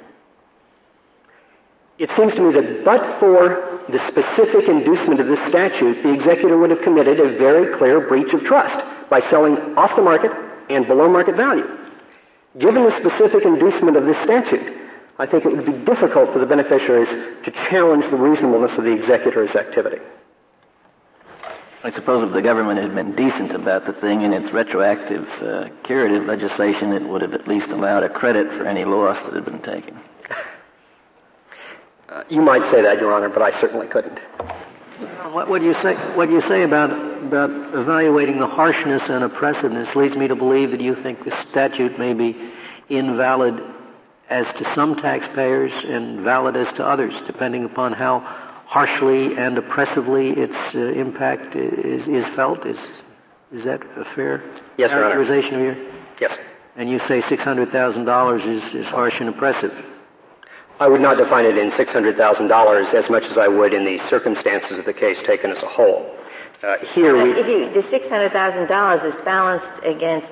It 1.98 2.10
seems 2.16 2.34
to 2.34 2.40
me 2.40 2.52
that 2.52 2.84
but 2.84 3.20
for 3.20 3.80
the 3.88 3.98
specific 4.08 4.68
inducement 4.68 5.20
of 5.20 5.26
this 5.26 5.38
statute, 5.48 6.02
the 6.02 6.12
executor 6.12 6.58
would 6.58 6.70
have 6.70 6.82
committed 6.82 7.20
a 7.20 7.38
very 7.38 7.76
clear 7.78 8.06
breach 8.06 8.32
of 8.34 8.42
trust 8.44 9.10
by 9.10 9.20
selling 9.30 9.56
off 9.76 9.94
the 9.96 10.02
market 10.02 10.30
and 10.68 10.86
below 10.86 11.08
market 11.08 11.36
value. 11.36 11.64
Given 12.58 12.84
the 12.84 13.00
specific 13.00 13.44
inducement 13.44 13.96
of 13.96 14.04
this 14.04 14.16
statute, 14.24 14.76
I 15.18 15.26
think 15.26 15.44
it 15.44 15.56
would 15.56 15.66
be 15.66 15.84
difficult 15.84 16.32
for 16.32 16.38
the 16.38 16.46
beneficiaries 16.46 17.08
to 17.44 17.50
challenge 17.70 18.04
the 18.10 18.16
reasonableness 18.16 18.76
of 18.76 18.84
the 18.84 18.92
executor's 18.92 19.54
activity. 19.56 19.98
I 21.86 21.92
suppose 21.92 22.26
if 22.26 22.34
the 22.34 22.42
government 22.42 22.80
had 22.80 22.96
been 22.96 23.14
decent 23.14 23.52
about 23.52 23.86
the 23.86 23.92
thing 23.92 24.22
in 24.22 24.32
its 24.32 24.52
retroactive 24.52 25.24
uh, 25.40 25.68
curative 25.84 26.26
legislation, 26.26 26.92
it 26.92 27.08
would 27.08 27.22
have 27.22 27.32
at 27.32 27.46
least 27.46 27.68
allowed 27.68 28.02
a 28.02 28.08
credit 28.08 28.48
for 28.58 28.66
any 28.66 28.84
loss 28.84 29.16
that 29.24 29.34
had 29.34 29.44
been 29.44 29.62
taken. 29.62 29.96
Uh, 32.08 32.24
you 32.28 32.40
might 32.40 32.68
say 32.72 32.82
that, 32.82 32.98
Your 32.98 33.14
Honor, 33.14 33.28
but 33.28 33.40
I 33.40 33.60
certainly 33.60 33.86
couldn't. 33.86 34.18
What, 35.32 35.48
what 35.48 35.60
do 35.60 35.66
you 35.66 35.74
say? 35.74 35.94
What 36.16 36.26
do 36.26 36.34
you 36.34 36.40
say 36.48 36.64
about 36.64 36.90
about 37.22 37.50
evaluating 37.72 38.40
the 38.40 38.48
harshness 38.48 39.02
and 39.08 39.22
oppressiveness 39.22 39.94
leads 39.94 40.16
me 40.16 40.26
to 40.26 40.34
believe 40.34 40.72
that 40.72 40.80
you 40.80 40.96
think 40.96 41.22
the 41.24 41.40
statute 41.50 42.00
may 42.00 42.14
be 42.14 42.50
invalid 42.88 43.62
as 44.28 44.44
to 44.58 44.74
some 44.74 44.96
taxpayers 44.96 45.70
and 45.84 46.24
valid 46.24 46.56
as 46.56 46.66
to 46.78 46.84
others, 46.84 47.14
depending 47.28 47.64
upon 47.64 47.92
how 47.92 48.55
harshly 48.66 49.36
and 49.36 49.56
oppressively 49.58 50.30
its 50.30 50.74
uh, 50.74 50.78
impact 50.78 51.54
is, 51.56 52.06
is 52.06 52.24
felt. 52.34 52.66
Is 52.66 52.78
is 53.52 53.64
that 53.64 53.80
a 53.96 54.04
fair 54.14 54.42
yes, 54.76 54.90
characterization 54.90 55.54
of 55.54 55.60
your? 55.60 55.76
Yes. 56.20 56.36
And 56.76 56.90
you 56.90 56.98
say 57.08 57.22
six 57.28 57.42
hundred 57.42 57.70
thousand 57.70 58.04
dollars 58.04 58.42
is 58.42 58.74
is 58.74 58.86
harsh 58.86 59.18
and 59.20 59.28
oppressive. 59.28 59.72
I 60.78 60.88
would 60.88 61.00
not 61.00 61.16
define 61.16 61.46
it 61.46 61.56
in 61.56 61.70
$600,000 61.70 62.94
as 62.94 63.08
much 63.08 63.22
as 63.24 63.38
I 63.38 63.48
would 63.48 63.72
in 63.72 63.86
the 63.86 63.98
circumstances 64.10 64.78
of 64.78 64.84
the 64.84 64.92
case 64.92 65.16
taken 65.26 65.50
as 65.50 65.62
a 65.62 65.66
whole. 65.66 66.14
Uh, 66.62 66.76
here 66.92 67.16
we. 67.16 67.30
If 67.30 67.46
you, 67.46 67.82
the 67.82 67.88
$600,000 67.88 69.16
is 69.16 69.24
balanced 69.24 69.86
against, 69.86 70.26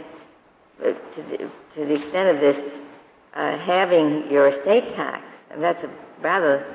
uh, 0.80 0.84
to, 0.84 1.22
the, 1.30 1.38
to 1.38 1.86
the 1.86 1.94
extent 1.94 2.36
of 2.36 2.40
this, 2.42 2.72
uh, 3.32 3.56
having 3.58 4.30
your 4.30 4.48
estate 4.48 4.94
tax. 4.94 5.24
And 5.50 5.62
that's 5.62 5.82
a 5.82 5.90
rather. 6.20 6.66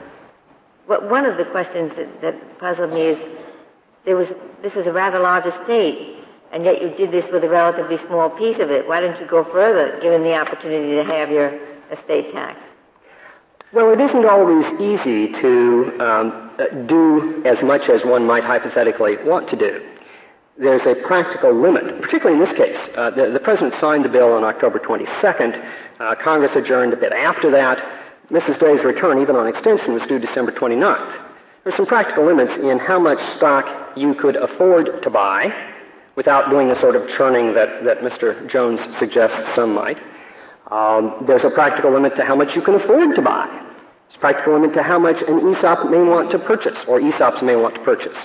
One 0.89 1.25
of 1.25 1.37
the 1.37 1.45
questions 1.45 1.93
that, 1.97 2.21
that 2.21 2.59
puzzled 2.59 2.91
me 2.91 3.01
is 3.01 3.19
there 4.05 4.15
was 4.15 4.27
this 4.63 4.73
was 4.73 4.87
a 4.87 4.91
rather 4.91 5.19
large 5.19 5.45
estate, 5.45 6.17
and 6.51 6.65
yet 6.65 6.81
you 6.81 6.89
did 6.89 7.11
this 7.11 7.31
with 7.31 7.43
a 7.43 7.49
relatively 7.49 7.97
small 8.07 8.31
piece 8.31 8.57
of 8.57 8.71
it. 8.71 8.87
Why 8.87 8.99
didn't 8.99 9.21
you 9.21 9.27
go 9.27 9.43
further, 9.43 9.99
given 10.01 10.23
the 10.23 10.33
opportunity 10.33 10.95
to 10.95 11.03
have 11.03 11.29
your 11.29 11.59
estate 11.91 12.33
tax? 12.33 12.59
Well, 13.71 13.93
it 13.93 14.01
isn't 14.01 14.25
always 14.25 14.65
easy 14.81 15.31
to 15.31 15.95
um, 15.99 16.51
uh, 16.57 16.65
do 16.87 17.43
as 17.45 17.61
much 17.61 17.87
as 17.87 18.03
one 18.03 18.25
might 18.25 18.43
hypothetically 18.43 19.17
want 19.23 19.47
to 19.49 19.55
do. 19.55 19.85
There's 20.57 20.81
a 20.87 20.95
practical 21.05 21.53
limit, 21.53 22.01
particularly 22.01 22.41
in 22.41 22.49
this 22.49 22.57
case. 22.57 22.77
Uh, 22.97 23.11
the, 23.11 23.29
the, 23.29 23.39
President 23.39 23.75
signed 23.79 24.03
the 24.03 24.09
bill 24.09 24.33
on 24.33 24.43
October 24.43 24.79
22nd. 24.79 25.71
Uh, 25.99 26.15
Congress 26.15 26.55
adjourned 26.55 26.93
a 26.93 26.97
bit 26.97 27.13
after 27.13 27.51
that. 27.51 28.09
Mrs. 28.32 28.59
Day's 28.59 28.84
return, 28.84 29.19
even 29.21 29.36
on 29.36 29.47
extension, 29.47 29.93
was 29.93 30.03
due 30.03 30.19
December 30.19 30.51
29th. 30.51 31.25
There's 31.63 31.75
some 31.75 31.88
practical 31.88 32.25
limits 32.25 32.53
in 32.57 32.80
how 32.80 32.99
much 32.99 33.19
stock 33.38 33.97
you 33.97 34.13
could 34.13 34.36
afford 34.36 35.01
to 35.03 35.09
buy 35.09 35.51
without 36.15 36.49
doing 36.49 36.67
the 36.67 36.80
sort 36.80 36.95
of 36.95 37.07
churning 37.17 37.53
that, 37.53 37.84
that 37.84 37.99
Mr. 37.99 38.47
Jones 38.49 38.80
suggests 38.99 39.55
some 39.55 39.73
might. 39.73 39.97
Um, 40.69 41.23
there's 41.25 41.43
a 41.43 41.49
practical 41.49 41.91
limit 41.91 42.15
to 42.17 42.23
how 42.23 42.36
much 42.36 42.55
you 42.55 42.61
can 42.61 42.75
afford 42.75 43.15
to 43.15 43.21
buy. 43.21 43.47
There's 43.47 44.17
a 44.17 44.19
practical 44.19 44.53
limit 44.53 44.73
to 44.75 44.84
how 44.84 44.99
much 44.99 45.21
an 45.23 45.39
ESOP 45.49 45.89
may 45.89 46.03
want 46.03 46.32
to 46.32 46.39
purchase, 46.39 46.77
or 46.88 46.99
ESOPs 46.99 47.41
may 47.41 47.55
want 47.55 47.75
to 47.75 47.82
purchase. 47.82 48.17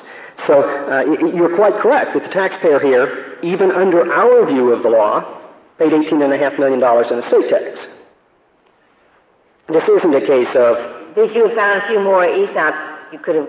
So 0.46 0.60
uh, 0.60 1.04
you're 1.34 1.56
quite 1.56 1.80
correct 1.80 2.14
that 2.14 2.24
the 2.24 2.30
taxpayer 2.30 2.80
here, 2.80 3.38
even 3.42 3.70
under 3.70 4.12
our 4.12 4.46
view 4.46 4.72
of 4.72 4.82
the 4.82 4.90
law, 4.90 5.40
paid 5.78 5.92
$18.5 5.92 6.58
million 6.58 6.82
in 6.82 7.18
estate 7.18 7.48
tax. 7.48 7.86
This 9.68 9.84
isn't 9.88 10.14
a 10.14 10.20
case 10.20 10.54
of... 10.54 10.76
If 11.16 11.34
you 11.34 11.48
found 11.54 11.82
a 11.82 11.86
few 11.86 12.00
more 12.00 12.20
ESOPs, 12.26 13.12
you 13.12 13.18
could 13.18 13.36
have, 13.36 13.48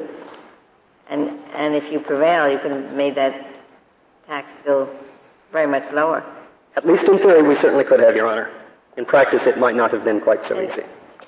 and, 1.09 1.29
and 1.53 1.75
if 1.75 1.91
you 1.91 1.99
prevail, 1.99 2.49
you 2.49 2.57
could 2.59 2.71
have 2.71 2.93
made 2.93 3.15
that 3.15 3.33
tax 4.27 4.47
bill 4.63 4.89
very 5.51 5.67
much 5.67 5.83
lower. 5.93 6.23
At 6.77 6.87
least 6.87 7.03
in 7.03 7.17
theory, 7.17 7.45
we 7.45 7.55
certainly 7.55 7.83
could 7.83 7.99
have, 7.99 8.15
Your 8.15 8.27
Honor. 8.27 8.49
In 8.95 9.05
practice, 9.05 9.41
it 9.45 9.57
might 9.57 9.75
not 9.75 9.91
have 9.91 10.05
been 10.05 10.21
quite 10.21 10.39
so 10.47 10.61
easy. 10.61 10.83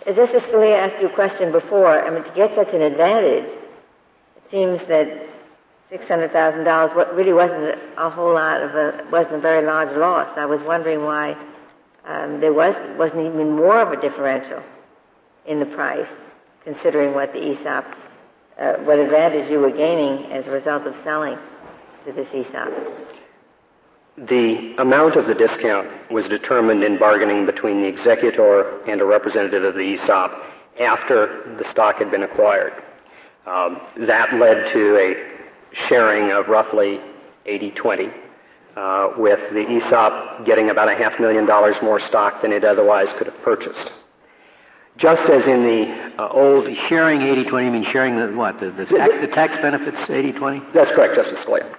As 0.05 0.15
Justice 0.15 0.43
Scalia 0.43 0.77
asked 0.77 1.01
you 1.01 1.09
a 1.09 1.13
question 1.13 1.51
before, 1.51 2.01
I 2.01 2.09
mean, 2.09 2.23
to 2.23 2.33
get 2.33 2.55
such 2.55 2.73
an 2.73 2.81
advantage, 2.81 3.49
it 4.38 4.43
seems 4.49 4.79
that 4.88 5.07
$600,000 5.91 7.15
really 7.17 7.33
wasn't 7.33 7.77
a 7.97 8.09
whole 8.09 8.35
lot 8.35 8.61
of 8.61 8.73
a, 8.75 9.05
wasn't 9.11 9.35
a 9.35 9.39
very 9.41 9.65
large 9.65 9.93
loss. 9.97 10.29
I 10.38 10.45
was 10.45 10.61
wondering 10.61 11.03
why 11.03 11.35
um, 12.05 12.39
there 12.39 12.53
was, 12.53 12.73
wasn't 12.97 13.25
even 13.25 13.51
more 13.51 13.81
of 13.81 13.91
a 13.91 14.01
differential 14.01 14.63
in 15.47 15.59
the 15.59 15.65
price, 15.65 16.07
considering 16.63 17.13
what 17.13 17.33
the 17.33 17.39
ESOP, 17.39 17.85
uh, 18.59 18.73
what 18.83 18.99
advantage 18.99 19.49
you 19.49 19.59
were 19.59 19.71
gaining 19.71 20.31
as 20.31 20.45
a 20.47 20.51
result 20.51 20.85
of 20.85 20.95
selling 21.03 21.37
to 22.05 22.11
this 22.11 22.27
ESOP. 22.33 22.71
The 24.17 24.75
amount 24.79 25.15
of 25.15 25.27
the 25.27 25.35
discount 25.35 26.11
was 26.11 26.27
determined 26.27 26.83
in 26.83 26.97
bargaining 26.97 27.45
between 27.45 27.81
the 27.81 27.87
executor 27.87 28.81
and 28.85 28.99
a 28.99 29.05
representative 29.05 29.63
of 29.63 29.75
the 29.75 29.93
ESOP 29.93 30.31
after 30.79 31.55
the 31.57 31.69
stock 31.71 31.97
had 31.97 32.09
been 32.09 32.23
acquired. 32.23 32.73
Um, 33.45 33.79
that 34.07 34.33
led 34.33 34.73
to 34.73 34.97
a 34.97 35.37
sharing 35.87 36.31
of 36.31 36.47
roughly 36.47 36.99
80-20, 37.45 38.11
uh, 38.75 39.09
with 39.17 39.39
the 39.53 39.61
ESOP 39.61 40.45
getting 40.45 40.69
about 40.69 40.91
a 40.91 40.95
half 40.95 41.19
million 41.19 41.45
dollars 41.45 41.75
more 41.81 41.99
stock 41.99 42.41
than 42.41 42.51
it 42.51 42.63
otherwise 42.63 43.07
could 43.17 43.27
have 43.27 43.41
purchased. 43.43 43.91
Just 44.97 45.29
as 45.29 45.45
in 45.47 45.63
the 45.63 46.21
uh, 46.21 46.29
old... 46.29 46.75
Sharing 46.89 47.19
80-20, 47.19 47.65
you 47.65 47.71
mean 47.71 47.83
sharing 47.85 48.17
the 48.17 48.35
what? 48.35 48.59
The, 48.59 48.71
the, 48.71 48.85
tax, 48.85 49.13
the 49.21 49.27
tax 49.27 49.55
benefits 49.61 49.97
80-20? 49.97 50.73
That's 50.73 50.91
correct, 50.91 51.15
Justice 51.15 51.39
Scalia. 51.45 51.75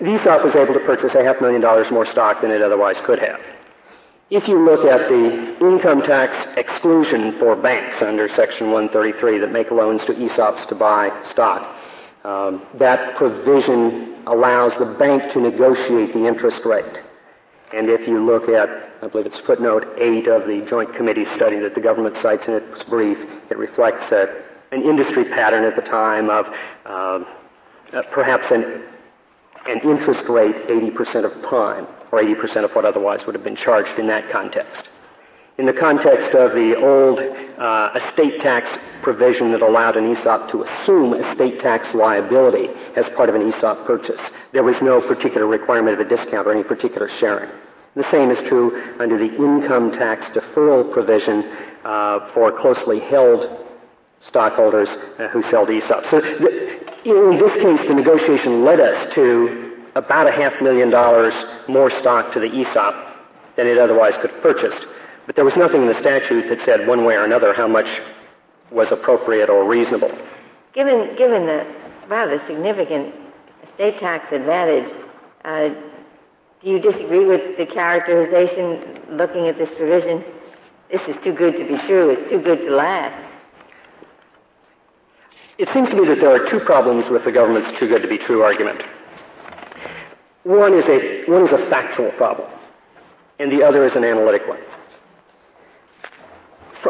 ESOP 0.00 0.44
was 0.44 0.54
able 0.56 0.72
to 0.72 0.80
purchase 0.80 1.14
a 1.14 1.22
half 1.22 1.40
million 1.40 1.60
dollars 1.60 1.90
more 1.90 2.06
stock 2.06 2.40
than 2.40 2.50
it 2.50 2.62
otherwise 2.62 2.96
could 3.04 3.18
have. 3.18 3.40
If 4.30 4.48
you 4.48 4.64
look 4.64 4.84
at 4.84 5.08
the 5.08 5.56
income 5.64 6.02
tax 6.02 6.34
exclusion 6.56 7.38
for 7.38 7.54
banks 7.54 8.02
under 8.02 8.28
Section 8.28 8.72
133 8.72 9.38
that 9.38 9.52
make 9.52 9.70
loans 9.70 10.04
to 10.06 10.14
ESOPs 10.14 10.66
to 10.68 10.74
buy 10.74 11.10
stock, 11.30 11.76
um, 12.24 12.66
that 12.74 13.16
provision 13.16 14.24
allows 14.26 14.72
the 14.78 14.96
bank 14.98 15.32
to 15.32 15.40
negotiate 15.40 16.12
the 16.12 16.26
interest 16.26 16.64
rate. 16.64 17.02
And 17.74 17.88
if 17.88 18.06
you 18.06 18.24
look 18.24 18.48
at, 18.48 18.68
I 19.02 19.08
believe 19.08 19.26
it's 19.26 19.40
footnote 19.40 19.84
8 19.98 20.28
of 20.28 20.46
the 20.46 20.64
Joint 20.68 20.94
Committee 20.94 21.26
study 21.36 21.58
that 21.60 21.74
the 21.74 21.80
government 21.80 22.16
cites 22.22 22.46
in 22.46 22.54
its 22.54 22.82
brief, 22.84 23.18
it 23.50 23.58
reflects 23.58 24.10
a, 24.12 24.42
an 24.72 24.82
industry 24.82 25.24
pattern 25.24 25.64
at 25.64 25.74
the 25.74 25.82
time 25.82 26.30
of 26.30 26.46
uh, 26.84 27.24
uh, 27.92 28.02
perhaps 28.12 28.50
an 28.50 28.82
an 29.68 29.80
interest 29.80 30.28
rate 30.28 30.54
80% 30.68 31.24
of 31.24 31.42
prime, 31.42 31.86
or 32.12 32.22
80% 32.22 32.64
of 32.64 32.70
what 32.72 32.84
otherwise 32.84 33.26
would 33.26 33.34
have 33.34 33.44
been 33.44 33.56
charged 33.56 33.98
in 33.98 34.06
that 34.06 34.30
context. 34.30 34.88
In 35.58 35.64
the 35.64 35.72
context 35.72 36.34
of 36.34 36.52
the 36.52 36.76
old 36.76 37.18
uh, 37.18 37.90
estate 37.96 38.42
tax 38.42 38.68
provision 39.02 39.52
that 39.52 39.62
allowed 39.62 39.96
an 39.96 40.14
ESOP 40.14 40.50
to 40.50 40.64
assume 40.64 41.14
estate 41.14 41.60
tax 41.60 41.94
liability 41.94 42.68
as 42.94 43.06
part 43.16 43.30
of 43.30 43.34
an 43.34 43.50
ESOP 43.50 43.86
purchase, 43.86 44.20
there 44.52 44.62
was 44.62 44.76
no 44.82 45.00
particular 45.00 45.46
requirement 45.46 45.98
of 45.98 46.06
a 46.06 46.08
discount 46.08 46.46
or 46.46 46.52
any 46.52 46.62
particular 46.62 47.08
sharing. 47.08 47.50
The 47.94 48.04
same 48.10 48.30
is 48.30 48.36
true 48.46 48.94
under 49.00 49.16
the 49.16 49.34
income 49.34 49.92
tax 49.92 50.26
deferral 50.26 50.92
provision 50.92 51.42
uh, 51.84 52.30
for 52.34 52.52
closely 52.52 53.00
held 53.00 53.64
stockholders 54.20 54.90
uh, 55.18 55.28
who 55.28 55.40
sell 55.44 55.64
ESOPs. 55.64 56.10
So 56.10 56.20
the, 56.20 56.84
in 57.08 57.38
this 57.38 57.54
case, 57.62 57.88
the 57.88 57.94
negotiation 57.94 58.62
led 58.62 58.80
us 58.80 59.14
to 59.14 59.72
about 59.94 60.28
a 60.28 60.32
half 60.32 60.60
million 60.60 60.90
dollars 60.90 61.32
more 61.66 61.88
stock 61.88 62.34
to 62.34 62.40
the 62.40 62.60
ESOP 62.60 62.94
than 63.56 63.66
it 63.66 63.78
otherwise 63.78 64.12
could 64.20 64.32
have 64.32 64.42
purchased. 64.42 64.86
But 65.26 65.34
there 65.34 65.44
was 65.44 65.56
nothing 65.56 65.82
in 65.82 65.88
the 65.88 65.98
statute 65.98 66.48
that 66.48 66.64
said 66.64 66.86
one 66.86 67.04
way 67.04 67.14
or 67.14 67.24
another 67.24 67.52
how 67.52 67.66
much 67.66 68.00
was 68.70 68.90
appropriate 68.92 69.50
or 69.50 69.68
reasonable. 69.68 70.10
Given, 70.72 71.16
given 71.16 71.46
the 71.46 71.66
rather 72.08 72.40
significant 72.46 73.14
estate 73.68 73.98
tax 73.98 74.32
advantage, 74.32 74.92
uh, 75.44 75.68
do 76.62 76.70
you 76.70 76.78
disagree 76.78 77.26
with 77.26 77.56
the 77.58 77.66
characterization 77.66 79.16
looking 79.16 79.48
at 79.48 79.58
this 79.58 79.70
provision? 79.76 80.24
This 80.90 81.02
is 81.08 81.16
too 81.22 81.32
good 81.32 81.56
to 81.56 81.64
be 81.64 81.76
true. 81.86 82.10
It's 82.10 82.30
too 82.30 82.40
good 82.40 82.58
to 82.58 82.70
last. 82.70 83.24
It 85.58 85.68
seems 85.72 85.88
to 85.88 85.96
me 85.96 86.06
that 86.08 86.20
there 86.20 86.30
are 86.30 86.48
two 86.50 86.60
problems 86.60 87.10
with 87.10 87.24
the 87.24 87.32
government's 87.32 87.78
too 87.78 87.88
good 87.88 88.02
to 88.02 88.08
be 88.08 88.18
true 88.18 88.42
argument. 88.42 88.82
One 90.44 90.74
is 90.74 90.84
a, 90.84 91.24
one 91.30 91.46
is 91.46 91.52
a 91.52 91.68
factual 91.68 92.12
problem, 92.12 92.48
and 93.40 93.50
the 93.50 93.64
other 93.64 93.84
is 93.84 93.96
an 93.96 94.04
analytic 94.04 94.46
one. 94.46 94.60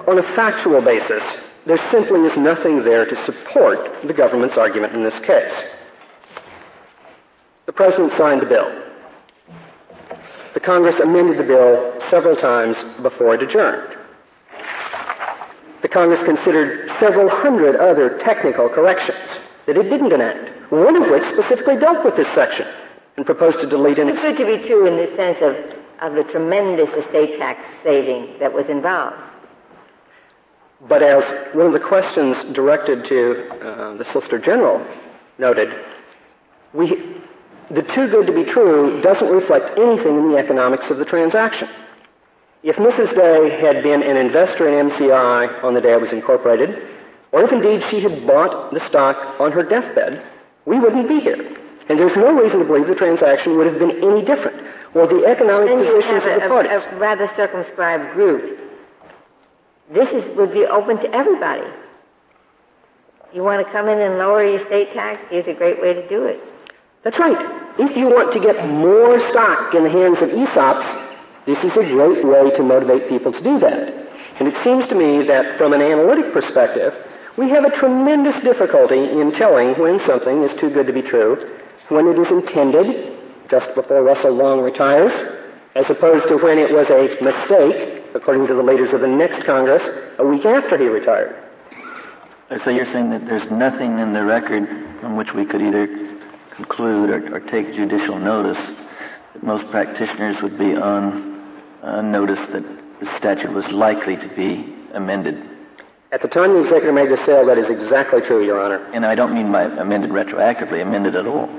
On 0.07 0.19
a 0.19 0.35
factual 0.35 0.81
basis, 0.83 1.23
there 1.67 1.79
simply 1.91 2.21
is 2.21 2.37
nothing 2.37 2.85
there 2.85 3.07
to 3.07 3.25
support 3.25 3.79
the 4.07 4.15
government's 4.15 4.57
argument 4.57 4.95
in 4.95 5.03
this 5.03 5.19
case. 5.21 5.53
The 7.67 7.73
President 7.73 8.13
signed 8.17 8.43
the 8.43 8.47
bill. 8.47 8.83
The 10.55 10.61
Congress 10.61 10.99
amended 11.01 11.39
the 11.39 11.45
bill 11.45 12.01
several 12.11 12.37
times 12.37 12.77
before 13.03 13.35
it 13.35 13.43
adjourned 13.43 13.97
the 15.87 15.93
Congress 15.93 16.25
considered 16.25 16.91
several 16.99 17.29
hundred 17.29 17.77
other 17.77 18.19
technical 18.19 18.69
corrections 18.69 19.29
that 19.67 19.77
it 19.77 19.85
didn't 19.85 20.13
enact, 20.13 20.73
one 20.73 20.97
of 20.97 21.09
which 21.09 21.23
specifically 21.33 21.77
dealt 21.77 22.05
with 22.05 22.17
this 22.17 22.27
section 22.35 22.67
and 23.17 23.25
proposed 23.25 23.61
to 23.61 23.69
delete 23.69 23.97
it. 23.99 24.09
It's 24.09 24.21
good 24.21 24.37
to 24.37 24.47
be 24.47 24.67
true 24.67 24.87
in 24.89 24.97
the 24.97 25.15
sense 25.17 25.39
of, 25.41 25.55
of 26.03 26.17
the 26.17 26.25
tremendous 26.33 26.89
estate 26.91 27.39
tax 27.39 27.61
saving 27.85 28.37
that 28.41 28.53
was 28.53 28.67
involved. 28.67 29.17
But 30.83 31.03
as 31.03 31.55
one 31.55 31.67
of 31.67 31.73
the 31.73 31.81
questions 31.81 32.37
directed 32.55 33.05
to 33.07 33.49
uh, 33.49 33.97
the 33.97 34.05
Solicitor 34.13 34.39
General 34.39 34.87
noted, 35.39 35.75
we, 36.75 36.89
the 37.71 37.83
too 37.83 38.09
good 38.11 38.27
to 38.27 38.33
be 38.33 38.45
true 38.45 39.01
doesn't 39.01 39.29
reflect 39.29 39.79
anything 39.79 40.19
in 40.19 40.33
the 40.33 40.37
economics 40.37 40.91
of 40.91 40.99
the 40.99 41.05
transaction. 41.07 41.69
If 42.63 42.77
Mrs. 42.77 43.15
Day 43.15 43.61
had 43.61 43.83
been 43.83 44.03
an 44.03 44.17
investor 44.17 44.69
in 44.69 44.91
MCI 44.91 45.65
on 45.65 45.75
the 45.75 45.81
day 45.81 45.93
it 45.93 46.01
was 46.01 46.13
incorporated, 46.13 46.77
or 47.33 47.43
if 47.43 47.53
indeed 47.53 47.83
she 47.91 48.01
had 48.01 48.27
bought 48.27 48.75
the 48.75 48.81
stock 48.89 49.41
on 49.41 49.53
her 49.53 49.63
deathbed, 49.63 50.23
we 50.67 50.79
wouldn't 50.79 51.09
be 51.09 51.21
here. 51.21 51.57
And 51.89 51.99
there's 51.99 52.17
no 52.17 52.33
reason 52.33 52.59
to 52.59 52.65
believe 52.65 52.89
the 52.89 52.95
transaction 52.95 53.57
would 53.57 53.67
have 53.67 53.79
been 53.79 54.03
any 54.03 54.25
different, 54.25 54.67
or 54.95 55.07
the 55.07 55.25
economic 55.25 55.69
then 55.69 55.79
positions 55.79 56.25
of 56.25 56.43
the 56.43 56.49
parties. 56.49 56.73
A, 56.73 56.97
a 56.97 56.99
rather 56.99 57.31
circumscribed 57.37 58.13
group. 58.15 58.66
This 59.93 60.09
is, 60.11 60.37
would 60.37 60.53
be 60.53 60.67
open 60.67 60.99
to 60.99 61.15
everybody. 61.15 61.67
You 63.33 63.43
want 63.43 63.65
to 63.65 63.73
come 63.73 63.89
in 63.89 64.01
and 64.01 64.19
lower 64.19 64.45
your 64.45 64.65
state 64.67 64.93
tax? 64.93 65.23
Here's 65.31 65.47
a 65.47 65.55
great 65.55 65.81
way 65.81 65.95
to 65.95 66.09
do 66.09 66.25
it. 66.25 66.41
That's 67.05 67.19
right. 67.19 67.37
If 67.79 67.97
you 67.97 68.07
want 68.07 68.33
to 68.33 68.41
get 68.41 68.67
more 68.69 69.21
stock 69.31 69.75
in 69.75 69.85
the 69.85 69.91
hands 69.91 70.19
of 70.19 70.31
ESOPs, 70.31 71.47
this 71.47 71.59
is 71.63 71.73
a 71.77 71.87
great 71.93 72.27
way 72.27 72.51
to 72.57 72.63
motivate 72.63 73.09
people 73.09 73.31
to 73.33 73.43
do 73.43 73.61
that. 73.61 74.09
And 74.41 74.49
it 74.49 74.57
seems 74.65 74.89
to 74.89 74.95
me 74.95 75.25
that 75.27 75.59
from 75.59 75.73
an 75.73 75.81
analytic 75.81 76.33
perspective, 76.33 76.93
we 77.39 77.49
have 77.51 77.65
a 77.65 77.71
tremendous 77.71 78.43
difficulty 78.43 78.99
in 78.99 79.33
telling 79.33 79.79
when 79.79 80.01
something 80.07 80.43
is 80.43 80.59
too 80.59 80.71
good 80.71 80.87
to 80.87 80.93
be 80.93 81.03
true, 81.03 81.37
when 81.89 82.09
it 82.09 82.19
is 82.19 82.33
intended, 82.33 83.17
just 83.49 83.73
before 83.75 84.03
Russell 84.03 84.33
Long 84.33 84.63
retires, 84.63 85.13
as 85.77 85.89
opposed 85.89 86.27
to 86.29 86.37
when 86.39 86.59
it 86.59 86.73
was 86.73 86.89
a 86.91 87.23
mistake 87.23 87.96
according 88.15 88.47
to 88.47 88.55
the 88.55 88.63
leaders 88.63 88.93
of 88.93 89.01
the 89.01 89.09
next 89.09 89.45
Congress, 89.45 89.83
a 90.19 90.27
week 90.27 90.45
after 90.45 90.79
he 90.79 90.87
retired. 90.87 91.35
So 92.65 92.71
you're 92.71 92.91
saying 92.93 93.11
that 93.11 93.27
there's 93.27 93.51
nothing 93.51 93.99
in 93.99 94.13
the 94.13 94.25
record 94.25 94.69
from 95.01 95.17
which 95.17 95.33
we 95.35 95.45
could 95.45 95.61
either 95.61 95.87
conclude 96.55 97.11
or, 97.11 97.37
or 97.37 97.41
take 97.41 97.75
judicial 97.75 98.19
notice 98.19 98.59
that 99.35 99.43
most 99.43 99.71
practitioners 99.71 100.37
would 100.43 100.59
be 100.59 100.75
on 100.75 101.37
uh, 101.83 102.03
notice 102.03 102.39
that 102.53 102.63
the 103.01 103.19
statute 103.19 103.53
was 103.53 103.67
likely 103.69 104.17
to 104.17 104.29
be 104.35 104.73
amended. 104.95 105.37
At 106.13 106.23
the 106.23 106.29
time 106.29 106.53
the 106.55 106.61
executor 106.61 106.93
made 106.93 107.11
the 107.11 107.23
sale, 107.27 107.45
that 107.47 107.59
is 107.59 107.69
exactly 107.69 108.21
true, 108.21 108.45
Your 108.45 108.63
Honor. 108.63 108.83
And 108.95 109.05
I 109.05 109.15
don't 109.15 109.35
mean 109.35 109.51
by 109.53 109.65
amended 109.65 110.11
retroactively, 110.11 110.81
amended 110.81 111.17
at 111.17 111.27
all. 111.27 111.51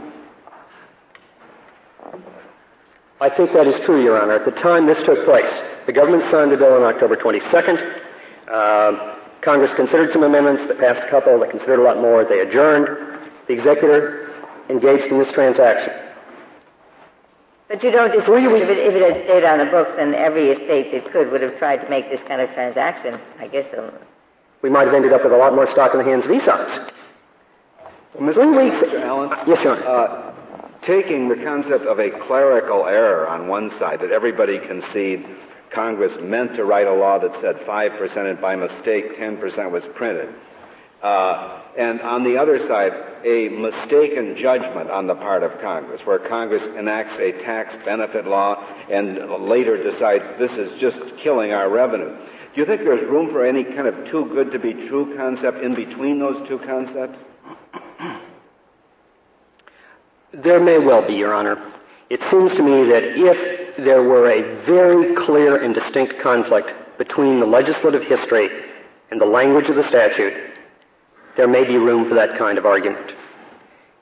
I 3.20 3.30
think 3.30 3.52
that 3.54 3.68
is 3.68 3.76
true, 3.86 4.02
Your 4.04 4.22
Honor. 4.22 4.36
At 4.36 4.46
the 4.46 4.60
time 4.62 4.88
this 4.88 4.98
took 5.06 5.26
place, 5.26 5.52
the 5.88 5.94
government 5.94 6.30
signed 6.30 6.52
the 6.52 6.58
bill 6.58 6.74
on 6.74 6.84
October 6.84 7.16
22nd. 7.16 7.80
Uh, 8.52 9.16
Congress 9.42 9.72
considered 9.76 10.12
some 10.12 10.24
amendments, 10.24 10.62
they 10.68 10.76
passed 10.76 11.02
a 11.02 11.10
couple, 11.10 11.40
they 11.40 11.48
considered 11.50 11.80
a 11.80 11.84
lot 11.84 11.98
more, 11.98 12.26
they 12.26 12.42
adjourned. 12.42 12.88
The 13.48 13.54
executor 13.54 14.36
engaged 14.70 15.06
in 15.06 15.18
this 15.18 15.32
transaction. 15.32 15.94
But 17.70 17.84
you 17.84 17.92
don't 17.92 18.12
disagree 18.12 18.46
if 18.46 18.70
it, 18.70 18.78
if 18.78 18.96
it 18.96 19.02
had 19.02 19.24
stayed 19.24 19.44
on 19.44 19.60
the 19.60 19.66
books, 19.66 19.92
then 19.96 20.14
every 20.14 20.52
estate 20.52 20.92
that 20.92 21.12
could 21.12 21.32
would 21.32 21.42
have 21.42 21.58
tried 21.58 21.78
to 21.78 21.90
make 21.90 22.10
this 22.10 22.22
kind 22.28 22.42
of 22.42 22.50
transaction. 22.54 23.20
I 23.40 23.48
guess 23.48 23.66
so. 23.72 23.94
We 24.62 24.70
might 24.70 24.86
have 24.86 24.94
ended 24.94 25.14
up 25.14 25.24
with 25.24 25.34
a 25.34 25.38
lot 25.38 25.54
more 25.54 25.70
stock 25.72 25.94
in 25.94 26.00
the 26.00 26.06
hands 26.06 26.26
of 26.26 26.32
ESOPs. 26.32 26.92
Well, 28.16 28.34
Mr. 28.34 28.58
weeks. 28.58 28.78
Mr. 28.78 29.02
Allen? 29.02 29.30
Yes, 29.48 29.64
Your 29.64 29.76
Honor. 29.76 29.86
Uh, 29.86 30.34
taking 30.82 31.28
the 31.28 31.36
concept 31.36 31.86
of 31.86 32.00
a 32.00 32.10
clerical 32.26 32.86
error 32.86 33.28
on 33.28 33.48
one 33.48 33.70
side, 33.78 34.00
that 34.00 34.12
everybody 34.12 34.60
concedes 34.60 35.26
Congress 35.72 36.14
meant 36.22 36.56
to 36.56 36.66
write 36.66 36.88
a 36.88 36.94
law 36.94 37.20
that 37.20 37.40
said 37.42 37.58
5% 37.58 38.18
and 38.18 38.42
by 38.42 38.56
mistake 38.56 39.18
10% 39.18 39.72
was 39.72 39.84
printed. 39.96 40.34
Uh, 41.02 41.62
and 41.78 42.02
on 42.02 42.24
the 42.24 42.38
other 42.38 42.58
side, 42.68 42.92
a 43.24 43.50
mistaken 43.50 44.36
judgment 44.36 44.90
on 44.90 45.06
the 45.06 45.16
part 45.16 45.44
of 45.44 45.60
Congress, 45.62 46.02
where 46.06 46.18
Congress 46.18 46.64
enacts 46.78 47.20
a 47.20 47.34
tax 47.44 47.76
benefit 47.86 48.26
law 48.26 48.66
and 48.90 49.18
later 49.48 49.84
decides 49.84 50.26
this 50.40 50.52
is 50.52 50.80
just 50.80 50.98
killing 51.22 51.52
our 51.52 51.70
revenue. 51.70 52.18
Do 52.56 52.62
you 52.62 52.66
think 52.66 52.82
there's 52.82 53.08
room 53.08 53.30
for 53.32 53.46
any 53.46 53.64
kind 53.64 53.86
of 53.88 54.10
too 54.10 54.26
good 54.34 54.52
to 54.52 54.60
be 54.60 54.74
true 54.88 55.16
concept 55.16 55.60
in 55.60 55.76
between 55.76 56.20
those 56.20 56.48
two 56.48 56.58
concepts? 56.60 57.20
There 60.34 60.60
may 60.60 60.80
well 60.80 61.06
be, 61.06 61.14
Your 61.14 61.34
Honor. 61.34 61.74
It 62.10 62.22
seems 62.32 62.52
to 62.52 62.64
me 62.64 62.90
that 62.90 63.04
if 63.16 63.67
there 63.78 64.04
were 64.04 64.30
a 64.30 64.66
very 64.66 65.16
clear 65.16 65.62
and 65.62 65.74
distinct 65.74 66.20
conflict 66.22 66.74
between 66.98 67.40
the 67.40 67.46
legislative 67.46 68.04
history 68.04 68.50
and 69.12 69.22
the 69.22 69.26
language 69.26 69.70
of 69.70 69.76
the 69.76 69.88
statute, 69.88 70.34
there 71.36 71.48
may 71.48 71.64
be 71.64 71.78
room 71.78 72.08
for 72.10 72.16
that 72.16 72.38
kind 72.38 72.58
of 72.58 72.66
argument. 72.66 73.14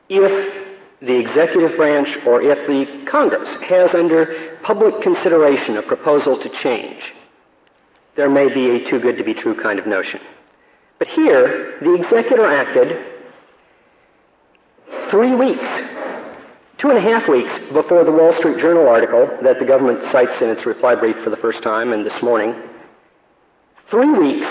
If 0.09 0.65
the 1.01 1.19
executive 1.19 1.77
branch 1.77 2.07
or 2.25 2.41
if 2.41 2.65
the 2.67 3.05
Congress 3.09 3.49
has 3.63 3.93
under 3.93 4.57
public 4.63 5.01
consideration 5.01 5.77
a 5.77 5.81
proposal 5.81 6.41
to 6.41 6.49
change, 6.49 7.13
there 8.15 8.29
may 8.29 8.53
be 8.53 8.69
a 8.71 8.89
too 8.89 8.99
good 8.99 9.17
to 9.17 9.23
be 9.23 9.33
true 9.33 9.61
kind 9.61 9.77
of 9.77 9.85
notion. 9.85 10.21
But 10.97 11.09
here, 11.09 11.77
the 11.81 11.95
executor 11.95 12.45
acted 12.45 13.05
three 15.09 15.35
weeks, 15.35 15.84
two 16.85 16.91
and 16.91 16.99
a 16.99 17.01
half 17.01 17.27
weeks 17.27 17.51
before 17.73 18.03
the 18.03 18.11
Wall 18.11 18.31
Street 18.33 18.59
Journal 18.59 18.87
article 18.87 19.25
that 19.41 19.57
the 19.57 19.65
government 19.65 20.03
cites 20.11 20.39
in 20.39 20.51
its 20.51 20.67
reply 20.67 20.93
brief 20.93 21.15
for 21.23 21.31
the 21.31 21.37
first 21.37 21.63
time 21.63 21.91
and 21.91 22.05
this 22.05 22.21
morning, 22.21 22.53
three 23.89 24.11
weeks, 24.11 24.45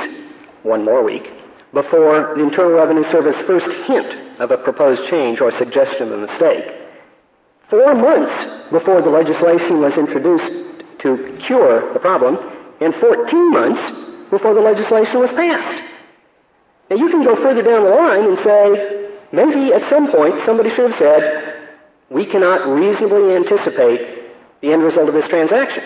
one 0.64 0.84
more 0.84 1.04
week, 1.04 1.30
before 1.72 2.34
the 2.34 2.42
Internal 2.42 2.72
Revenue 2.72 3.04
Service 3.12 3.36
first 3.46 3.70
hint 3.86 4.40
of 4.40 4.50
a 4.50 4.58
proposed 4.58 5.08
change 5.08 5.40
or 5.40 5.52
suggestion 5.52 6.10
of 6.10 6.22
a 6.22 6.26
mistake. 6.26 6.64
Four 7.70 7.94
months 7.94 8.72
before 8.72 9.00
the 9.00 9.10
legislation 9.10 9.80
was 9.80 9.96
introduced 9.96 10.82
to 11.06 11.38
cure 11.46 11.92
the 11.92 12.00
problem, 12.00 12.36
and 12.80 12.96
14 12.96 13.52
months 13.52 14.30
before 14.30 14.54
the 14.54 14.60
legislation 14.60 15.20
was 15.20 15.30
passed. 15.30 15.88
Now 16.90 16.96
you 16.96 17.10
can 17.10 17.22
go 17.22 17.36
further 17.36 17.62
down 17.62 17.84
the 17.84 17.90
line 17.90 18.24
and 18.24 18.38
say, 18.42 19.10
maybe 19.30 19.72
at 19.72 19.88
some 19.88 20.10
point 20.10 20.34
somebody 20.44 20.70
should 20.70 20.90
have 20.90 20.98
said, 20.98 21.53
we 22.10 22.26
cannot 22.26 22.68
reasonably 22.68 23.34
anticipate 23.34 24.32
the 24.60 24.72
end 24.72 24.82
result 24.82 25.08
of 25.08 25.14
this 25.14 25.28
transaction. 25.28 25.84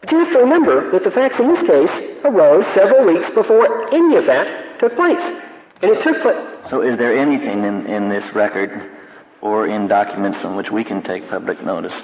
But 0.00 0.12
you 0.12 0.18
have 0.18 0.32
to 0.32 0.38
remember 0.38 0.90
that 0.92 1.04
the 1.04 1.10
facts 1.10 1.38
in 1.38 1.52
this 1.52 1.66
case 1.66 2.20
arose 2.24 2.64
several 2.74 3.06
weeks 3.06 3.34
before 3.34 3.92
any 3.92 4.16
of 4.16 4.26
that 4.26 4.78
took 4.78 4.94
place. 4.94 5.42
And 5.82 5.90
it 5.90 6.02
took 6.02 6.22
place. 6.22 6.70
So 6.70 6.82
is 6.82 6.98
there 6.98 7.16
anything 7.16 7.64
in, 7.64 7.86
in 7.86 8.08
this 8.08 8.24
record 8.34 8.90
or 9.40 9.66
in 9.66 9.88
documents 9.88 10.38
from 10.40 10.56
which 10.56 10.70
we 10.70 10.84
can 10.84 11.02
take 11.02 11.28
public 11.28 11.62
notice 11.64 11.94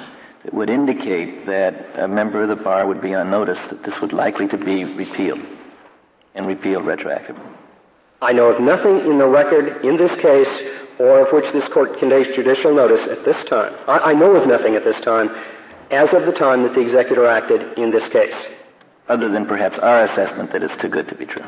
that 0.45 0.55
would 0.55 0.71
indicate 0.71 1.47
that 1.47 1.75
a 1.97 2.09
member 2.09 2.43
of 2.43 2.49
the 2.49 2.57
bar 2.57 2.87
would 2.87 3.01
be 3.01 3.15
on 3.15 3.31
notice 3.31 3.59
that 3.71 3.83
this 3.85 3.95
would 4.01 4.13
likely 4.13 4.49
to 4.49 4.59
be 4.59 4.85
repealed 4.85 5.41
and 6.35 6.47
repealed 6.47 6.85
retroactively? 6.85 7.57
I 8.21 8.33
know 8.33 8.47
of 8.47 8.61
nothing 8.61 9.01
in 9.01 9.19
the 9.19 9.27
record 9.27 9.85
in 9.85 9.97
this 9.97 10.13
case 10.21 10.49
or 10.99 11.27
of 11.27 11.33
which 11.33 11.53
this 11.53 11.67
court 11.73 11.99
can 11.99 12.11
take 12.11 12.35
judicial 12.35 12.75
notice 12.75 13.07
at 13.09 13.25
this 13.25 13.37
time. 13.49 13.75
I, 13.89 14.11
I 14.11 14.13
know 14.15 14.37
of 14.37 14.47
nothing 14.49 14.75
at 14.75 14.85
this 14.85 15.01
time 15.01 15.31
as 15.91 16.13
of 16.15 16.27
the 16.27 16.33
time 16.33 16.63
that 16.63 16.75
the 16.75 16.81
executor 16.81 17.27
acted 17.27 17.79
in 17.79 17.91
this 17.91 18.09
case. 18.11 18.35
Other 19.09 19.31
than 19.31 19.47
perhaps 19.47 19.79
our 19.79 20.05
assessment 20.05 20.53
that 20.53 20.63
it's 20.63 20.81
too 20.81 20.89
good 20.89 21.09
to 21.09 21.15
be 21.15 21.27
true. 21.27 21.45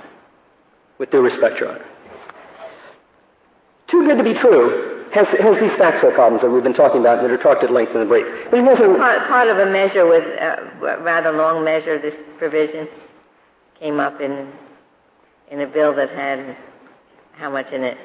With 0.98 1.10
due 1.10 1.20
respect, 1.20 1.60
Your 1.60 1.70
Honor. 1.70 1.86
Too 3.88 4.06
good 4.06 4.18
to 4.18 4.24
be 4.24 4.34
true 4.34 5.06
has, 5.12 5.28
has 5.28 5.60
these 5.60 5.76
factual 5.78 6.10
problems 6.10 6.42
that 6.42 6.50
we've 6.50 6.62
been 6.62 6.74
talking 6.74 7.00
about 7.00 7.22
that 7.22 7.30
are 7.30 7.38
talked 7.38 7.62
at 7.62 7.70
length 7.70 7.92
in 7.92 8.00
the 8.00 8.06
brief. 8.06 8.26
But 8.50 8.58
it 8.58 8.64
hasn't... 8.64 8.98
Part, 8.98 9.28
part 9.28 9.48
of 9.48 9.58
a 9.58 9.70
measure 9.70 10.06
with 10.06 10.24
uh, 10.40 10.86
a 10.86 11.02
rather 11.02 11.30
long 11.30 11.64
measure, 11.64 11.98
this 12.00 12.14
provision 12.38 12.88
came 13.78 14.00
up 14.00 14.20
in 14.20 14.52
in 15.50 15.60
a 15.60 15.66
bill 15.66 15.94
that 15.94 16.10
had 16.10 16.56
how 17.32 17.50
much 17.50 17.70
in 17.70 17.84
it? 17.84 17.98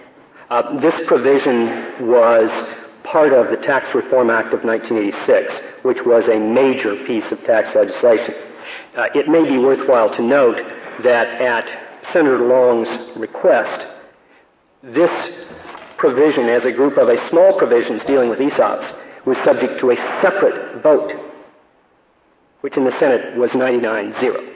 Uh, 0.50 0.80
this 0.80 0.96
provision 1.06 2.08
was 2.08 2.50
part 3.04 3.34
of 3.34 3.52
the 3.52 3.58
Tax 3.58 3.94
Reform 3.94 4.32
Act 4.32 4.52
of 4.54 4.64
1986, 4.64 5.54
which 5.84 6.04
was 6.06 6.28
a 6.28 6.40
major 6.40 6.96
piece 7.06 7.32
of 7.32 7.40
tax 7.44 7.76
legislation. 7.76 8.34
Uh, 8.98 9.06
it 9.14 9.28
may 9.28 9.48
be 9.48 9.60
worthwhile 9.60 10.10
to 10.16 10.24
note 10.24 10.58
that 11.04 11.28
at 11.40 11.68
Senator 12.12 12.40
Long's 12.40 12.90
request, 13.16 13.88
this 14.82 15.12
provision, 15.98 16.46
as 16.46 16.66
a 16.66 16.72
group 16.72 16.98
of 16.98 17.10
a 17.10 17.30
small 17.30 17.56
provisions 17.58 18.04
dealing 18.06 18.30
with 18.30 18.40
ESOPs, 18.40 19.26
was 19.26 19.38
subject 19.46 19.80
to 19.80 19.92
a 19.92 19.96
separate 20.22 20.82
vote, 20.82 21.14
which 22.62 22.76
in 22.76 22.86
the 22.86 23.00
Senate 23.00 23.38
was 23.38 23.52
99-0. 23.52 24.56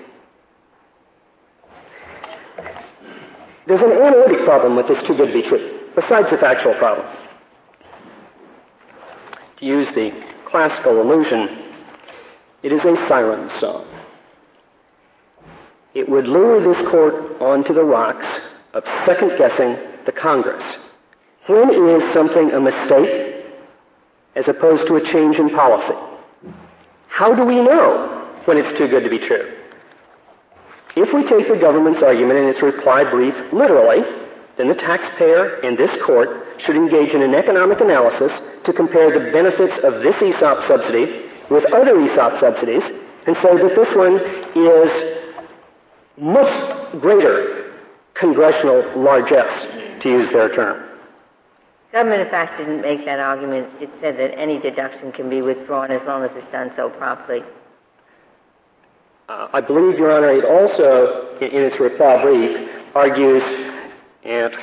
There's 3.68 3.82
an 3.82 3.92
analytic 3.92 4.44
problem 4.44 4.76
with 4.76 4.88
this 4.88 5.02
too 5.08 5.16
good 5.16 5.28
to 5.28 5.34
be 5.34 5.42
true, 5.42 5.73
besides 5.96 6.30
the 6.30 6.38
factual 6.38 6.74
problem. 6.76 7.08
To 9.58 9.66
use 9.66 9.88
the 9.96 10.12
classical 10.46 11.02
illusion, 11.02 11.74
it 12.64 12.72
is 12.72 12.82
a 12.82 12.96
siren 13.08 13.50
song. 13.60 13.86
It 15.94 16.10
would 16.10 16.28
lure 16.28 16.62
this 16.62 16.90
court 16.90 17.42
onto 17.42 17.74
the 17.74 17.84
rocks 17.84 18.26
of 18.74 18.84
second 19.06 19.38
guessing 19.38 19.78
the 20.06 20.12
Congress. 20.12 20.64
When 21.48 21.70
is 21.70 22.14
something 22.14 22.52
a 22.52 22.60
mistake 22.60 23.46
as 24.36 24.48
opposed 24.48 24.88
to 24.88 24.96
a 24.96 25.04
change 25.12 25.38
in 25.38 25.50
policy? 25.50 25.98
How 27.08 27.36
do 27.36 27.44
we 27.46 27.56
know 27.56 28.32
when 28.46 28.58
it's 28.58 28.78
too 28.78 28.88
good 28.88 29.04
to 29.04 29.10
be 29.10 29.20
true? 29.20 29.54
If 30.96 31.14
we 31.14 31.28
take 31.28 31.48
the 31.48 31.60
government's 31.60 32.02
argument 32.02 32.40
in 32.40 32.46
its 32.46 32.62
reply 32.62 33.04
brief 33.10 33.36
literally, 33.52 34.23
then 34.58 34.68
the 34.68 34.76
taxpayer 34.76 35.56
and 35.62 35.78
this 35.78 35.92
court 36.04 36.30
should 36.60 36.76
engage 36.76 37.14
in 37.14 37.22
an 37.22 37.34
economic 37.34 37.82
analysis 37.82 38.32
to 38.66 38.74
compare 38.74 39.12
the 39.12 39.32
benefits 39.32 39.74
of 39.84 40.04
this 40.04 40.16
ESOP 40.22 40.68
subsidy 40.68 41.30
with 41.50 41.66
other 41.74 42.00
ESOP 42.00 42.40
subsidies 42.40 42.84
and 43.26 43.36
say 43.38 43.58
that 43.58 43.74
this 43.76 43.96
one 43.96 44.20
is 44.56 45.24
much 46.18 47.02
greater 47.02 47.74
congressional 48.14 48.84
largesse, 49.02 50.02
to 50.02 50.10
use 50.10 50.30
their 50.32 50.50
term. 50.50 50.90
Government, 51.92 52.22
in 52.22 52.30
fact, 52.30 52.58
didn't 52.58 52.82
make 52.82 53.06
that 53.06 53.20
argument. 53.20 53.70
It 53.82 53.90
said 54.02 54.18
that 54.18 54.38
any 54.38 54.60
deduction 54.60 55.12
can 55.12 55.30
be 55.30 55.42
withdrawn 55.42 55.92
as 55.92 56.02
long 56.06 56.24
as 56.24 56.32
it's 56.36 56.52
done 56.52 56.72
so 56.76 56.90
promptly. 56.90 57.42
Uh, 59.30 59.48
I 59.54 59.62
believe, 59.62 59.98
Your 59.98 60.12
Honor, 60.12 60.32
it 60.32 60.44
also, 60.44 61.38
in, 61.38 61.50
in 61.50 61.64
its 61.64 61.80
reply 61.80 62.22
brief, 62.22 62.70
argues 62.94 63.42
and 64.26 64.54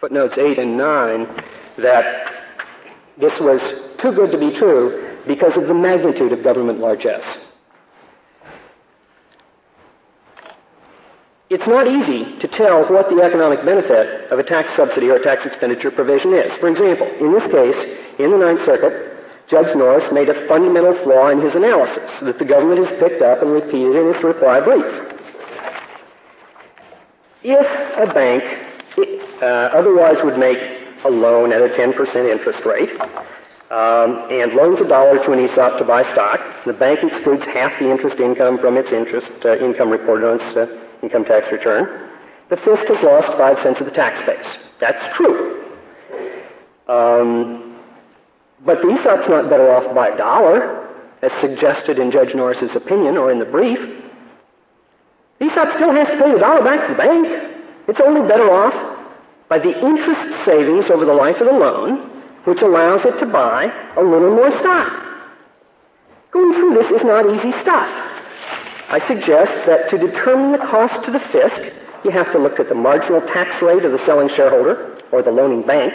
footnotes 0.00 0.36
8 0.38 0.58
and 0.58 0.76
9 0.76 1.44
that 1.78 2.32
this 3.18 3.32
was 3.40 3.60
too 4.00 4.12
good 4.12 4.30
to 4.30 4.38
be 4.38 4.56
true 4.58 5.18
because 5.26 5.56
of 5.56 5.66
the 5.66 5.74
magnitude 5.74 6.32
of 6.32 6.42
government 6.42 6.78
largesse. 6.78 7.48
It's 11.50 11.66
not 11.66 11.86
easy 11.86 12.38
to 12.40 12.48
tell 12.48 12.84
what 12.92 13.08
the 13.08 13.22
economic 13.22 13.64
benefit 13.64 14.30
of 14.30 14.38
a 14.38 14.42
tax 14.42 14.70
subsidy 14.76 15.08
or 15.08 15.16
a 15.16 15.24
tax 15.24 15.46
expenditure 15.46 15.90
provision 15.90 16.34
is. 16.34 16.52
For 16.60 16.68
example, 16.68 17.08
in 17.18 17.32
this 17.32 17.50
case, 17.50 18.18
in 18.18 18.30
the 18.30 18.36
Ninth 18.36 18.64
Circuit, 18.66 19.16
Judge 19.48 19.74
Norris 19.74 20.04
made 20.12 20.28
a 20.28 20.46
fundamental 20.46 20.92
flaw 21.02 21.30
in 21.30 21.40
his 21.40 21.54
analysis 21.54 22.10
that 22.20 22.38
the 22.38 22.44
government 22.44 22.86
has 22.86 22.98
picked 23.00 23.22
up 23.22 23.40
and 23.40 23.50
repeated 23.50 23.96
in 23.96 24.12
its 24.14 24.22
reply 24.22 24.60
brief. 24.60 25.17
If 27.50 27.64
a 27.96 28.12
bank 28.12 28.44
uh, 29.40 29.46
otherwise 29.72 30.18
would 30.22 30.38
make 30.38 30.58
a 31.02 31.08
loan 31.08 31.50
at 31.50 31.62
a 31.62 31.68
10% 31.68 31.96
interest 32.30 32.62
rate, 32.66 32.90
um, 33.70 34.28
and 34.30 34.52
loans 34.52 34.82
a 34.82 34.86
dollar 34.86 35.24
to 35.24 35.32
an 35.32 35.38
ESOP 35.38 35.78
to 35.78 35.84
buy 35.84 36.02
stock, 36.12 36.40
the 36.66 36.74
bank 36.74 37.00
excludes 37.02 37.44
half 37.44 37.72
the 37.78 37.90
interest 37.90 38.20
income 38.20 38.58
from 38.58 38.76
its 38.76 38.92
interest 38.92 39.30
uh, 39.46 39.56
income 39.64 39.88
reported 39.88 40.28
on 40.28 40.40
its 40.40 40.56
uh, 40.58 40.66
income 41.02 41.24
tax 41.24 41.50
return. 41.50 42.10
The 42.50 42.56
fisc 42.56 42.86
has 42.86 43.02
lost 43.02 43.38
five 43.38 43.56
cents 43.62 43.80
of 43.80 43.86
the 43.86 43.92
tax 43.92 44.20
base. 44.26 44.58
That's 44.78 45.16
true. 45.16 45.72
Um, 46.86 47.80
but 48.62 48.82
the 48.82 48.88
ESOP's 48.88 49.28
not 49.30 49.48
better 49.48 49.74
off 49.74 49.94
by 49.94 50.08
a 50.08 50.16
dollar, 50.18 50.86
as 51.22 51.32
suggested 51.40 51.98
in 51.98 52.10
Judge 52.10 52.34
Norris's 52.34 52.76
opinion 52.76 53.16
or 53.16 53.32
in 53.32 53.38
the 53.38 53.46
brief. 53.46 54.07
The 55.38 55.46
ESOP 55.46 55.74
still 55.76 55.92
has 55.92 56.08
to 56.08 56.18
pay 56.18 56.32
the 56.32 56.38
dollar 56.38 56.64
back 56.64 56.86
to 56.86 56.92
the 56.92 56.98
bank. 56.98 57.26
It's 57.86 58.00
only 58.00 58.26
better 58.28 58.50
off 58.50 58.74
by 59.48 59.58
the 59.58 59.70
interest 59.70 60.44
savings 60.44 60.90
over 60.90 61.04
the 61.04 61.14
life 61.14 61.36
of 61.40 61.46
the 61.46 61.52
loan, 61.52 62.10
which 62.44 62.60
allows 62.60 63.04
it 63.04 63.18
to 63.20 63.26
buy 63.26 63.70
a 63.96 64.02
little 64.02 64.34
more 64.34 64.50
stock. 64.60 65.04
Going 66.32 66.52
through 66.54 66.74
this 66.74 66.90
is 66.90 67.04
not 67.04 67.24
easy 67.26 67.52
stuff. 67.62 67.88
I 68.90 69.04
suggest 69.06 69.66
that 69.66 69.90
to 69.90 69.98
determine 69.98 70.52
the 70.52 70.66
cost 70.66 71.04
to 71.04 71.10
the 71.10 71.18
fisc, 71.18 71.72
you 72.04 72.10
have 72.10 72.32
to 72.32 72.38
look 72.38 72.58
at 72.58 72.68
the 72.68 72.74
marginal 72.74 73.20
tax 73.20 73.62
rate 73.62 73.84
of 73.84 73.92
the 73.92 74.04
selling 74.06 74.28
shareholder 74.28 75.00
or 75.12 75.22
the 75.22 75.30
loaning 75.30 75.66
bank, 75.66 75.92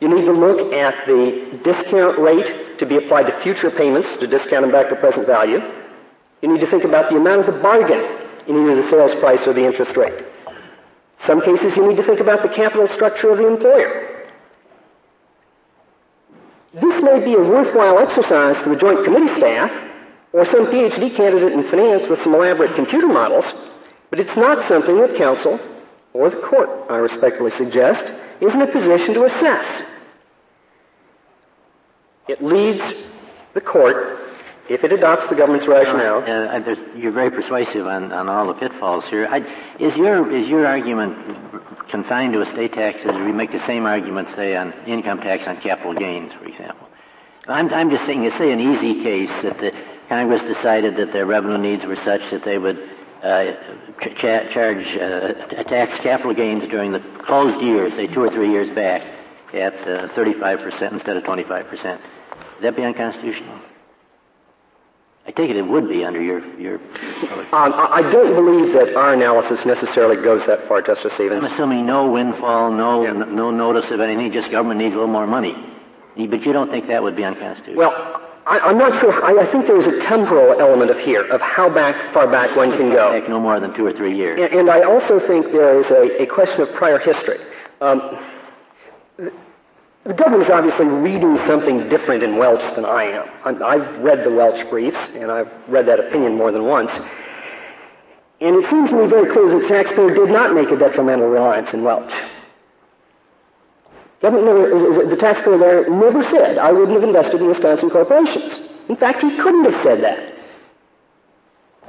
you 0.00 0.08
need 0.08 0.24
to 0.24 0.32
look 0.32 0.72
at 0.72 1.06
the 1.06 1.60
discount 1.62 2.18
rate 2.18 2.78
to 2.78 2.86
be 2.86 2.96
applied 2.96 3.24
to 3.24 3.42
future 3.42 3.70
payments 3.70 4.08
to 4.18 4.26
discount 4.26 4.62
them 4.62 4.72
back 4.72 4.88
to 4.88 4.96
present 4.96 5.26
value. 5.26 5.58
You 6.40 6.52
need 6.52 6.60
to 6.60 6.70
think 6.70 6.84
about 6.84 7.10
the 7.10 7.16
amount 7.16 7.46
of 7.46 7.54
the 7.54 7.60
bargain 7.60 8.19
in 8.46 8.56
either 8.56 8.82
the 8.82 8.90
sales 8.90 9.18
price 9.20 9.40
or 9.46 9.52
the 9.52 9.64
interest 9.64 9.96
rate. 9.96 10.24
Some 11.26 11.40
cases 11.42 11.76
you 11.76 11.86
need 11.88 11.96
to 11.96 12.04
think 12.04 12.20
about 12.20 12.42
the 12.42 12.48
capital 12.48 12.88
structure 12.94 13.30
of 13.30 13.38
the 13.38 13.46
employer. 13.46 14.28
This 16.72 17.02
may 17.02 17.24
be 17.24 17.34
a 17.34 17.42
worthwhile 17.42 17.98
exercise 17.98 18.56
for 18.62 18.70
the 18.70 18.76
Joint 18.76 19.04
Committee 19.04 19.34
staff 19.36 19.70
or 20.32 20.46
some 20.46 20.66
PhD 20.66 21.16
candidate 21.16 21.52
in 21.52 21.68
finance 21.68 22.04
with 22.08 22.22
some 22.22 22.34
elaborate 22.34 22.76
computer 22.76 23.08
models, 23.08 23.44
but 24.08 24.20
it's 24.20 24.36
not 24.36 24.68
something 24.68 24.96
that 25.00 25.16
counsel 25.16 25.58
or 26.12 26.30
the 26.30 26.36
court, 26.36 26.68
I 26.88 26.96
respectfully 26.96 27.50
suggest, 27.58 28.02
is 28.40 28.52
in 28.52 28.62
a 28.62 28.66
position 28.66 29.14
to 29.14 29.24
assess. 29.24 29.86
It 32.28 32.42
leads 32.42 32.82
the 33.54 33.60
court, 33.60 34.19
if 34.70 34.84
it 34.84 34.92
adopts 34.92 35.28
the 35.28 35.34
government's 35.34 35.66
rationale. 35.66 36.22
Uh, 36.22 36.70
uh, 36.70 36.96
you're 36.96 37.12
very 37.12 37.30
persuasive 37.30 37.86
on, 37.86 38.12
on 38.12 38.28
all 38.28 38.46
the 38.46 38.54
pitfalls 38.54 39.04
here. 39.10 39.26
I, 39.26 39.38
is 39.80 39.96
your 39.96 40.30
is 40.30 40.48
your 40.48 40.64
argument 40.64 41.18
confined 41.90 42.32
to 42.34 42.42
estate 42.42 42.72
taxes, 42.72 43.10
we 43.16 43.32
make 43.32 43.50
the 43.50 43.66
same 43.66 43.84
argument, 43.84 44.28
say, 44.36 44.56
on 44.56 44.72
income 44.86 45.18
tax 45.18 45.42
on 45.46 45.60
capital 45.60 45.92
gains, 45.92 46.32
for 46.34 46.44
example? 46.44 46.86
I'm, 47.48 47.72
I'm 47.74 47.90
just 47.90 48.06
saying, 48.06 48.30
say 48.38 48.52
an 48.52 48.60
easy 48.60 49.02
case 49.02 49.30
that 49.42 49.58
the 49.58 49.72
Congress 50.08 50.42
decided 50.42 50.96
that 50.96 51.12
their 51.12 51.26
revenue 51.26 51.58
needs 51.58 51.84
were 51.84 51.96
such 52.04 52.20
that 52.30 52.44
they 52.44 52.58
would 52.58 52.78
uh, 53.24 53.52
cha- 54.00 54.52
charge 54.52 54.86
uh, 54.96 55.64
tax 55.64 56.00
capital 56.02 56.32
gains 56.32 56.62
during 56.68 56.92
the 56.92 57.00
closed 57.26 57.60
years, 57.60 57.92
say 57.94 58.06
two 58.06 58.22
or 58.22 58.30
three 58.30 58.50
years 58.50 58.72
back, 58.74 59.02
at 59.52 59.74
uh, 59.88 60.08
35% 60.14 60.92
instead 60.92 61.16
of 61.16 61.24
25%. 61.24 61.70
Would 61.72 62.62
that 62.62 62.76
be 62.76 62.84
unconstitutional? 62.84 63.60
I 65.26 65.32
take 65.32 65.50
it 65.50 65.56
it 65.56 65.66
would 65.66 65.88
be 65.88 66.04
under 66.04 66.20
your 66.20 66.40
your. 66.58 66.76
Um, 67.52 67.74
I 67.74 68.02
don't 68.10 68.34
believe 68.34 68.72
that 68.72 68.96
our 68.96 69.12
analysis 69.12 69.64
necessarily 69.66 70.16
goes 70.16 70.44
that 70.46 70.66
far, 70.66 70.82
Justice 70.82 71.12
Stevens. 71.14 71.44
I'm 71.44 71.52
assuming 71.52 71.86
no 71.86 72.10
windfall, 72.10 72.72
no 72.72 73.02
yeah. 73.02 73.10
n- 73.10 73.36
no 73.36 73.50
notice 73.50 73.90
of 73.90 74.00
anything. 74.00 74.32
Just 74.32 74.50
government 74.50 74.80
needs 74.80 74.94
a 74.94 74.98
little 74.98 75.12
more 75.12 75.26
money, 75.26 75.54
but 76.16 76.42
you 76.42 76.52
don't 76.52 76.70
think 76.70 76.88
that 76.88 77.02
would 77.02 77.16
be 77.16 77.24
unconstitutional? 77.24 77.76
Well, 77.76 78.20
I, 78.46 78.70
am 78.70 78.78
not 78.78 78.98
sure. 79.00 79.12
I, 79.24 79.46
I, 79.46 79.52
think 79.52 79.66
there 79.66 79.78
is 79.78 79.86
a 79.86 80.02
temporal 80.08 80.58
element 80.58 80.90
of 80.90 80.98
here 80.98 81.22
of 81.30 81.40
how 81.40 81.68
back 81.68 82.12
far 82.14 82.26
back 82.26 82.56
one 82.56 82.70
can 82.72 82.90
go. 82.90 83.12
Back 83.12 83.28
no 83.28 83.38
more 83.38 83.60
than 83.60 83.74
two 83.74 83.84
or 83.86 83.92
three 83.92 84.16
years. 84.16 84.40
And, 84.40 84.60
and 84.60 84.70
I 84.70 84.82
also 84.82 85.20
think 85.26 85.52
there 85.52 85.78
is 85.78 85.86
a, 85.90 86.22
a 86.22 86.26
question 86.26 86.62
of 86.62 86.74
prior 86.74 86.98
history. 86.98 87.38
Um, 87.80 88.00
the 90.04 90.14
government 90.14 90.44
is 90.44 90.50
obviously 90.50 90.86
reading 90.86 91.36
something 91.46 91.88
different 91.90 92.22
in 92.22 92.38
Welch 92.38 92.74
than 92.74 92.86
I 92.86 93.04
am. 93.04 93.62
I've 93.62 94.00
read 94.00 94.24
the 94.24 94.30
Welch 94.30 94.68
briefs, 94.70 94.96
and 95.14 95.30
I've 95.30 95.50
read 95.68 95.86
that 95.86 96.00
opinion 96.00 96.36
more 96.36 96.50
than 96.52 96.64
once. 96.64 96.90
And 98.40 98.56
it 98.56 98.70
seems 98.70 98.88
to 98.90 98.96
me 98.96 99.06
very 99.08 99.30
clear 99.30 99.60
that 99.60 99.68
the 99.68 100.14
did 100.14 100.32
not 100.32 100.54
make 100.54 100.70
a 100.70 100.78
detrimental 100.78 101.28
reliance 101.28 101.74
in 101.74 101.84
Welch. 101.84 102.12
Never, 104.22 104.40
the 105.06 105.16
taxpayer 105.16 105.58
there 105.58 105.90
never 105.90 106.22
said, 106.30 106.56
I 106.56 106.72
wouldn't 106.72 106.98
have 106.98 107.04
invested 107.04 107.40
in 107.40 107.48
Wisconsin 107.48 107.90
corporations. 107.90 108.52
In 108.88 108.96
fact, 108.96 109.22
he 109.22 109.36
couldn't 109.36 109.70
have 109.70 109.82
said 109.84 110.02
that. 110.02 110.34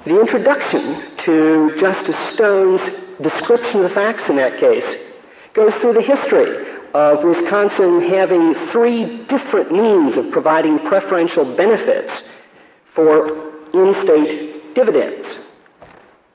The 0.06 0.20
introduction 0.20 1.16
to 1.26 1.78
Justice 1.80 2.16
Stone's 2.34 2.82
description 3.22 3.84
of 3.84 3.90
the 3.90 3.96
facts 3.96 4.24
in 4.30 4.36
that 4.36 4.60
case 4.60 4.84
goes 5.54 5.74
through 5.76 5.94
the 5.94 6.02
history 6.02 6.81
of 6.94 7.24
Wisconsin 7.24 8.10
having 8.10 8.54
three 8.72 9.26
different 9.28 9.72
means 9.72 10.18
of 10.18 10.32
providing 10.32 10.80
preferential 10.80 11.56
benefits 11.56 12.12
for 12.94 13.52
in-state 13.74 14.76
dividends. 14.76 15.28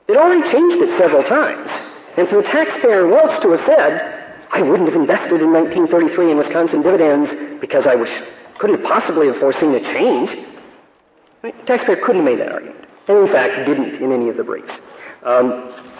They'd 0.06 0.16
already 0.16 0.50
changed 0.50 0.82
it 0.82 0.98
several 0.98 1.22
times. 1.24 1.68
And 2.16 2.28
for 2.28 2.36
the 2.36 2.48
taxpayer 2.48 3.06
Welch 3.08 3.42
to 3.42 3.50
have 3.52 3.66
said, 3.66 4.46
I 4.50 4.62
wouldn't 4.62 4.88
have 4.88 4.98
invested 4.98 5.42
in 5.42 5.52
1933 5.52 6.30
in 6.30 6.38
Wisconsin 6.38 6.82
dividends 6.82 7.60
because 7.60 7.86
I 7.86 7.94
was, 7.94 8.08
couldn't 8.58 8.82
possibly 8.84 9.26
have 9.26 9.36
foreseen 9.36 9.74
a 9.74 9.80
change. 9.80 10.30
The 11.42 11.52
taxpayer 11.66 11.96
couldn't 11.96 12.24
have 12.24 12.24
made 12.24 12.40
that 12.40 12.52
argument. 12.52 12.86
And 13.08 13.18
in 13.18 13.26
fact, 13.28 13.66
didn't 13.66 14.02
in 14.02 14.12
any 14.12 14.28
of 14.28 14.36
the 14.36 14.44
briefs. 14.44 14.72
Um, 15.22 15.95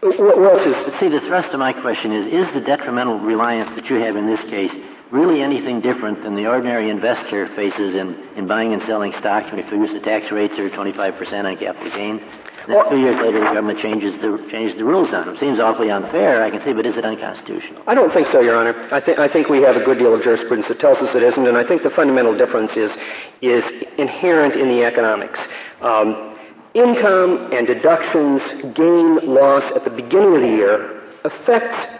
what 0.00 0.66
is, 0.66 1.00
see, 1.00 1.08
the 1.08 1.20
thrust 1.26 1.52
of 1.52 1.58
my 1.58 1.72
question 1.72 2.12
is, 2.12 2.26
is 2.26 2.54
the 2.54 2.60
detrimental 2.60 3.18
reliance 3.18 3.74
that 3.74 3.90
you 3.90 3.96
have 3.96 4.16
in 4.16 4.26
this 4.26 4.40
case 4.48 4.72
really 5.10 5.42
anything 5.42 5.80
different 5.80 6.22
than 6.22 6.36
the 6.36 6.46
ordinary 6.46 6.90
investor 6.90 7.48
faces 7.56 7.94
in, 7.94 8.14
in 8.36 8.46
buying 8.46 8.72
and 8.74 8.82
selling 8.82 9.12
stocks 9.18 9.50
when 9.50 9.62
he 9.62 9.68
figures 9.70 9.90
the 9.92 10.00
tax 10.00 10.30
rates 10.30 10.58
are 10.58 10.68
25% 10.68 11.44
on 11.44 11.56
capital 11.56 11.90
gains? 11.90 12.20
Then 12.66 12.76
well, 12.76 12.90
two 12.90 12.98
years 12.98 13.16
later, 13.16 13.40
the 13.40 13.46
government 13.46 13.78
changes 13.80 14.12
the, 14.20 14.46
changes 14.50 14.76
the 14.76 14.84
rules 14.84 15.12
on 15.14 15.26
them. 15.26 15.38
Seems 15.38 15.58
awfully 15.58 15.90
unfair, 15.90 16.44
I 16.44 16.50
can 16.50 16.62
see, 16.62 16.74
but 16.74 16.84
is 16.84 16.96
it 16.96 17.04
unconstitutional? 17.04 17.82
I 17.86 17.94
don't 17.94 18.12
think 18.12 18.28
so, 18.30 18.40
Your 18.40 18.56
Honor. 18.56 18.86
I, 18.92 19.00
th- 19.00 19.16
I 19.18 19.26
think 19.26 19.48
we 19.48 19.62
have 19.62 19.76
a 19.76 19.84
good 19.84 19.98
deal 19.98 20.14
of 20.14 20.22
jurisprudence 20.22 20.68
that 20.68 20.78
tells 20.78 20.98
us 20.98 21.14
it 21.16 21.22
isn't, 21.22 21.46
and 21.46 21.56
I 21.56 21.66
think 21.66 21.82
the 21.82 21.90
fundamental 21.90 22.36
difference 22.36 22.72
is, 22.76 22.92
is 23.40 23.64
inherent 23.96 24.54
in 24.54 24.68
the 24.68 24.84
economics. 24.84 25.40
Um, 25.80 26.37
income 26.78 27.52
and 27.52 27.66
deductions, 27.66 28.40
gain, 28.74 29.34
loss 29.34 29.64
at 29.74 29.84
the 29.84 29.90
beginning 29.90 30.36
of 30.36 30.42
the 30.42 30.48
year 30.48 31.02
affects 31.24 31.98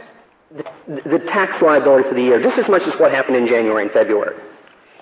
the, 0.51 0.65
the, 1.05 1.19
tax 1.19 1.61
liability 1.61 2.09
for 2.09 2.15
the 2.15 2.23
year 2.23 2.41
just 2.41 2.59
as 2.59 2.69
much 2.69 2.83
as 2.83 2.99
what 2.99 3.13
happened 3.13 3.37
in 3.37 3.47
January 3.47 3.83
and 3.83 3.93
February. 3.93 4.37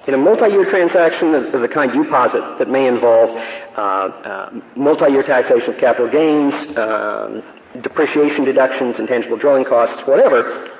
In 0.09 0.15
a 0.15 0.17
multi-year 0.17 0.65
transaction 0.71 1.35
of, 1.35 1.55
of 1.55 1.61
the 1.61 1.69
kind 1.69 1.95
you 1.95 2.05
posit 2.05 2.59
that 2.59 2.69
may 2.69 2.87
involve 2.87 3.31
uh, 3.77 3.81
uh, 3.81 4.61
multi-year 4.77 5.23
taxation 5.23 5.75
of 5.75 5.81
capital 5.81 6.09
gains, 6.09 6.55
um, 6.77 7.43
depreciation 7.83 8.45
deductions, 8.45 8.99
intangible 8.99 9.37
drilling 9.37 9.65
costs, 9.65 10.07
whatever, 10.07 10.71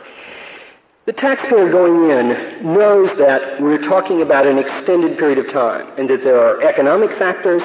the 1.07 1.13
taxpayer 1.13 1.71
going 1.71 2.11
in 2.11 2.75
knows 2.75 3.17
that 3.19 3.61
we're 3.61 3.83
talking 3.83 4.23
about 4.23 4.47
an 4.47 4.59
extended 4.59 5.19
period 5.19 5.39
of 5.39 5.53
time 5.53 5.93
and 5.99 6.11
that 6.11 6.25
there 6.25 6.41
are 6.41 6.63
economic 6.63 7.17
factors 7.17 7.63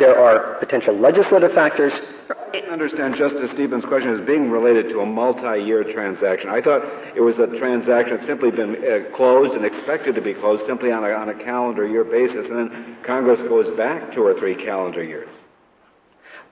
there 0.00 0.18
are 0.18 0.58
potential 0.58 0.98
legislative 0.98 1.52
factors. 1.52 1.92
I 2.30 2.50
didn't 2.52 2.70
understand 2.70 3.14
Justice 3.14 3.50
Stevens' 3.52 3.84
question 3.84 4.18
as 4.18 4.26
being 4.26 4.50
related 4.50 4.88
to 4.88 5.00
a 5.00 5.06
multi-year 5.06 5.84
transaction. 5.92 6.48
I 6.48 6.60
thought 6.60 6.82
it 7.14 7.20
was 7.20 7.38
a 7.38 7.46
transaction 7.58 8.16
that 8.16 8.26
simply 8.26 8.50
been 8.50 8.76
uh, 8.76 9.14
closed 9.16 9.54
and 9.54 9.64
expected 9.64 10.16
to 10.16 10.20
be 10.20 10.34
closed 10.34 10.66
simply 10.66 10.90
on 10.90 11.04
a, 11.04 11.10
on 11.10 11.28
a 11.28 11.34
calendar 11.34 11.86
year 11.86 12.02
basis, 12.02 12.46
and 12.46 12.56
then 12.56 12.96
Congress 13.04 13.40
goes 13.42 13.70
back 13.76 14.12
two 14.12 14.22
or 14.22 14.34
three 14.34 14.56
calendar 14.56 15.04
years. 15.04 15.28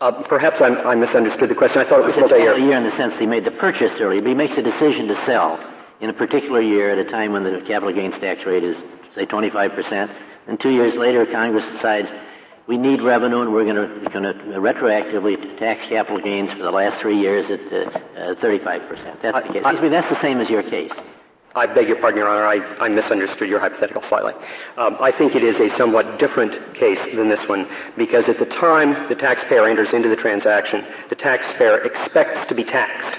Uh, 0.01 0.12
perhaps 0.28 0.61
I'm, 0.61 0.76
i 0.86 0.94
misunderstood 0.94 1.51
the 1.51 1.57
question. 1.57 1.80
I 1.80 1.88
thought 1.88 2.01
it 2.01 2.07
was 2.07 2.16
multi-year. 2.16 2.55
A 2.55 2.61
year 2.61 2.76
in 2.76 2.84
the 2.84 2.96
sense 2.96 3.18
he 3.18 3.26
made 3.26 3.44
the 3.44 3.51
purchase 3.51 3.90
early, 3.99 4.20
but 4.20 4.28
he 4.28 4.34
makes 4.34 4.57
a 4.57 4.62
decision 4.62 5.09
to 5.09 5.14
sell 5.26 5.59
in 6.01 6.11
a 6.11 6.12
particular 6.12 6.61
year 6.61 6.90
at 6.90 6.99
a 6.99 7.11
time 7.11 7.32
when 7.32 7.42
the 7.42 7.61
capital 7.66 7.92
gains 7.92 8.14
tax 8.20 8.44
rate 8.46 8.62
is, 8.62 8.76
say, 9.16 9.26
25%. 9.26 10.14
And 10.46 10.61
two 10.61 10.70
years 10.70 10.94
later, 10.94 11.26
Congress 11.26 11.64
decides 11.72 12.09
we 12.69 12.77
need 12.77 13.01
revenue, 13.01 13.41
and 13.41 13.53
we're 13.53 13.64
going 13.64 14.23
to 14.23 14.35
retroactively 14.61 15.59
tax 15.59 15.89
capital 15.89 16.21
gains 16.21 16.53
for 16.53 16.62
the 16.62 16.71
last 16.71 17.01
three 17.01 17.19
years 17.19 17.51
at 17.51 17.61
uh, 17.73 18.35
35%. 18.35 19.23
That's 19.23 19.47
the 19.47 19.53
case. 19.55 19.62
I, 19.64 19.81
mean, 19.81 19.91
that's 19.91 20.12
the 20.12 20.21
same 20.21 20.39
as 20.41 20.51
your 20.51 20.62
case. 20.62 20.93
I 21.55 21.66
beg 21.66 21.89
your 21.89 21.99
pardon, 21.99 22.19
Your 22.19 22.29
Honor. 22.29 22.47
I, 22.47 22.85
I 22.85 22.89
misunderstood 22.89 23.49
your 23.49 23.59
hypothetical 23.59 24.03
slightly. 24.03 24.35
Um, 24.77 24.99
I 25.01 25.11
think 25.11 25.35
it 25.35 25.43
is 25.43 25.59
a 25.59 25.75
somewhat 25.79 26.19
different 26.19 26.75
case 26.75 27.01
than 27.16 27.31
this 27.31 27.49
one 27.49 27.66
because 27.97 28.29
at 28.29 28.39
the 28.39 28.45
time 28.45 29.09
the 29.09 29.14
taxpayer 29.14 29.66
enters 29.66 29.95
into 29.95 30.11
the 30.11 30.16
transaction, 30.16 30.85
the 31.09 31.16
taxpayer 31.16 31.79
expects 31.79 32.47
to 32.49 32.55
be 32.55 32.64
taxed. 32.64 33.19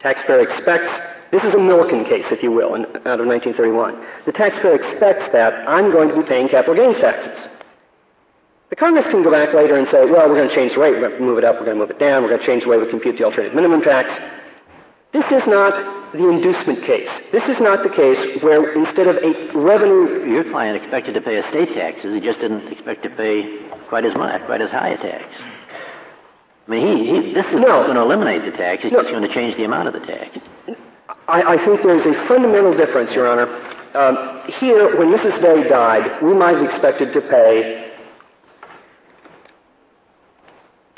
Taxpayer 0.00 0.40
expects 0.40 0.92
this 1.32 1.42
is 1.42 1.54
a 1.54 1.58
Milliken 1.58 2.04
case, 2.04 2.26
if 2.30 2.42
you 2.42 2.52
will, 2.52 2.74
in, 2.74 2.84
out 2.84 3.18
of 3.18 3.26
1931. 3.26 4.04
The 4.26 4.32
taxpayer 4.32 4.74
expects 4.74 5.32
that 5.32 5.66
I'm 5.66 5.90
going 5.90 6.10
to 6.10 6.16
be 6.16 6.28
paying 6.28 6.48
capital 6.48 6.74
gains 6.74 7.00
taxes. 7.00 7.48
The 8.70 8.76
Congress 8.76 9.04
can 9.10 9.24
go 9.24 9.32
back 9.32 9.52
later 9.52 9.76
and 9.76 9.88
say, 9.88 10.06
well, 10.06 10.28
we're 10.28 10.36
going 10.36 10.48
to 10.48 10.54
change 10.54 10.74
the 10.74 10.78
rate. 10.78 10.94
We're 10.94 11.08
going 11.08 11.18
to 11.18 11.26
move 11.26 11.38
it 11.38 11.44
up. 11.44 11.56
We're 11.56 11.66
going 11.66 11.76
to 11.76 11.82
move 11.82 11.90
it 11.90 11.98
down. 11.98 12.22
We're 12.22 12.30
going 12.30 12.40
to 12.40 12.46
change 12.46 12.62
the 12.62 12.68
way 12.68 12.78
we 12.78 12.88
compute 12.88 13.18
the 13.18 13.24
alternative 13.24 13.54
minimum 13.54 13.82
tax. 13.82 14.08
This 15.12 15.26
is 15.26 15.42
not 15.50 15.74
the 16.12 16.28
inducement 16.28 16.86
case. 16.86 17.10
This 17.32 17.42
is 17.50 17.58
not 17.60 17.82
the 17.82 17.90
case 17.90 18.42
where 18.42 18.72
instead 18.78 19.08
of 19.08 19.16
a 19.16 19.58
revenue. 19.58 20.22
Your 20.30 20.44
client 20.44 20.80
expected 20.80 21.14
to 21.14 21.20
pay 21.20 21.42
estate 21.42 21.74
taxes. 21.74 22.14
He 22.14 22.20
just 22.20 22.38
didn't 22.38 22.70
expect 22.70 23.02
to 23.02 23.10
pay 23.10 23.58
quite 23.88 24.04
as 24.04 24.14
much, 24.14 24.40
quite 24.46 24.62
as 24.62 24.70
high 24.70 24.90
a 24.90 24.98
tax. 24.98 25.24
I 26.68 26.70
mean, 26.70 26.86
he, 26.86 27.26
he 27.26 27.34
this 27.34 27.46
is 27.46 27.54
no. 27.54 27.66
not 27.66 27.90
going 27.90 27.96
to 27.96 28.02
eliminate 28.02 28.44
the 28.46 28.56
tax. 28.56 28.84
It's 28.84 28.92
no. 28.92 29.02
just 29.02 29.10
going 29.10 29.26
to 29.26 29.34
change 29.34 29.56
the 29.56 29.64
amount 29.64 29.88
of 29.88 29.94
the 29.94 30.06
tax. 30.06 30.38
I, 31.26 31.58
I 31.58 31.64
think 31.64 31.82
there 31.82 31.98
is 31.98 32.06
a 32.06 32.28
fundamental 32.28 32.76
difference, 32.76 33.10
Your 33.10 33.26
Honor. 33.26 33.50
Um, 33.98 34.46
here, 34.60 34.96
when 34.96 35.08
Mrs. 35.08 35.42
Day 35.42 35.68
died, 35.68 36.22
we 36.22 36.34
might 36.34 36.54
have 36.54 36.70
expected 36.70 37.12
to 37.14 37.20
pay 37.22 37.89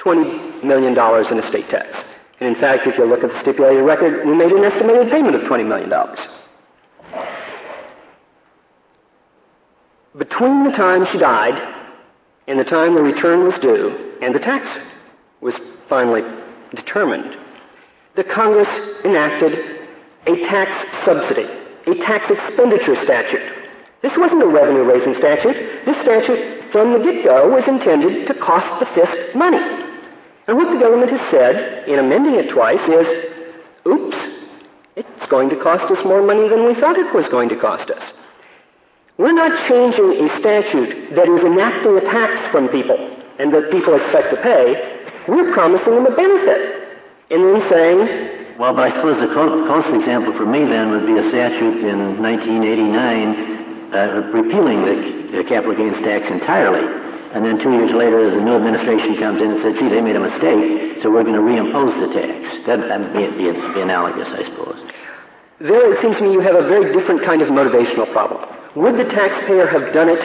$20 0.05 0.65
million 0.65 0.93
in 0.93 1.39
estate 1.39 1.69
tax. 1.69 1.97
And 2.41 2.55
in 2.55 2.61
fact, 2.61 2.87
if 2.87 2.99
you 2.99 3.05
look 3.05 3.23
at 3.23 3.31
the 3.31 3.41
stipulated 3.41 3.85
record, 3.85 4.27
we 4.27 4.35
made 4.35 4.51
an 4.51 4.65
estimated 4.65 5.11
payment 5.11 5.37
of 5.37 5.43
$20 5.43 5.67
million. 5.67 5.91
Between 10.19 10.65
the 10.65 10.73
time 10.73 11.07
she 11.13 11.19
died 11.19 11.55
and 12.49 12.59
the 12.59 12.65
time 12.65 12.95
the 12.95 13.03
return 13.03 13.45
was 13.45 13.55
due 13.61 14.19
and 14.21 14.35
the 14.35 14.41
tax 14.41 14.67
was 15.41 15.55
finally 15.89 16.23
determined, 16.75 17.37
the 18.17 18.25
Congress 18.25 18.69
enacted 19.05 19.89
a 20.27 20.37
tax 20.47 21.05
subsidy, 21.05 21.49
a 21.87 21.95
tax 22.05 22.31
expenditure 22.31 22.97
statute. 23.05 23.53
This 24.03 24.13
wasn't 24.17 24.43
a 24.43 24.47
revenue 24.47 24.83
raising 24.83 25.15
statute. 25.15 25.87
This 25.87 25.97
statute, 26.03 26.73
from 26.73 26.93
the 26.93 26.99
get 26.99 27.25
go, 27.25 27.49
was 27.49 27.67
intended 27.69 28.27
to 28.27 28.35
cost 28.35 28.81
the 28.81 28.87
fisc 28.87 29.35
money. 29.37 29.82
And 30.47 30.57
what 30.57 30.73
the 30.73 30.79
government 30.79 31.11
has 31.11 31.31
said 31.31 31.89
in 31.89 31.99
amending 31.99 32.35
it 32.35 32.51
twice 32.51 32.83
is, 32.89 33.07
oops, 33.87 34.17
it's 34.97 35.27
going 35.31 35.49
to 35.51 35.57
cost 35.57 35.91
us 35.91 36.05
more 36.05 36.23
money 36.23 36.49
than 36.49 36.67
we 36.67 36.75
thought 36.75 36.99
it 36.99 37.15
was 37.15 37.27
going 37.29 37.49
to 37.49 37.57
cost 37.57 37.91
us. 37.91 38.03
We're 39.19 39.33
not 39.33 39.69
changing 39.69 40.29
a 40.29 40.39
statute 40.41 41.15
that 41.15 41.29
is 41.29 41.45
enacting 41.45 41.97
a 41.97 42.01
tax 42.01 42.51
from 42.51 42.69
people 42.69 42.97
and 43.39 43.53
that 43.55 43.71
people 43.71 43.95
expect 43.95 44.31
to 44.31 44.43
pay. 44.43 44.99
We're 45.29 45.53
promising 45.53 45.95
them 45.95 46.07
a 46.07 46.17
benefit. 46.17 46.83
And 47.31 47.45
then 47.45 47.71
saying, 47.71 48.59
well, 48.59 48.75
but 48.75 48.93
I 48.93 48.97
suppose 48.97 49.21
the 49.21 49.33
closest 49.33 49.95
example 49.95 50.33
for 50.35 50.45
me 50.45 50.65
then 50.65 50.91
would 50.91 51.07
be 51.07 51.17
a 51.17 51.29
statute 51.31 51.85
in 51.87 52.21
1989 52.21 53.95
uh, 53.95 54.31
repealing 54.33 54.85
the 55.33 55.45
capital 55.45 55.75
gains 55.75 55.97
tax 56.05 56.31
entirely. 56.31 57.02
And 57.33 57.45
then 57.45 57.59
two 57.59 57.73
years 57.73 57.91
later, 57.93 58.29
the 58.29 58.45
new 58.45 58.57
administration 58.57 59.17
comes 59.17 59.41
in 59.41 59.57
and 59.57 59.63
says, 59.65 59.73
gee, 59.81 59.89
they 59.89 60.05
made 60.05 60.17
a 60.17 60.21
mistake, 60.21 61.01
so 61.01 61.09
we're 61.09 61.25
going 61.25 61.35
to 61.35 61.41
reimpose 61.41 61.97
the 61.97 62.13
tax. 62.13 62.37
That 62.69 62.85
would 62.85 63.13
be, 63.17 63.25
be, 63.41 63.53
be 63.73 63.81
analogous, 63.81 64.29
I 64.29 64.45
suppose. 64.45 64.77
There, 65.59 65.95
it 65.97 66.03
seems 66.03 66.17
to 66.19 66.25
me, 66.25 66.33
you 66.33 66.41
have 66.41 66.57
a 66.57 66.69
very 66.69 66.93
different 66.93 67.25
kind 67.25 67.41
of 67.41 67.49
motivational 67.49 68.11
problem. 68.13 68.45
Would 68.77 69.01
the 69.01 69.09
taxpayer 69.09 69.67
have 69.67 69.95
done 69.95 70.11
it 70.11 70.21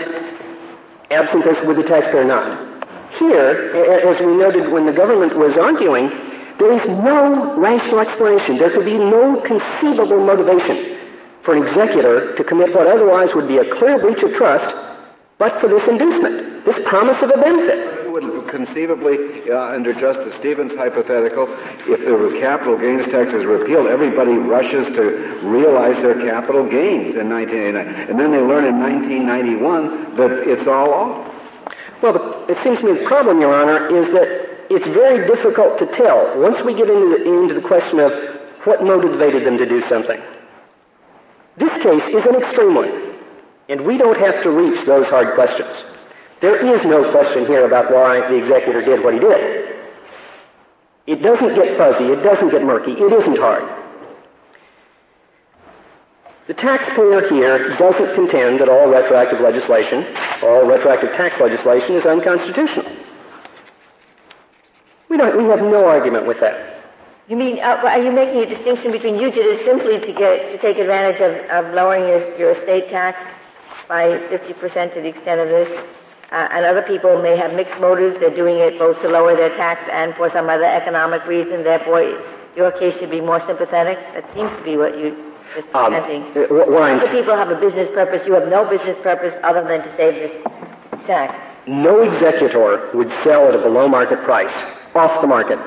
absent 1.10 1.46
this? 1.46 1.56
Would 1.66 1.78
the 1.78 1.88
taxpayer 1.88 2.26
not? 2.26 2.76
Here, 3.20 3.72
as 4.04 4.20
we 4.20 4.36
noted 4.36 4.72
when 4.74 4.86
the 4.86 4.92
government 4.92 5.38
was 5.38 5.56
arguing, 5.56 6.12
there 6.60 6.74
is 6.76 6.84
no 6.90 7.56
rational 7.56 8.02
explanation. 8.02 8.58
There 8.58 8.72
could 8.72 8.84
be 8.84 8.98
no 8.98 9.40
conceivable 9.48 10.20
motivation 10.26 11.00
for 11.44 11.56
an 11.56 11.64
executor 11.64 12.36
to 12.36 12.44
commit 12.44 12.76
what 12.76 12.88
otherwise 12.88 13.30
would 13.34 13.48
be 13.48 13.60
a 13.60 13.76
clear 13.80 13.98
breach 14.00 14.22
of 14.24 14.34
trust 14.34 14.76
but 15.38 15.62
for 15.62 15.70
this 15.70 15.88
inducement, 15.88 16.57
this 16.68 16.84
promise 16.86 17.16
of 17.24 17.32
a 17.32 17.40
benefit. 17.40 18.12
Would 18.12 18.50
conceivably, 18.50 19.50
uh, 19.50 19.72
under 19.72 19.94
Justice 19.94 20.36
Stevens' 20.40 20.74
hypothetical, 20.76 21.48
if 21.88 22.00
the 22.04 22.40
capital 22.40 22.78
gains 22.78 23.06
tax 23.08 23.32
is 23.34 23.46
repealed, 23.46 23.88
everybody 23.88 24.34
rushes 24.34 24.86
to 24.96 25.40
realize 25.48 25.96
their 26.04 26.20
capital 26.28 26.68
gains 26.68 27.16
in 27.16 27.30
1989. 27.30 28.10
And 28.10 28.20
then 28.20 28.32
they 28.32 28.42
learn 28.44 28.66
in 28.66 28.80
1991 28.84 30.18
that 30.18 30.32
it's 30.44 30.68
all 30.68 30.92
off. 30.94 31.34
Well, 32.04 32.46
it 32.50 32.58
seems 32.64 32.80
to 32.80 32.86
me 32.86 33.00
the 33.00 33.08
problem, 33.08 33.40
Your 33.40 33.54
Honor, 33.54 33.88
is 33.88 34.12
that 34.12 34.28
it's 34.70 34.88
very 34.92 35.26
difficult 35.26 35.80
to 35.80 35.88
tell 35.96 36.38
once 36.42 36.58
we 36.66 36.76
get 36.76 36.90
into 36.90 37.16
the, 37.16 37.24
into 37.24 37.54
the 37.54 37.66
question 37.66 38.00
of 38.00 38.12
what 38.66 38.84
motivated 38.84 39.46
them 39.46 39.58
to 39.58 39.66
do 39.66 39.82
something. 39.88 40.20
This 41.56 41.72
case 41.82 42.04
is 42.12 42.26
an 42.28 42.44
extreme 42.44 42.76
one. 42.76 42.92
And 43.70 43.86
we 43.86 43.98
don't 43.98 44.18
have 44.18 44.44
to 44.44 44.52
reach 44.52 44.86
those 44.86 45.06
hard 45.08 45.34
questions. 45.36 45.76
There 46.42 46.58
is 46.58 46.86
no 46.86 47.12
question 47.12 47.46
here 47.46 47.66
about 47.66 47.92
why 47.92 48.28
the 48.30 48.36
executor 48.36 48.84
did 48.84 49.04
what 49.04 49.14
he 49.14 49.20
did. 49.20 49.76
It 51.08 51.24
doesn't 51.24 51.56
get 51.56 51.78
fuzzy. 51.78 52.06
It 52.06 52.22
doesn't 52.22 52.50
get 52.50 52.64
murky. 52.64 52.92
It 52.92 53.14
isn't 53.14 53.38
hard. 53.38 53.64
The 56.48 56.54
taxpayer 56.54 57.28
here 57.30 57.76
doesn't 57.78 58.16
contend 58.16 58.60
that 58.62 58.70
all 58.70 58.88
retroactive 58.88 59.42
legislation, 59.42 60.06
all 60.44 60.66
retroactive 60.66 61.12
tax 61.14 61.40
legislation 61.42 61.96
is 61.96 62.06
unconstitutional. 62.06 62.86
We, 65.10 65.18
don't, 65.18 65.38
we 65.38 65.46
have 65.46 65.60
no 65.60 65.86
argument 65.86 66.28
with 66.28 66.40
that. 66.40 66.84
You 67.28 67.36
mean, 67.36 67.60
uh, 67.60 67.82
are 67.84 68.00
you 68.00 68.12
making 68.12 68.44
a 68.44 68.46
distinction 68.46 68.92
between 68.92 69.16
you 69.16 69.32
did 69.32 69.46
it 69.46 69.66
simply 69.66 70.00
to 70.00 70.14
get 70.18 70.52
to 70.52 70.58
take 70.60 70.78
advantage 70.78 71.20
of, 71.20 71.66
of 71.66 71.74
lowering 71.74 72.08
your, 72.08 72.38
your 72.38 72.52
estate 72.52 72.90
tax 72.90 73.20
by 73.90 74.08
50% 74.32 74.94
to 74.94 75.02
the 75.02 75.08
extent 75.08 75.42
of 75.42 75.50
this. 75.50 75.86
Uh, 76.32 76.48
and 76.52 76.66
other 76.66 76.82
people 76.82 77.22
may 77.22 77.38
have 77.38 77.54
mixed 77.54 77.80
motives. 77.80 78.20
They're 78.20 78.36
doing 78.36 78.58
it 78.58 78.78
both 78.78 79.02
to 79.02 79.08
lower 79.08 79.36
their 79.36 79.56
tax 79.56 79.80
and 79.92 80.14
for 80.16 80.30
some 80.32 80.50
other 80.50 80.66
economic 80.66 81.26
reason. 81.26 81.64
Therefore, 81.64 82.02
your 82.56 82.72
case 82.72 83.00
should 83.00 83.12
be 83.12 83.22
more 83.22 83.40
sympathetic. 83.48 83.98
That 84.14 84.26
seems 84.34 84.52
to 84.58 84.64
be 84.64 84.76
what 84.76 84.98
you 84.98 85.16
just 85.56 85.74
um, 85.74 85.94
presenting. 85.94 86.24
Um, 86.52 87.00
Other 87.00 87.12
people 87.12 87.36
have 87.36 87.50
a 87.50 87.60
business 87.60 87.90
purpose. 87.92 88.28
You 88.28 88.34
have 88.34 88.50
no 88.50 88.70
business 88.70 88.98
purpose 89.02 89.34
other 89.44 89.64
than 89.64 89.84
to 89.84 89.96
save 89.96 90.16
this 90.16 91.06
tax. 91.08 91.34
No 91.68 92.02
executor 92.02 92.92
would 92.94 93.10
sell 93.24 93.48
at 93.48 93.56
a 93.56 93.62
below 93.62 93.88
market 93.88 94.24
price, 94.24 94.52
off 94.96 95.22
the 95.22 95.28
market, 95.28 95.60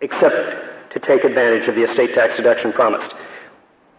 except 0.00 0.92
to 0.92 0.98
take 1.00 1.24
advantage 1.24 1.68
of 1.68 1.74
the 1.74 1.82
estate 1.82 2.14
tax 2.14 2.36
deduction 2.36 2.72
promised. 2.72 3.14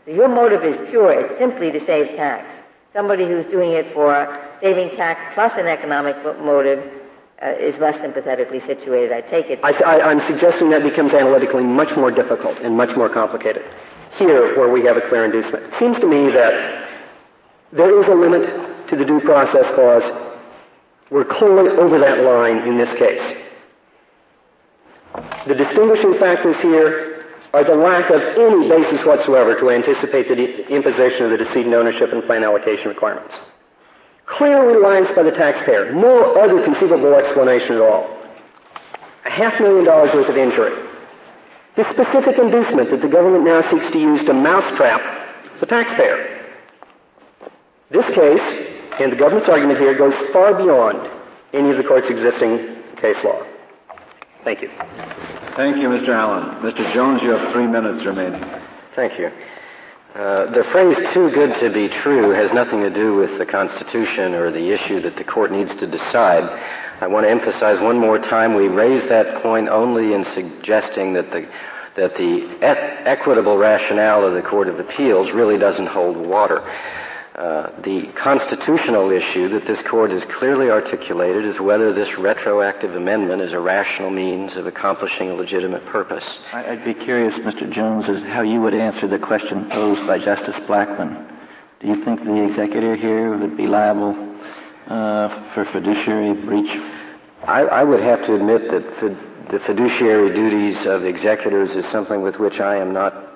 So 0.06 0.12
your 0.12 0.28
motive 0.28 0.64
is 0.64 0.78
pure. 0.90 1.12
It's 1.12 1.40
simply 1.40 1.72
to 1.72 1.86
save 1.86 2.16
tax. 2.16 2.46
Somebody 2.94 3.26
who's 3.26 3.46
doing 3.46 3.72
it 3.72 3.92
for 3.94 4.12
saving 4.64 4.96
tax 4.96 5.20
plus 5.34 5.52
an 5.58 5.68
economic 5.68 6.16
motive 6.40 6.80
uh, 7.44 7.52
is 7.60 7.76
less 7.80 8.00
sympathetically 8.02 8.62
situated. 8.62 9.12
I 9.12 9.20
take 9.20 9.48
it. 9.48 9.60
I, 9.62 10.10
am 10.10 10.22
suggesting 10.26 10.70
that 10.70 10.84
becomes 10.84 11.14
analytically 11.14 11.64
much 11.64 11.94
more 11.98 12.10
difficult 12.10 12.58
and 12.60 12.78
much 12.78 12.96
more 12.96 13.10
complicated. 13.10 13.64
Here, 14.18 14.58
where 14.58 14.72
we 14.72 14.86
have 14.86 14.96
a 14.96 15.02
clear 15.10 15.26
inducement, 15.26 15.66
it 15.66 15.74
seems 15.80 16.00
to 16.00 16.08
me 16.08 16.32
that 16.32 16.88
there 17.74 18.02
is 18.02 18.08
a 18.08 18.16
limit 18.16 18.88
to 18.88 18.96
the 18.96 19.04
due 19.04 19.20
process 19.20 19.66
clause. 19.76 20.04
We're 21.12 21.26
clearly 21.26 21.72
over 21.72 22.00
that 22.00 22.24
line 22.24 22.66
in 22.66 22.78
this 22.78 22.98
case. 22.98 23.44
The 25.46 25.56
distinguishing 25.56 26.18
factors 26.20 26.56
here 26.62 27.26
are 27.54 27.66
the 27.66 27.76
lack 27.76 28.10
of 28.10 28.22
any 28.22 28.70
basis 28.70 29.06
whatsoever 29.06 29.60
to 29.60 29.70
anticipate 29.72 30.30
the 30.30 30.68
imposition 30.70 31.26
of 31.26 31.32
the 31.32 31.44
decedent 31.44 31.74
ownership 31.74 32.14
and 32.14 32.24
plan 32.24 32.46
allocation 32.46 32.88
requirements. 32.88 33.36
Clear 34.26 34.66
reliance 34.66 35.10
by 35.16 35.24
the 35.24 35.32
taxpayer, 35.32 35.94
no 35.94 36.34
other 36.36 36.64
conceivable 36.64 37.14
explanation 37.14 37.76
at 37.76 37.82
all. 37.82 38.18
A 39.26 39.30
half 39.30 39.60
million 39.60 39.86
dollars 39.86 40.14
worth 40.14 40.30
of 40.30 40.38
injury. 40.38 40.72
The 41.76 41.84
specific 41.92 42.38
inducement 42.38 42.92
that 42.92 43.02
the 43.02 43.08
government 43.08 43.44
now 43.44 43.62
seeks 43.70 43.92
to 43.92 44.00
use 44.00 44.24
to 44.26 44.34
mousetrap 44.34 45.02
the 45.60 45.66
taxpayer. 45.66 46.40
This 47.90 48.06
case, 48.16 48.68
and 49.00 49.12
the 49.12 49.16
government's 49.16 49.50
argument 49.50 49.80
here, 49.80 49.98
goes 49.98 50.14
far 50.32 50.54
beyond 50.54 51.10
any 51.54 51.70
of 51.72 51.78
the 51.78 51.84
court's 51.84 52.10
existing 52.10 52.84
case 52.98 53.18
law. 53.24 53.46
Thank 54.44 54.62
you. 54.62 54.70
Thank 55.56 55.78
you, 55.78 55.90
Mr. 55.90 56.10
Allen. 56.10 56.62
Mr. 56.62 56.92
Jones, 56.94 57.22
you 57.22 57.30
have 57.30 57.52
three 57.52 57.68
minutes 57.68 58.06
remaining. 58.06 58.44
Thank 58.96 59.18
you. 59.20 59.32
Uh, 60.14 60.46
the 60.52 60.64
phrase 60.72 60.96
too 61.12 61.32
good 61.32 61.60
to 61.60 61.74
be 61.74 61.90
true 61.90 62.30
has 62.30 62.54
nothing 62.54 62.82
to 62.82 62.94
do 62.94 63.16
with 63.16 63.36
the 63.40 63.46
Constitution 63.48 64.36
or 64.36 64.52
the 64.52 64.70
issue 64.72 65.02
that 65.02 65.16
the 65.16 65.24
court 65.24 65.52
needs 65.52 65.76
to 65.78 65.88
decide. 65.88 66.44
I 67.02 67.08
want 67.08 67.26
to 67.26 67.32
emphasize 67.32 67.82
one 67.82 67.98
more 67.98 68.20
time 68.20 68.54
we 68.54 68.68
raise 68.68 69.10
that 69.10 69.42
point 69.42 69.70
only 69.70 70.14
in 70.14 70.24
suggesting 70.36 71.14
that 71.14 71.32
the 71.32 71.50
that 71.96 72.16
the 72.16 72.58
e- 72.58 72.60
equitable 73.06 73.58
rationale 73.58 74.26
of 74.26 74.34
the 74.34 74.42
Court 74.42 74.68
of 74.68 74.80
Appeals 74.80 75.32
really 75.32 75.58
doesn't 75.58 75.88
hold 75.88 76.18
water. 76.18 76.62
Uh, 77.36 77.82
the 77.82 78.12
constitutional 78.16 79.10
issue 79.10 79.50
that 79.50 79.66
this 79.66 79.82
court 79.90 80.12
has 80.12 80.24
clearly 80.38 80.70
articulated 80.70 81.46
is 81.46 81.60
whether 81.60 81.92
this 81.92 82.16
retroactive 82.20 82.96
amendment 82.96 83.42
is 83.42 83.54
a 83.54 83.60
rational 83.60 84.12
means 84.12 84.56
of 84.56 84.68
accomplishing 84.68 85.32
a 85.32 85.34
legitimate 85.34 85.84
purpose. 85.88 86.24
I'd 86.52 86.86
be 86.86 86.94
curious, 86.94 87.34
Mr. 87.40 87.72
Jones, 87.72 88.06
as 88.08 88.22
how 88.32 88.44
you 88.44 88.62
would 88.62 88.76
answer 88.76 89.08
the 89.08 89.18
question 89.18 89.68
posed 89.72 90.06
by 90.06 90.20
Justice 90.20 90.56
Blackmun. 90.68 91.28
Do 91.80 91.88
you 91.88 92.06
think 92.06 92.24
the 92.24 92.48
executor 92.50 92.96
here 92.96 93.36
would 93.36 93.58
be 93.58 93.66
liable 93.66 94.14
uh, 94.86 95.54
for 95.56 95.66
fiduciary 95.74 96.34
breach? 96.46 96.70
I, 97.48 97.62
I, 97.64 97.84
would 97.84 98.00
have 98.00 98.26
to 98.28 98.36
admit 98.36 98.70
that 98.70 99.18
the 99.50 99.60
fiduciary 99.66 100.36
duties 100.36 100.86
of 100.86 101.04
executors 101.04 101.72
is 101.72 101.84
something 101.92 102.22
with 102.22 102.38
which 102.38 102.60
I 102.60 102.78
am 102.78 102.94
not 102.94 103.33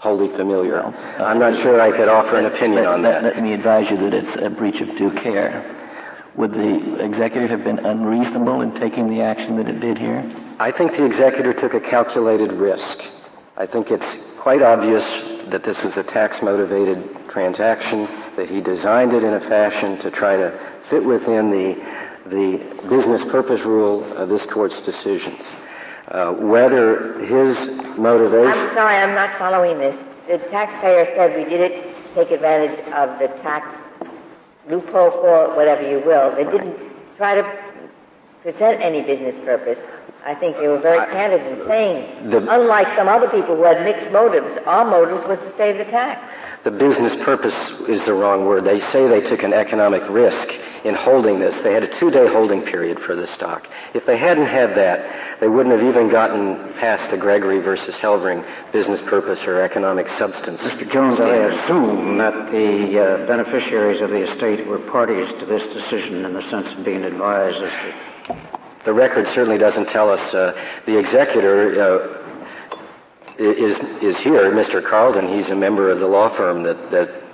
wholly 0.00 0.28
familiar. 0.36 0.80
Well, 0.80 0.94
uh, 0.96 1.24
I'm 1.24 1.38
not 1.38 1.62
sure 1.62 1.80
I 1.80 1.94
could 1.94 2.08
offer 2.08 2.36
an 2.36 2.46
opinion 2.46 2.84
let, 2.84 2.86
on 2.86 3.02
that. 3.02 3.22
Let 3.22 3.42
me 3.42 3.52
advise 3.52 3.90
you 3.90 3.98
that 3.98 4.14
it's 4.14 4.42
a 4.42 4.48
breach 4.48 4.80
of 4.80 4.88
due 4.96 5.12
care. 5.22 5.76
Would 6.36 6.52
the 6.52 7.04
executor 7.04 7.46
have 7.48 7.64
been 7.64 7.78
unreasonable 7.80 8.62
in 8.62 8.72
taking 8.80 9.10
the 9.10 9.20
action 9.20 9.56
that 9.56 9.68
it 9.68 9.80
did 9.80 9.98
here? 9.98 10.24
I 10.58 10.72
think 10.72 10.92
the 10.92 11.04
executor 11.04 11.52
took 11.52 11.74
a 11.74 11.80
calculated 11.80 12.52
risk. 12.52 12.98
I 13.56 13.66
think 13.66 13.90
it's 13.90 14.40
quite 14.40 14.62
obvious 14.62 15.04
that 15.50 15.64
this 15.64 15.76
was 15.84 15.96
a 15.96 16.02
tax 16.02 16.36
motivated 16.42 17.28
transaction, 17.28 18.08
that 18.36 18.48
he 18.48 18.60
designed 18.60 19.12
it 19.12 19.22
in 19.22 19.34
a 19.34 19.40
fashion 19.40 19.98
to 19.98 20.10
try 20.10 20.36
to 20.36 20.48
fit 20.88 21.04
within 21.04 21.50
the, 21.50 21.76
the 22.30 22.88
business 22.88 23.20
purpose 23.30 23.60
rule 23.66 24.04
of 24.16 24.28
this 24.28 24.46
court's 24.52 24.80
decisions. 24.82 25.44
Uh, 26.10 26.32
whether 26.32 27.20
his 27.20 27.54
motivation. 27.96 28.50
I'm 28.50 28.74
sorry, 28.74 28.96
I'm 28.96 29.14
not 29.14 29.38
following 29.38 29.78
this. 29.78 29.94
The 30.26 30.38
taxpayer 30.50 31.06
said 31.14 31.36
we 31.36 31.48
did 31.48 31.60
it 31.60 31.74
to 32.02 32.14
take 32.14 32.32
advantage 32.32 32.78
of 32.94 33.18
the 33.20 33.28
tax 33.42 33.68
loophole 34.68 35.12
for 35.22 35.54
whatever 35.54 35.88
you 35.88 36.02
will. 36.04 36.34
They 36.34 36.42
didn't 36.42 36.76
try 37.16 37.36
to 37.36 37.44
present 38.42 38.82
any 38.82 39.02
business 39.02 39.36
purpose. 39.44 39.78
I 40.26 40.34
think 40.34 40.56
they 40.56 40.66
were 40.66 40.80
very 40.80 40.98
candid 41.12 41.46
in 41.46 41.66
saying, 41.68 42.30
the, 42.30 42.38
unlike 42.38 42.88
some 42.96 43.08
other 43.08 43.28
people 43.28 43.54
who 43.54 43.62
had 43.62 43.84
mixed 43.84 44.10
motives, 44.12 44.58
our 44.66 44.84
motives 44.84 45.22
was 45.28 45.38
to 45.38 45.56
save 45.56 45.78
the 45.78 45.84
tax. 45.84 46.20
The 46.64 46.72
business 46.72 47.14
purpose 47.24 47.54
is 47.88 48.04
the 48.04 48.12
wrong 48.14 48.46
word. 48.46 48.64
They 48.64 48.80
say 48.92 49.06
they 49.06 49.26
took 49.30 49.42
an 49.42 49.54
economic 49.54 50.02
risk 50.10 50.48
in 50.84 50.94
holding 50.94 51.38
this. 51.38 51.54
They 51.62 51.72
had 51.72 51.82
a 51.82 51.98
two-day 51.98 52.28
holding 52.28 52.62
period 52.62 52.98
for 53.00 53.14
the 53.14 53.26
stock. 53.34 53.66
If 53.94 54.06
they 54.06 54.18
hadn't 54.18 54.46
had 54.46 54.70
that, 54.76 55.40
they 55.40 55.48
wouldn't 55.48 55.74
have 55.74 55.86
even 55.86 56.10
gotten 56.10 56.72
past 56.74 57.10
the 57.10 57.16
Gregory 57.16 57.60
versus 57.60 57.94
Helvering 57.96 58.44
business 58.72 59.00
purpose 59.08 59.40
or 59.46 59.60
economic 59.60 60.06
substance. 60.18 60.60
Mr. 60.60 60.90
Jones, 60.90 61.16
standard. 61.16 61.52
I 61.52 61.64
assume 61.64 62.18
that 62.18 62.50
the 62.50 63.00
uh, 63.00 63.26
beneficiaries 63.26 64.00
of 64.00 64.10
the 64.10 64.30
estate 64.30 64.66
were 64.66 64.78
parties 64.78 65.28
to 65.40 65.46
this 65.46 65.62
decision 65.74 66.24
in 66.24 66.34
the 66.34 66.48
sense 66.50 66.66
of 66.76 66.84
being 66.84 67.04
advised 67.04 67.62
as 67.62 67.70
to 67.70 68.10
the 68.84 68.92
record 68.94 69.26
certainly 69.34 69.58
doesn't 69.58 69.86
tell 69.86 70.10
us. 70.10 70.34
Uh, 70.34 70.52
the 70.86 70.98
executor 70.98 71.82
uh, 71.82 72.20
is 73.38 73.76
is 74.02 74.16
here, 74.22 74.50
Mr. 74.52 74.86
Carlton. 74.86 75.28
He's 75.28 75.50
a 75.50 75.54
member 75.54 75.90
of 75.90 75.98
the 75.98 76.06
law 76.06 76.34
firm 76.34 76.62
that 76.62 76.90
that 76.90 77.29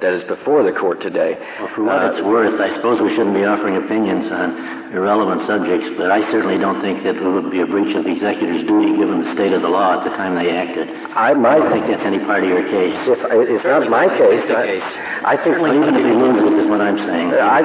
that 0.00 0.12
is 0.12 0.24
before 0.24 0.62
the 0.62 0.72
court 0.72 1.00
today. 1.00 1.38
Well, 1.58 1.70
for 1.74 1.84
what 1.84 2.02
uh, 2.02 2.12
it's 2.12 2.22
worth, 2.24 2.60
I 2.60 2.74
suppose 2.76 3.00
we 3.00 3.10
shouldn't 3.16 3.34
be 3.34 3.44
offering 3.44 3.76
opinions 3.76 4.30
on 4.30 4.92
irrelevant 4.92 5.46
subjects, 5.48 5.88
but 5.96 6.10
I 6.10 6.22
certainly 6.30 6.58
don't 6.58 6.80
think 6.80 7.02
that 7.04 7.16
it 7.16 7.24
would 7.24 7.50
be 7.50 7.60
a 7.60 7.66
breach 7.66 7.96
of 7.96 8.04
the 8.04 8.12
executor's 8.12 8.62
duty 8.68 8.94
given 8.96 9.24
the 9.24 9.32
state 9.34 9.52
of 9.52 9.62
the 9.62 9.68
law 9.68 9.98
at 9.98 10.04
the 10.04 10.14
time 10.14 10.36
they 10.36 10.52
acted. 10.52 10.88
I 11.16 11.32
might 11.34 11.58
I 11.58 11.58
don't 11.58 11.72
think 11.72 11.86
that's 11.88 12.06
any 12.06 12.20
part 12.20 12.44
of 12.44 12.48
your 12.48 12.64
case. 12.68 12.96
If 13.08 13.18
it's 13.50 13.64
not 13.64 13.88
my 13.88 14.06
case, 14.08 14.44
I, 14.52 14.78
I 15.24 15.34
think 15.40 15.56
certainly 15.56 15.80
even 15.80 15.96
if 15.96 16.04
he 16.04 16.12
loses 16.12 16.64
is 16.64 16.66
what 16.68 16.80
I'm 16.80 17.00
saying. 17.00 17.32
I, 17.32 17.64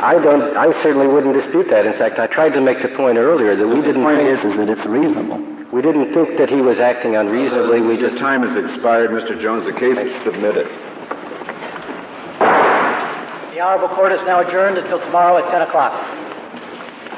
I 0.00 0.16
don't. 0.18 0.56
I 0.56 0.72
certainly 0.82 1.06
wouldn't 1.06 1.36
dispute 1.36 1.68
that. 1.68 1.84
In 1.84 1.92
fact, 2.00 2.18
I 2.18 2.26
tried 2.26 2.56
to 2.56 2.60
make 2.60 2.80
the 2.80 2.88
point 2.96 3.18
earlier 3.20 3.54
that 3.54 3.68
we 3.68 3.84
didn't. 3.84 4.00
The 4.00 4.08
point 4.08 4.24
think, 4.24 4.40
is, 4.40 4.52
is 4.52 4.54
that 4.56 4.68
it's 4.72 4.86
reasonable. 4.88 5.38
We 5.72 5.82
didn't 5.82 6.14
think 6.14 6.38
that 6.38 6.48
he 6.48 6.62
was 6.64 6.78
acting 6.78 7.16
unreasonably. 7.16 7.82
We 7.82 7.98
Your 7.98 8.08
just 8.08 8.18
time 8.18 8.42
has 8.42 8.56
expired, 8.56 9.10
Mr. 9.10 9.38
Jones. 9.40 9.66
The 9.66 9.76
case 9.76 9.98
is 9.98 10.12
submitted. 10.24 10.66
The 13.56 13.62
Honorable 13.62 13.96
Court 13.96 14.12
is 14.12 14.20
now 14.26 14.46
adjourned 14.46 14.76
until 14.76 14.98
tomorrow 14.98 15.38
at 15.38 15.50
10 15.50 15.62
o'clock. 15.62 16.25